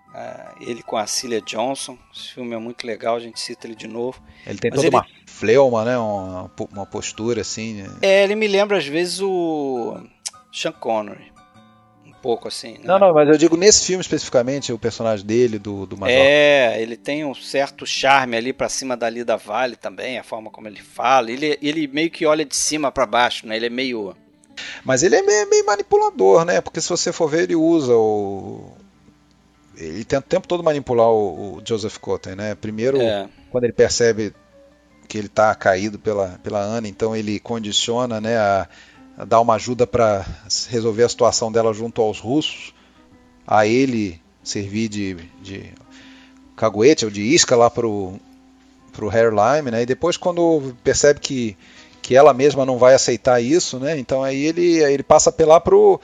[0.09, 1.97] Uh, ele com a Cilia Johnson.
[2.13, 4.21] Esse filme é muito legal, a gente cita ele de novo.
[4.45, 4.95] Ele tem Mas toda ele...
[4.95, 5.05] uma
[5.39, 5.97] fleuma, né?
[5.97, 7.81] Uma, uma postura assim.
[7.81, 7.89] Né?
[8.01, 9.97] É, ele me lembra às vezes o
[10.51, 11.31] Sean Connery.
[12.05, 12.73] Um pouco assim.
[12.73, 12.81] Né?
[12.83, 16.17] Não, não, mas eu digo nesse filme especificamente, o personagem dele, do, do Major.
[16.17, 20.51] É, ele tem um certo charme ali para cima da Lida Vale também, a forma
[20.51, 21.31] como ele fala.
[21.31, 23.55] Ele, ele meio que olha de cima para baixo, né?
[23.55, 24.13] Ele é meio.
[24.83, 26.59] Mas ele é meio, meio manipulador, né?
[26.59, 28.73] Porque se você for ver, ele usa o,
[29.77, 32.53] ele tenta o tempo todo manipular o, o Joseph Cotten, né?
[32.55, 33.29] Primeiro, é.
[33.49, 34.33] quando ele percebe
[35.09, 38.67] que ele está caído pela, pela Ana, então ele condiciona, né, a,
[39.17, 40.23] a dar uma ajuda para
[40.69, 42.75] resolver a situação dela junto aos russos,
[43.45, 45.73] a ele servir de, de
[46.55, 48.13] caguete ou de isca lá pro
[48.91, 49.83] pro Hairlime, né?
[49.83, 51.57] E depois quando percebe que
[52.01, 53.97] que ela mesma não vai aceitar isso, né?
[53.97, 55.99] Então aí ele, aí ele passa a apelar pro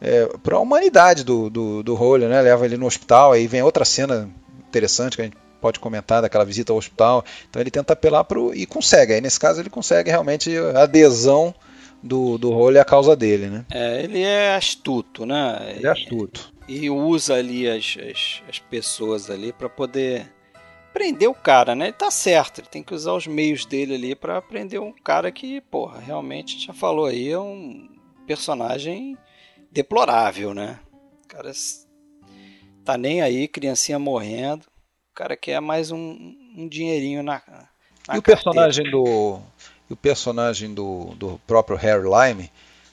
[0.00, 2.40] é, para a humanidade do, do, do Rolho, né?
[2.40, 4.28] Leva ele no hospital, aí vem outra cena
[4.68, 7.24] interessante que a gente pode comentar daquela visita ao hospital.
[7.48, 9.14] Então ele tenta apelar para e consegue.
[9.14, 11.54] Aí nesse caso ele consegue realmente a adesão
[12.02, 13.64] do, do Rolho à causa dele, né?
[13.70, 15.74] É, ele é astuto, né?
[15.76, 16.52] Ele é astuto.
[16.68, 20.30] E, e usa ali as, as, as pessoas ali para poder
[20.92, 21.86] prender o cara, né?
[21.86, 25.30] Ele tá certo, ele tem que usar os meios dele ali para prender um cara
[25.30, 27.88] que, porra, realmente já falou aí, é um
[28.26, 29.16] personagem
[29.70, 30.78] deplorável, né?
[31.24, 31.52] O cara
[32.84, 34.66] tá nem aí, criancinha morrendo.
[35.18, 37.42] Cara quer mais um, um dinheirinho na,
[38.06, 39.40] na E o personagem do
[39.90, 42.48] o personagem do, do próprio Harry Lime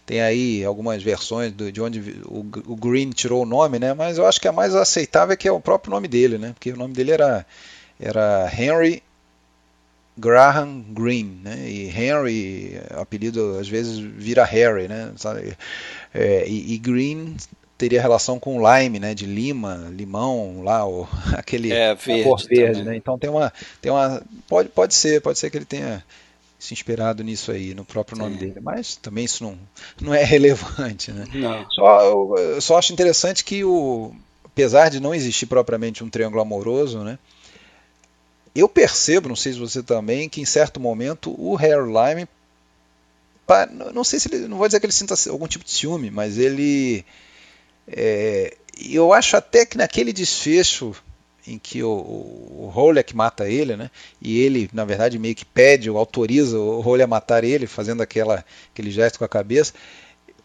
[0.08, 3.94] tem aí algumas versões do, de onde o, o, Green tirou o nome, né?
[3.94, 6.54] Mas eu acho que a mais aceitável é que é o próprio nome dele, né?
[6.54, 7.46] Porque o nome dele era
[8.00, 9.04] era Henry
[10.18, 11.70] Graham Green, né?
[11.70, 15.14] E Henry, apelido às vezes vira Harry, né?
[16.12, 17.38] É, e, e, Green
[17.78, 19.14] teria relação com lime, né?
[19.14, 22.96] De lima, limão, lá, o, aquele é, verde, cor verde, né?
[22.96, 26.04] Então tem uma, tem uma, pode, pode ser, pode ser que ele tenha
[26.58, 29.58] se inspirado nisso aí, no próprio nome dele, mas também isso não,
[30.02, 31.26] não é relevante, né?
[31.34, 31.70] Não.
[31.72, 36.42] Só, eu, eu só acho interessante que o, apesar de não existir propriamente um triângulo
[36.42, 37.20] amoroso, né?
[38.56, 42.26] Eu percebo, não sei se você também, que em certo momento o Harry Lime,
[43.94, 46.38] não sei se ele, não vou dizer que ele sinta algum tipo de ciúme, mas
[46.38, 47.06] ele,
[47.88, 48.56] é,
[48.90, 50.96] eu acho até que naquele desfecho
[51.48, 53.92] em que o, o Holek mata ele, né?
[54.20, 58.02] E ele, na verdade, meio que pede ou autoriza o Holek a matar ele, fazendo
[58.02, 58.44] aquela,
[58.74, 59.74] aquele gesto com a cabeça.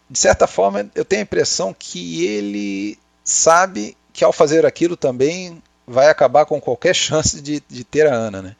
[0.09, 5.61] De certa forma, eu tenho a impressão que ele sabe que ao fazer aquilo também
[5.87, 8.55] vai acabar com qualquer chance de, de ter a Ana, né?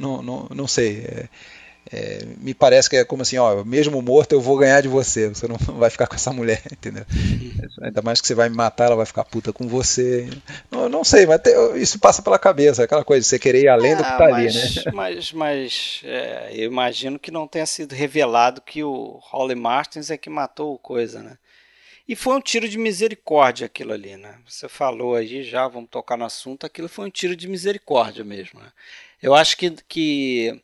[0.00, 1.04] Não, não, não sei.
[1.06, 1.28] É,
[1.92, 5.28] é, me parece que é como assim, ó, mesmo morto eu vou ganhar de você,
[5.28, 7.04] você não vai ficar com essa mulher, entendeu?
[7.82, 10.28] Ainda mais que você vai me matar, ela vai ficar puta com você.
[10.70, 11.40] Não, não sei, mas
[11.76, 14.56] isso passa pela cabeça, aquela coisa de você querer ir além do que tá mas,
[14.56, 14.92] ali, né?
[14.94, 20.16] Mas, mas é, eu imagino que não tenha sido revelado que o Holly Martins é
[20.16, 21.36] que matou o coisa, né?
[22.06, 24.38] E foi um tiro de misericórdia aquilo ali, né?
[24.46, 28.60] Você falou aí já, vamos tocar no assunto, aquilo foi um tiro de misericórdia mesmo.
[28.60, 28.66] Né?
[29.22, 30.62] Eu acho que, que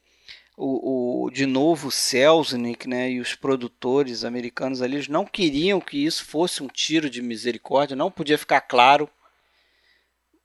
[0.62, 6.04] o, o, de novo o Selznick né, e os produtores americanos ali não queriam que
[6.04, 9.08] isso fosse um tiro de misericórdia, não podia ficar claro,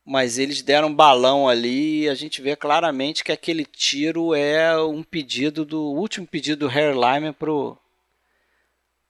[0.06, 4.82] mas eles deram um balão ali e a gente vê claramente que aquele tiro é
[4.82, 7.78] um pedido do último pedido do Harry Lyman pro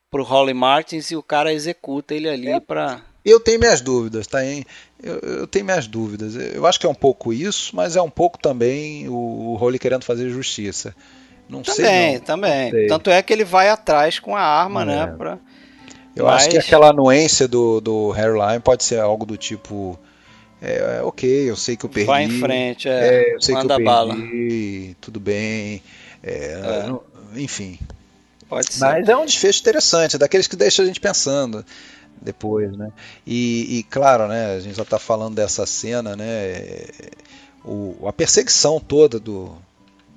[0.10, 4.28] pro Holly Martins e o cara executa ele ali é, para eu tenho minhas dúvidas,
[4.28, 4.46] tá?
[4.46, 4.64] Hein?
[5.02, 6.36] Eu, eu, tenho minhas dúvidas.
[6.36, 9.80] Eu acho que é um pouco isso, mas é um pouco também o, o Holly
[9.80, 10.96] querendo fazer justiça.
[11.50, 12.14] Não também, sei.
[12.14, 12.20] Não.
[12.20, 12.88] Também, também.
[12.88, 15.06] Tanto é que ele vai atrás com a arma, né, é.
[15.08, 15.16] né?
[15.18, 15.40] Pra...
[16.16, 16.36] Eu mas...
[16.36, 20.00] acho que aquela anuência do, do Hairline pode ser algo do tipo.
[20.62, 22.08] É, é, ok, eu sei que eu perdi.
[22.08, 22.92] Vai em frente, é.
[22.92, 24.16] é eu sei Manda que eu bala.
[24.16, 25.82] perdi, tudo bem.
[26.24, 26.88] É,
[27.36, 27.40] é.
[27.40, 27.78] enfim.
[28.48, 28.80] Pode ser.
[28.80, 31.66] Mas é um desfecho interessante, daqueles que deixa a gente pensando
[32.22, 32.92] depois, né?
[33.26, 34.56] E, e claro, né?
[34.56, 36.86] A gente já está falando dessa cena, né?
[37.64, 39.56] O, a perseguição toda do,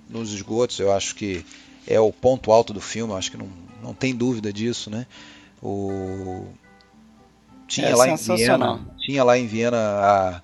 [0.08, 1.44] nos esgotos, eu acho que
[1.86, 3.14] é o ponto alto do filme.
[3.14, 3.48] Acho que não,
[3.82, 5.06] não tem dúvida disso, né?
[5.62, 6.46] O
[7.68, 10.40] tinha é lá em Viena, tinha lá em Viena a,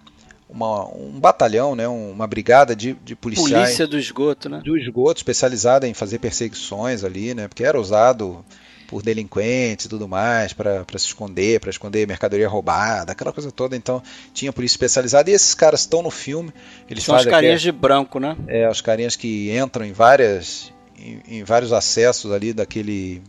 [0.48, 3.64] uma, um batalhão, né, uma brigada de, de policiais.
[3.64, 4.60] Polícia do esgoto, né?
[4.62, 7.48] Do esgoto, especializada em fazer perseguições ali, né?
[7.48, 8.44] Porque era usado
[8.86, 13.76] por delinquentes e tudo mais, para se esconder, para esconder mercadoria roubada, aquela coisa toda.
[13.76, 14.02] Então
[14.32, 16.52] tinha polícia especializada e esses caras estão no filme.
[16.88, 18.36] Eles São os carinhas de branco, né?
[18.46, 23.22] É, os carinhas que entram em várias em, em vários acessos ali daquele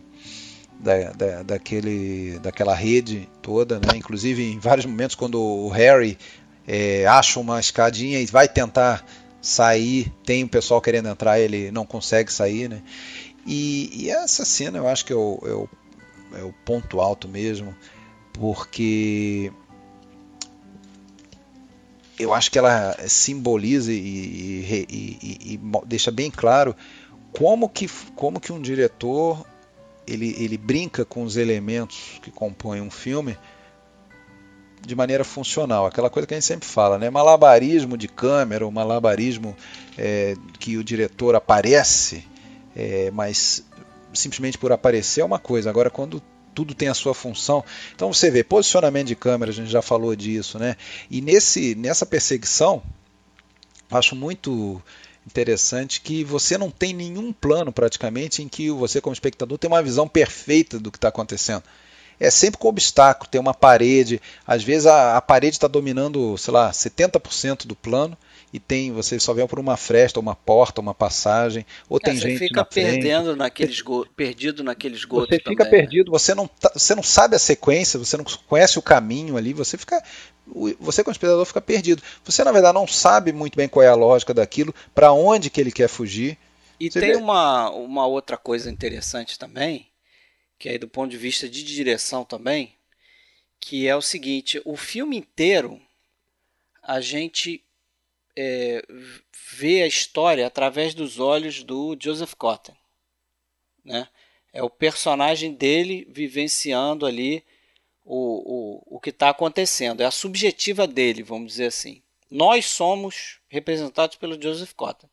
[0.78, 3.96] da, da, daquele, daquela rede toda, né?
[3.96, 6.18] inclusive em vários momentos quando o Harry
[6.66, 9.04] é, acha uma escadinha e vai tentar
[9.40, 12.82] sair, tem o pessoal querendo entrar, ele não consegue sair, né?
[13.46, 15.68] E, e essa cena eu acho que é o, é o,
[16.40, 17.74] é o ponto alto mesmo,
[18.32, 19.52] porque
[22.18, 26.74] eu acho que ela simboliza e, e, e, deixa bem claro
[27.32, 29.46] como que, como que um diretor
[30.06, 33.36] ele, ele brinca com os elementos que compõem um filme
[34.84, 35.86] de maneira funcional.
[35.86, 37.10] Aquela coisa que a gente sempre fala, né?
[37.10, 39.56] Malabarismo de câmera, o malabarismo
[39.98, 42.24] é, que o diretor aparece
[42.76, 43.64] é, mas
[44.12, 45.70] simplesmente por aparecer é uma coisa.
[45.70, 46.22] Agora, quando
[46.54, 47.62] tudo tem a sua função.
[47.94, 50.76] Então você vê, posicionamento de câmera, a gente já falou disso, né?
[51.10, 52.82] E nesse, nessa perseguição,
[53.90, 54.82] acho muito
[55.26, 59.82] interessante que você não tem nenhum plano praticamente em que você, como espectador, tem uma
[59.82, 61.62] visão perfeita do que está acontecendo.
[62.18, 66.54] é sempre com obstáculo, tem uma parede, às vezes a, a parede está dominando, sei
[66.54, 68.16] lá, 70% do plano
[68.52, 72.30] e tem você só vê por uma fresta, uma porta, uma passagem, ou tem você
[72.30, 73.14] gente fica na frente.
[73.14, 75.88] perdendo naquele esgoto, perdido naquele esgoto Você fica também, né?
[75.88, 79.52] perdido, você não, tá- você não sabe a sequência, você não conhece o caminho ali,
[79.52, 80.02] você fica.
[80.78, 82.02] Você, como espectador, fica perdido.
[82.24, 85.60] Você, na verdade, não sabe muito bem qual é a lógica daquilo, para onde que
[85.60, 86.36] ele quer fugir.
[86.80, 89.90] E Você tem vê- uma, uma outra coisa interessante também,
[90.58, 92.76] que aí do ponto de vista de direção também,
[93.60, 95.80] que é o seguinte, o filme inteiro
[96.82, 97.62] a gente
[98.36, 98.82] é,
[99.52, 102.74] vê a história através dos olhos do Joseph Cotten.
[103.84, 104.08] Né?
[104.52, 107.44] É o personagem dele vivenciando ali
[108.04, 110.00] o, o, o que está acontecendo.
[110.00, 112.02] É a subjetiva dele, vamos dizer assim.
[112.30, 115.08] Nós somos representados pelo Joseph Cotten.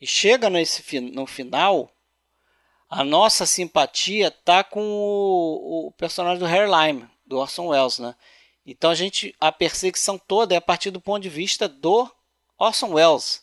[0.00, 1.90] E chega nesse, no final,
[2.88, 8.14] a nossa simpatia tá com o, o personagem do Harry Lime, do Orson Welles, né?
[8.66, 12.10] Então a gente a perseguição toda é a partir do ponto de vista do
[12.64, 13.42] Orson Welles.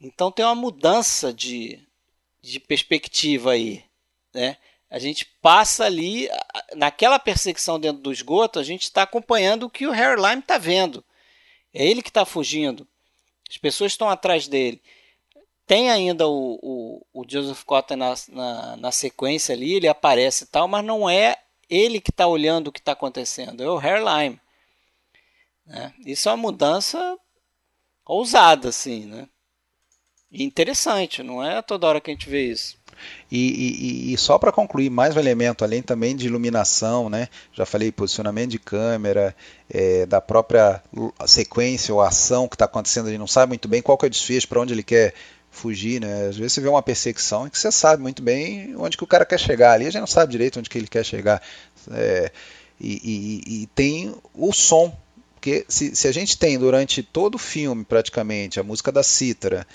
[0.00, 1.80] Então tem uma mudança de,
[2.42, 3.84] de perspectiva aí,
[4.32, 4.56] né?
[4.90, 6.28] A gente passa ali
[6.76, 10.56] naquela perseguição dentro do esgoto, a gente está acompanhando o que o Harry Lime está
[10.56, 11.04] vendo.
[11.72, 12.86] É ele que está fugindo.
[13.50, 14.80] As pessoas estão atrás dele.
[15.66, 20.46] Tem ainda o, o, o Joseph Cotten na, na, na sequência ali, ele aparece e
[20.46, 21.38] tal, mas não é
[21.68, 24.40] ele que está olhando o que está acontecendo, é o Hairline.
[25.66, 25.92] Né?
[26.04, 27.18] Isso é uma mudança
[28.06, 29.28] ousada, assim, né?
[30.30, 32.76] E interessante, não é toda hora que a gente vê isso.
[33.30, 37.28] E, e- e só para concluir, mais um elemento, além também de iluminação, né?
[37.52, 39.34] Já falei posicionamento de câmera,
[39.68, 40.82] é, da própria
[41.26, 44.08] sequência ou ação que está acontecendo, a gente não sabe muito bem qual que é
[44.08, 45.14] o desfecho, para onde ele quer
[45.50, 46.28] fugir, né?
[46.28, 49.06] Às vezes você vê uma perseguição e que você sabe muito bem onde que o
[49.06, 51.40] cara quer chegar ali, a gente não sabe direito onde que ele quer chegar.
[51.92, 52.30] É,
[52.80, 54.96] e- e tem o som,
[55.44, 59.66] porque se, se a gente tem durante todo o filme praticamente a música da cítara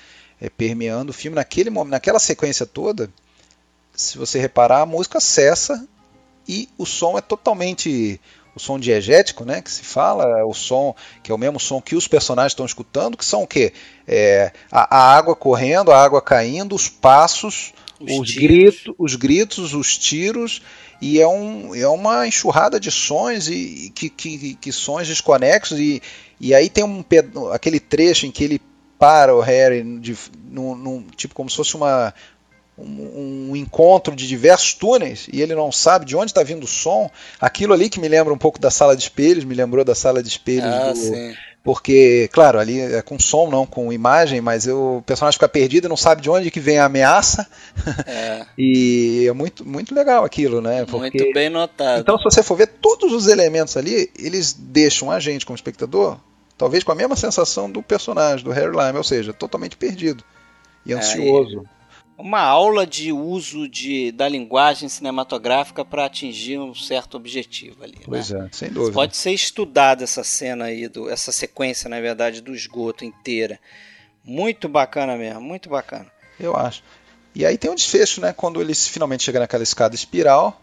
[0.41, 3.07] é, permeando o filme naquele momento, naquela sequência toda,
[3.93, 5.87] se você reparar, a música cessa
[6.47, 8.19] e o som é totalmente
[8.55, 11.95] o som diegético, né, que se fala, o som que é o mesmo som que
[11.95, 13.71] os personagens estão escutando, que são o quê?
[14.07, 19.73] É, a, a água correndo, a água caindo, os passos, Os os, gritos, os gritos,
[19.75, 20.63] os tiros,
[21.01, 25.79] e é, um, é uma enxurrada de sons e e que, que, que sons desconexos
[25.79, 26.01] e,
[26.39, 27.03] e aí tem um
[27.53, 28.61] aquele trecho em que ele
[28.97, 30.15] para o Harry de,
[30.49, 32.13] num, num- tipo como se fosse uma
[32.77, 36.67] um, um encontro de diversos túneis e ele não sabe de onde está vindo o
[36.67, 37.09] som.
[37.39, 40.23] Aquilo ali que me lembra um pouco da sala de espelhos, me lembrou da sala
[40.23, 41.35] de espelhos Ah, do, sim.
[41.63, 45.89] Porque, claro, ali é com som, não com imagem, mas o personagem fica perdido e
[45.89, 47.47] não sabe de onde que vem a ameaça.
[48.07, 50.85] É, E é muito, muito legal aquilo, né?
[50.85, 51.17] Porque...
[51.17, 51.99] muito bem notado.
[51.99, 56.17] Então, se você for ver todos os elementos ali, eles deixam a gente, como espectador,
[56.57, 60.23] talvez com a mesma sensação do personagem, do Harry Lime, ou seja, totalmente perdido
[60.85, 61.63] e É, ansioso.
[62.19, 67.97] Uma aula de uso de, da linguagem cinematográfica para atingir um certo objetivo ali.
[68.03, 68.47] Pois né?
[68.51, 68.93] é, sem dúvida.
[68.93, 73.59] Pode ser estudada essa cena aí, do, essa sequência, na verdade, do esgoto inteira.
[74.23, 76.07] Muito bacana mesmo, muito bacana.
[76.39, 76.83] Eu acho.
[77.33, 78.33] E aí tem um desfecho, né?
[78.33, 80.61] Quando ele finalmente chega naquela escada espiral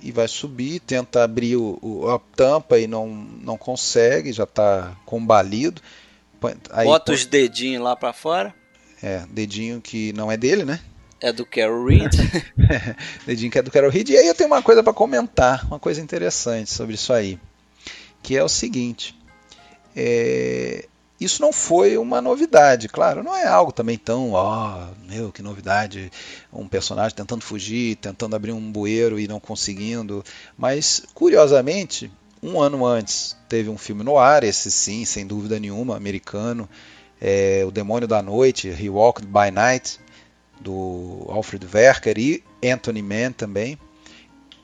[0.00, 4.96] e vai subir, tenta abrir o, o- a tampa e não, não consegue, já está
[5.04, 5.82] combalido.
[6.70, 8.54] Aí, Bota os dedinhos lá para fora.
[9.02, 10.80] É, dedinho que não é dele, né?
[11.20, 12.14] É do Carol Reed.
[13.26, 14.10] dedinho que é do Carol Reed.
[14.10, 17.38] E aí eu tenho uma coisa para comentar, uma coisa interessante sobre isso aí,
[18.22, 19.16] que é o seguinte:
[19.94, 20.86] é,
[21.20, 26.10] isso não foi uma novidade, claro, não é algo também tão, ó, meu, que novidade,
[26.52, 30.24] um personagem tentando fugir, tentando abrir um bueiro e não conseguindo,
[30.58, 32.10] mas curiosamente,
[32.42, 36.68] um ano antes teve um filme no ar, esse sim, sem dúvida nenhuma, americano,
[37.24, 40.00] é, O Demônio da Noite, He Walked by Night,
[40.60, 43.78] do Alfred Werker e Anthony Mann também,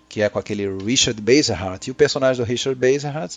[0.08, 1.86] que é com aquele Richard Basehart.
[1.86, 3.36] E o personagem do Richard Basehart,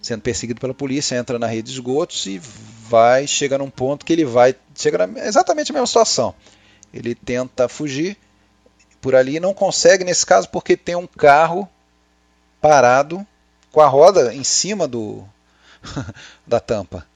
[0.00, 4.14] sendo perseguido pela polícia, entra na rede de esgotos e vai, chega num ponto que
[4.14, 6.34] ele vai, chega na, exatamente a mesma situação.
[6.92, 8.16] Ele tenta fugir
[9.00, 11.68] por ali não consegue nesse caso porque tem um carro
[12.60, 13.24] parado
[13.70, 15.22] com a roda em cima do
[16.46, 17.06] da tampa.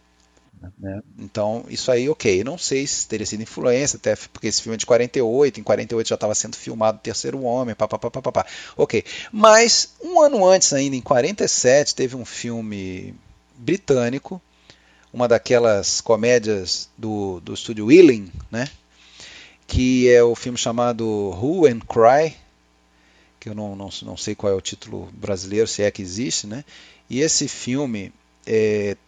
[0.79, 1.03] Né?
[1.19, 2.45] Então, isso aí, ok.
[2.45, 6.09] Não sei se teria sido influência, até porque esse filme é de 48, em 48
[6.09, 8.47] já estava sendo filmado o Terceiro Homem, papapá.
[8.77, 9.05] Ok.
[9.31, 13.15] Mas, um ano antes ainda, em 47, teve um filme
[13.57, 14.41] britânico,
[15.13, 18.69] uma daquelas comédias do, do estúdio Ealing, né?
[19.73, 22.37] que é o filme chamado Who and Cry,
[23.41, 26.47] que eu não, não, não sei qual é o título brasileiro, se é que existe,
[26.47, 26.63] né?
[27.09, 28.13] E esse filme
[28.47, 28.99] é,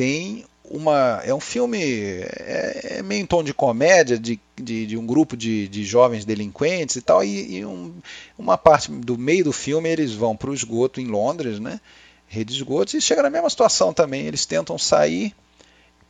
[0.00, 1.20] tem uma.
[1.22, 1.78] É um filme.
[1.82, 6.24] É, é, meio em tom de comédia, de, de, de um grupo de, de jovens
[6.24, 7.22] delinquentes e tal.
[7.22, 7.92] E, e um,
[8.38, 11.78] uma parte do meio do filme eles vão para o esgoto em Londres, né?
[12.26, 14.24] Rede de esgotos, e chega na mesma situação também.
[14.24, 15.34] Eles tentam sair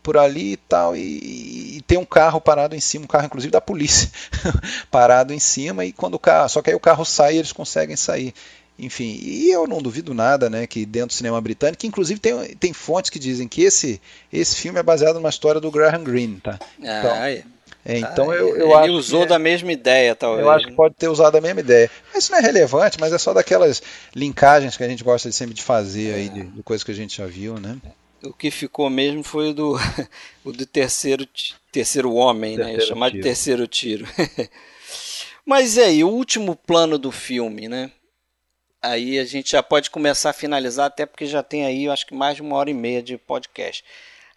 [0.04, 3.50] por ali e tal, e, e, tem um carro parado em cima, um carro inclusive
[3.50, 4.08] da polícia,
[4.90, 6.48] parado em cima, e quando o carro.
[6.48, 8.32] Só que aí o carro sai eles conseguem sair.
[8.80, 12.72] Enfim, e eu não duvido nada, né, que dentro do cinema britânico, inclusive tem, tem
[12.72, 14.00] fontes que dizem que esse,
[14.32, 16.58] esse filme é baseado numa história do Graham Greene, tá?
[16.78, 17.44] Então, ah, é.
[17.84, 20.44] É, então ah, eu, eu ele acho usou da mesma ideia, talvez.
[20.44, 21.90] Eu acho que pode ter usado a mesma ideia.
[22.12, 23.82] Mas isso não é relevante, mas é só daquelas
[24.14, 26.94] linkagens que a gente gosta de sempre de fazer aí, de, de coisas que a
[26.94, 27.78] gente já viu, né?
[28.22, 29.78] O que ficou mesmo foi o do,
[30.44, 31.26] o do terceiro,
[31.72, 32.64] terceiro homem, né?
[32.64, 32.88] terceiro né?
[32.88, 34.06] Chamado de terceiro tiro.
[35.44, 37.90] mas é aí, o último plano do filme, né?
[38.82, 42.06] Aí a gente já pode começar a finalizar, até porque já tem aí, eu acho
[42.06, 43.84] que mais de uma hora e meia de podcast.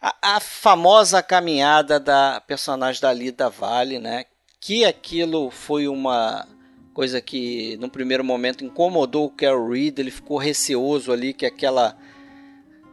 [0.02, 4.26] A, a famosa caminhada da personagem da Lida Vale, né?
[4.60, 6.46] Que aquilo foi uma
[6.94, 9.98] coisa que, no primeiro momento, incomodou o Carol Reed.
[9.98, 11.98] Ele ficou receoso ali que aquela,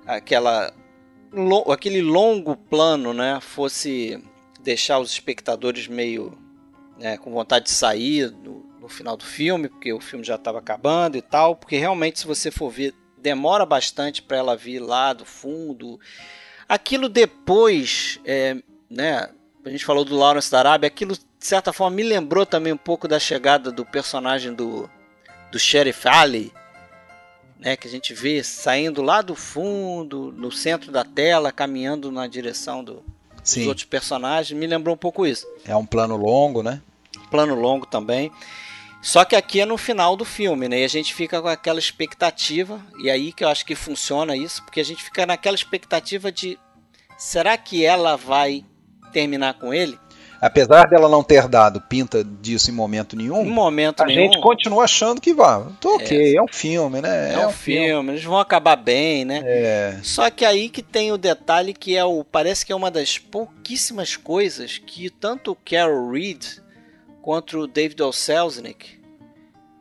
[0.07, 0.73] aquela,
[1.33, 3.41] lo, aquele longo plano, né?
[3.41, 4.23] Fosse
[4.63, 6.39] deixar os espectadores meio
[6.97, 8.31] né, com vontade de sair
[8.81, 12.27] no final do filme, porque o filme já estava acabando e tal, porque realmente se
[12.27, 16.01] você for ver, demora bastante para ela vir lá do fundo.
[16.69, 18.57] Aquilo depois, é,
[18.89, 19.29] né,
[19.65, 22.79] a gente falou do Lawrence da Arábia, aquilo de certa forma me lembrou também um
[22.79, 24.89] pouco da chegada do personagem do,
[25.53, 26.53] do Sheriff Ali,
[27.59, 32.27] né, que a gente vê saindo lá do fundo, no centro da tela, caminhando na
[32.27, 33.05] direção do,
[33.43, 35.47] dos outros personagens, me lembrou um pouco isso.
[35.67, 36.81] É um plano longo, né?
[37.31, 38.33] Plano longo também.
[39.03, 40.81] Só que aqui é no final do filme, né?
[40.81, 44.63] E a gente fica com aquela expectativa, e aí que eu acho que funciona isso,
[44.63, 46.59] porque a gente fica naquela expectativa de
[47.17, 48.65] será que ela vai
[49.13, 49.99] terminar com ele?
[50.41, 54.41] Apesar dela não ter dado pinta disso em momento nenhum, em momento a nenhum, gente
[54.41, 55.67] continua achando que vai.
[55.79, 57.33] Tô ok, é, é um filme, né?
[57.33, 59.43] É, é um, filme, filme, eles vão acabar bem, né?
[59.45, 59.99] É.
[60.03, 63.19] Só que aí que tem o detalhe que é o parece que é uma das
[63.19, 66.60] pouquíssimas coisas que tanto o Carol Reed
[67.23, 68.01] contra o David.
[68.13, 68.99] Selznick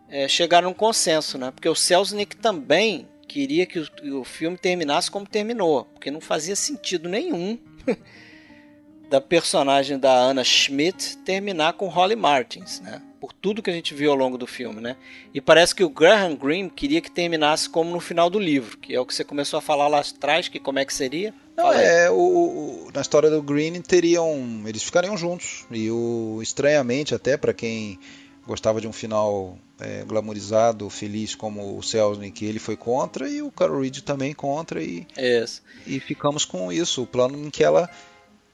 [0.09, 1.51] é, chegaram a um consenso, né?
[1.51, 6.55] Porque o Selznick também queria que o, o filme terminasse como terminou, porque não fazia
[6.55, 7.59] sentido nenhum
[9.09, 13.01] da personagem da Anna Schmidt terminar com Holly Martins, né?
[13.19, 14.95] Por tudo que a gente viu ao longo do filme, né?
[15.33, 18.95] E parece que o Graham Greene queria que terminasse como no final do livro, que
[18.95, 21.33] é o que você começou a falar lá atrás, que como é que seria?
[21.57, 24.63] Não, é, o, o, na história do Green teriam.
[24.65, 25.65] Eles ficariam juntos.
[25.69, 27.99] E o estranhamente, até para quem
[28.47, 33.51] gostava de um final é, glamorizado, feliz como o Selznick, ele foi contra e o
[33.51, 35.61] Carol Reed também contra e, yes.
[35.85, 37.89] e ficamos com isso, o plano em que ela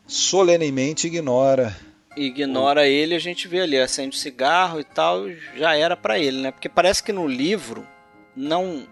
[0.05, 1.75] solenemente ignora
[2.15, 2.83] ignora o...
[2.83, 5.25] ele, a gente vê ali, acende o cigarro e tal,
[5.55, 6.51] já era para ele, né?
[6.51, 7.87] Porque parece que no livro
[8.35, 8.87] não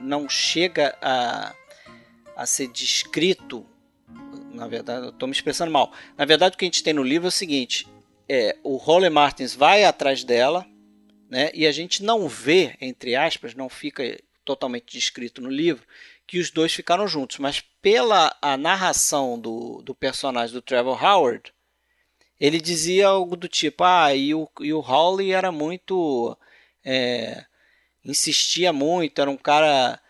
[0.00, 1.54] não chega a
[2.38, 3.66] a ser descrito.
[4.54, 5.92] Na verdade, eu estou me expressando mal.
[6.16, 7.86] Na verdade, o que a gente tem no livro é o seguinte:
[8.28, 10.64] é, o Holly Martins vai atrás dela,
[11.28, 11.50] né?
[11.52, 15.84] E a gente não vê, entre aspas, não fica totalmente descrito no livro,
[16.26, 17.38] que os dois ficaram juntos.
[17.38, 21.52] Mas pela a narração do, do personagem do Trevor Howard,
[22.40, 26.36] ele dizia algo do tipo: ah, e o, e o Holly era muito.
[26.84, 27.44] É,
[28.04, 30.00] insistia muito, era um cara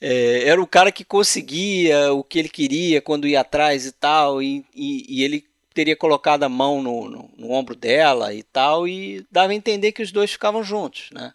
[0.00, 4.42] é, era o cara que conseguia o que ele queria quando ia atrás e tal,
[4.42, 5.44] e, e, e ele
[5.74, 9.92] teria colocado a mão no, no, no, ombro dela e tal, e dava a entender
[9.92, 11.32] que os dois ficavam juntos, né?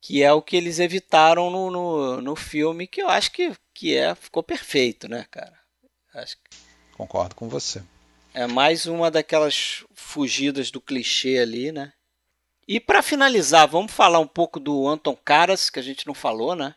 [0.00, 3.96] Que é o que eles evitaram no, no, no filme, que eu acho que, que
[3.96, 5.58] é, ficou perfeito, né, cara?
[6.14, 6.56] Acho que...
[6.96, 7.82] Concordo com você.
[8.34, 11.92] É mais uma daquelas fugidas do clichê ali, né?
[12.66, 16.54] E para finalizar, vamos falar um pouco do Anton Karas, que a gente não falou,
[16.54, 16.74] né?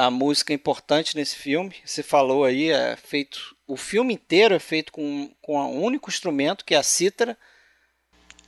[0.00, 1.74] a música importante nesse filme.
[1.84, 3.54] Você falou aí, é feito.
[3.66, 7.36] O filme inteiro é feito com, com um único instrumento, que é a cítara.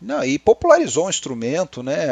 [0.01, 2.09] Não, e popularizou o instrumento, né?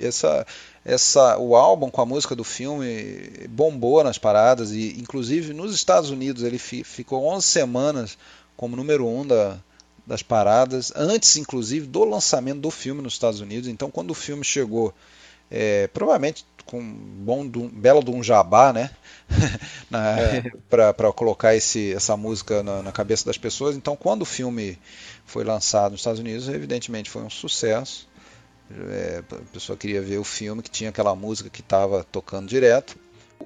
[0.00, 0.46] Essa,
[0.84, 6.10] essa, o álbum com a música do filme bombou nas paradas e, inclusive, nos Estados
[6.10, 8.18] Unidos ele fi, ficou 11 semanas
[8.56, 9.58] como número um da,
[10.06, 13.68] das paradas, antes, inclusive, do lançamento do filme nos Estados Unidos.
[13.68, 14.92] Então, quando o filme chegou,
[15.50, 16.94] é, provavelmente com um
[17.24, 18.90] bom, um, belo de um jabá, né?
[19.92, 20.50] é.
[20.68, 23.76] para colocar esse, essa música na, na, cabeça das pessoas.
[23.76, 24.78] Então, quando o filme
[25.26, 28.08] foi lançado nos Estados Unidos, evidentemente foi um sucesso.
[28.90, 32.96] É, a pessoa queria ver o filme que tinha aquela música que estava tocando direto.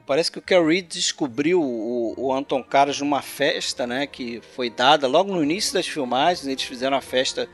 [0.07, 4.69] Parece que o Carol Reed descobriu o, o, Anton Caras numa festa, né, que foi
[4.69, 6.47] dada logo no início das filmagens.
[6.47, 7.49] Eles fizeram a festa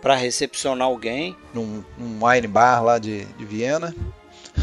[0.00, 1.36] para recepcionar alguém.
[1.52, 3.94] Num, num wine bar lá de, de Viena.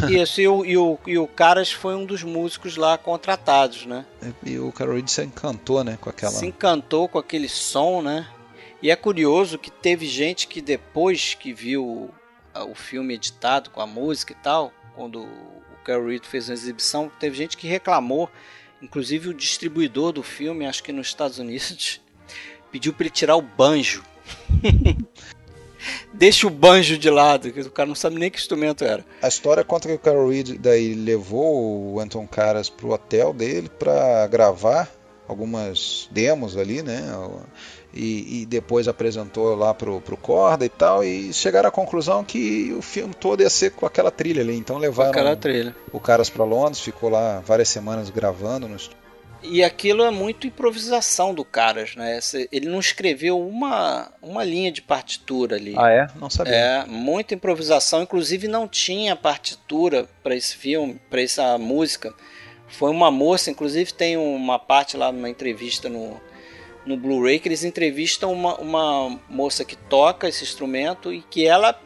[0.09, 4.05] Isso, e o, e, o, e o Caras foi um dos músicos lá contratados, né?
[4.43, 6.31] E o Carol Reed se encantou, né, com aquela...
[6.31, 8.27] Se encantou com aquele som, né?
[8.81, 12.11] E é curioso que teve gente que depois que viu
[12.63, 17.11] o filme editado com a música e tal, quando o Carol Reed fez uma exibição,
[17.19, 18.29] teve gente que reclamou,
[18.81, 22.01] inclusive o distribuidor do filme, acho que nos Estados Unidos,
[22.71, 24.03] pediu para ele tirar o banjo.
[26.13, 29.05] Deixa o banjo de lado, que o cara não sabe nem que instrumento era.
[29.21, 33.69] A história conta que o Carol Reed daí levou o Anton Caras pro hotel dele
[33.69, 34.91] para gravar
[35.27, 37.01] algumas demos ali, né?
[37.93, 42.71] E, e, depois apresentou lá pro, pro Corda e tal, e chegaram à conclusão que
[42.77, 44.55] o filme todo ia ser com aquela trilha ali.
[44.55, 45.11] Então levaram
[45.91, 49.07] o Caras para Londres, ficou lá várias semanas gravando no estúdio.
[49.43, 52.19] E aquilo é muito improvisação do Caras, né?
[52.51, 55.73] Ele não escreveu uma, uma linha de partitura ali.
[55.77, 56.07] Ah, é?
[56.15, 56.53] Não sabia.
[56.53, 58.01] É, muita improvisação.
[58.01, 62.13] Inclusive não tinha partitura para esse filme, para essa música.
[62.67, 66.19] Foi uma moça, inclusive tem uma parte lá numa entrevista no,
[66.87, 71.79] no Blu-ray que eles entrevistam uma, uma moça que toca esse instrumento e que ela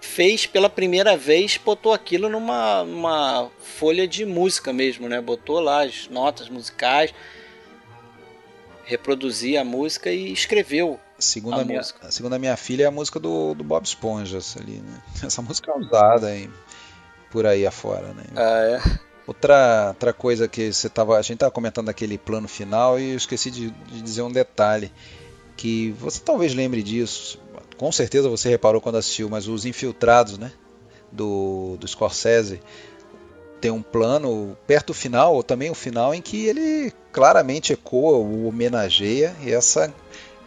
[0.00, 5.20] fez pela primeira vez, botou aquilo numa uma folha de música mesmo, né?
[5.20, 7.12] Botou lá as notas musicais,
[8.84, 10.98] reproduzia a música e escreveu.
[11.18, 12.10] Segundo a, a minha, música.
[12.10, 15.02] segundo a minha filha, é a música do, do Bob Esponja ali, né?
[15.22, 16.50] Essa música é usada em,
[17.30, 18.24] por aí afora, né?
[18.34, 19.09] Ah, é?
[19.30, 23.16] Outra, outra coisa que você tava, a gente estava comentando daquele plano final e eu
[23.16, 24.90] esqueci de, de dizer um detalhe
[25.56, 27.38] que você talvez lembre disso
[27.80, 30.52] com certeza você reparou quando assistiu, mas os infiltrados, né,
[31.10, 32.60] do, do Scorsese,
[33.58, 38.18] tem um plano perto do final, ou também o final, em que ele claramente ecoa,
[38.18, 39.90] o homenageia e essa,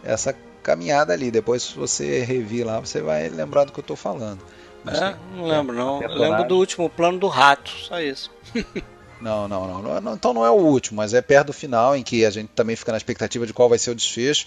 [0.04, 0.32] essa
[0.62, 1.32] caminhada ali.
[1.32, 4.38] Depois, se você revir lá, você vai lembrar do que eu estou falando.
[4.86, 5.98] É, não lembro não.
[5.98, 6.30] Personagem...
[6.30, 8.30] Lembro do último plano do rato, só isso.
[9.20, 10.14] não, não, não, não.
[10.14, 12.76] Então não é o último, mas é perto do final, em que a gente também
[12.76, 14.46] fica na expectativa de qual vai ser o desfecho.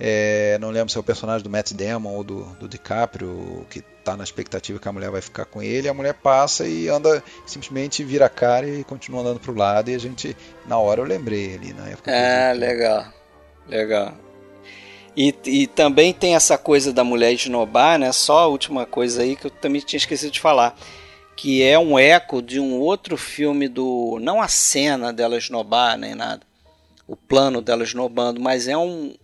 [0.00, 3.84] É, não lembro se é o personagem do Matt Damon ou do, do DiCaprio que
[3.98, 5.88] está na expectativa que a mulher vai ficar com ele.
[5.88, 9.90] A mulher passa e anda, simplesmente vira a cara e continua andando pro lado.
[9.90, 10.36] E a gente,
[10.66, 12.10] na hora, eu lembrei ali na época.
[12.10, 13.06] É, legal,
[13.68, 14.14] legal.
[15.16, 18.10] E, e também tem essa coisa da mulher esnobar, né?
[18.12, 20.76] Só a última coisa aí que eu também tinha esquecido de falar.
[21.36, 24.18] Que é um eco de um outro filme do.
[24.20, 26.42] Não a cena dela esnobar nem nada.
[27.06, 29.14] O plano dela esnobando, mas é um,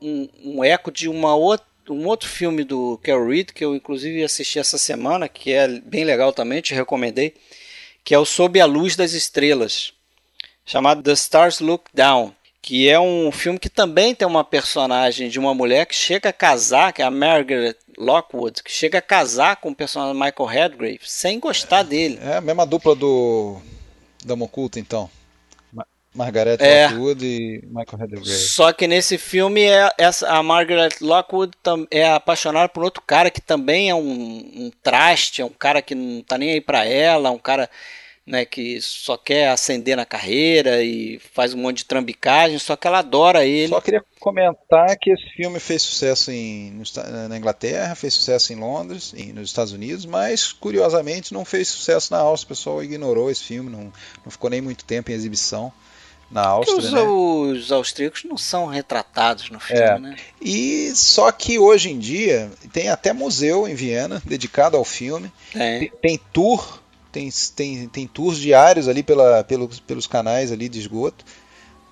[0.00, 4.22] um, um eco de uma outra um outro filme do Carol Reed que eu inclusive
[4.22, 7.34] assisti essa semana, que é bem legal também, te recomendei,
[8.04, 9.92] que é o Sob a Luz das Estrelas,
[10.64, 12.34] chamado The Stars Look Down,
[12.68, 16.32] que é um filme que também tem uma personagem de uma mulher que chega a
[16.34, 21.00] casar, que é a Margaret Lockwood, que chega a casar com o personagem Michael Redgrave
[21.02, 22.18] sem gostar dele.
[22.20, 23.56] É a mesma dupla do
[24.22, 25.08] da Moculta, então.
[26.14, 28.26] Margaret é, Lockwood e Michael Redgrave.
[28.26, 31.52] Só que nesse filme é essa, a Margaret Lockwood
[31.90, 35.94] é apaixonada por outro cara que também é um, um traste, é um cara que
[35.94, 37.70] não tá nem aí para ela, um cara
[38.28, 42.86] né, que só quer ascender na carreira e faz um monte de trambicagem, só que
[42.86, 43.68] ela adora ele.
[43.68, 46.82] Só queria comentar que esse filme fez sucesso em,
[47.28, 52.12] na Inglaterra, fez sucesso em Londres, e nos Estados Unidos, mas curiosamente não fez sucesso
[52.12, 52.52] na Áustria.
[52.52, 53.90] O pessoal ignorou esse filme, não,
[54.22, 55.72] não ficou nem muito tempo em exibição
[56.30, 56.78] na Áustria.
[56.78, 57.00] Os, né?
[57.00, 59.98] os, austríacos não são retratados no filme, é.
[59.98, 60.16] né?
[60.38, 65.32] E só que hoje em dia tem até museu em Viena dedicado ao filme.
[65.50, 70.78] Tem, tem tour, tem, tem, tem tours diários ali pela, pelos, pelos canais ali de
[70.78, 71.24] esgoto,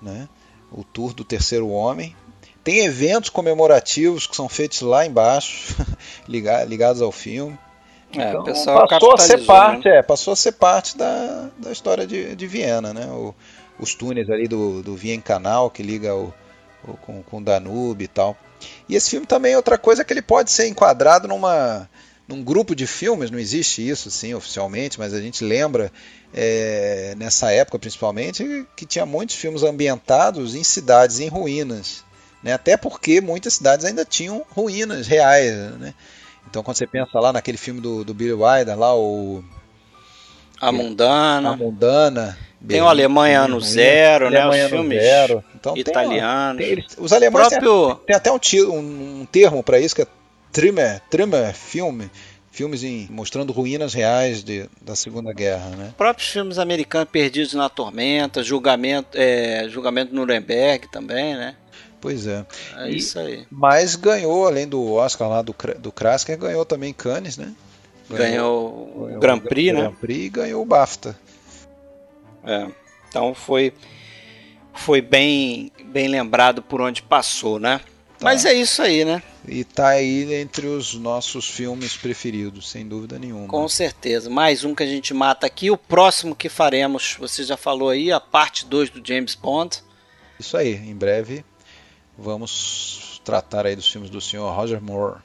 [0.01, 0.27] né?
[0.71, 2.15] O tour do Terceiro Homem.
[2.63, 5.75] Tem eventos comemorativos que são feitos lá embaixo,
[6.27, 7.57] ligados ao filme.
[8.15, 9.97] É, então, passou a ser parte, né?
[9.97, 13.05] é, passou a ser parte da, da história de, de Viena, né?
[13.07, 13.33] O,
[13.79, 16.33] os túneis ali do, do Vien Canal que liga o,
[16.87, 18.35] o, com, com o Danube e tal.
[18.89, 21.87] E esse filme também é outra coisa que ele pode ser enquadrado numa,
[22.27, 25.91] num grupo de filmes, não existe isso sim oficialmente, mas a gente lembra
[26.33, 32.03] é, nessa época principalmente que tinha muitos filmes ambientados em cidades em ruínas.
[32.43, 32.53] Né?
[32.53, 35.53] Até porque muitas cidades ainda tinham ruínas reais.
[35.79, 35.93] Né?
[36.49, 39.41] Então quando você pensa lá naquele filme do, do Billy Wilder, lá o.
[40.59, 41.51] A Mundana.
[41.51, 42.37] A Mundana.
[42.67, 44.47] Tem o Alemanha Ano Zero, né?
[44.47, 45.43] Os filmes zero.
[45.55, 46.65] Então, italianos.
[46.65, 47.95] Tem, tem, os alemães próprio...
[47.95, 48.39] têm, tem até um,
[48.71, 50.07] um, um termo para isso que é
[50.51, 52.09] Trimmer, Trimmer filme,
[52.51, 55.93] filmes em, mostrando ruínas reais de, da Segunda Guerra, né?
[55.97, 61.55] Próprios filmes americanos Perdidos na Tormenta, Julgamento, é, Julgamento Nuremberg também, né?
[61.99, 62.45] Pois é.
[62.77, 63.45] É E- isso aí.
[63.51, 67.53] Mas ganhou, além do Oscar lá do, do Krasker, ganhou também Cannes, né?
[68.09, 69.81] Ganhou o ganhou Grand Prix, né?
[69.81, 71.17] Grand Prix e ganhou o BAFTA.
[72.45, 72.67] É.
[73.09, 73.73] Então foi
[74.73, 77.81] foi bem bem lembrado por onde passou, né?
[78.21, 79.21] Mas é isso aí, né?
[79.47, 83.47] E tá aí entre os nossos filmes preferidos, sem dúvida nenhuma.
[83.47, 84.29] Com certeza.
[84.29, 85.71] Mais um que a gente mata aqui.
[85.71, 89.77] O próximo que faremos, você já falou aí, a parte 2 do James Bond.
[90.39, 91.43] Isso aí, em breve
[92.17, 95.19] vamos tratar aí dos filmes do senhor Roger Moore.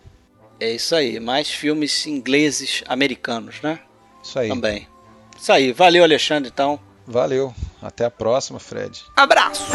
[0.60, 1.18] É isso aí.
[1.18, 3.80] Mais filmes ingleses americanos, né?
[4.22, 4.48] Isso aí.
[4.48, 4.86] Também.
[5.40, 5.72] Isso aí.
[5.72, 6.78] Valeu, Alexandre, então.
[7.06, 7.54] Valeu.
[7.80, 9.02] Até a próxima, Fred.
[9.16, 9.72] Abraço!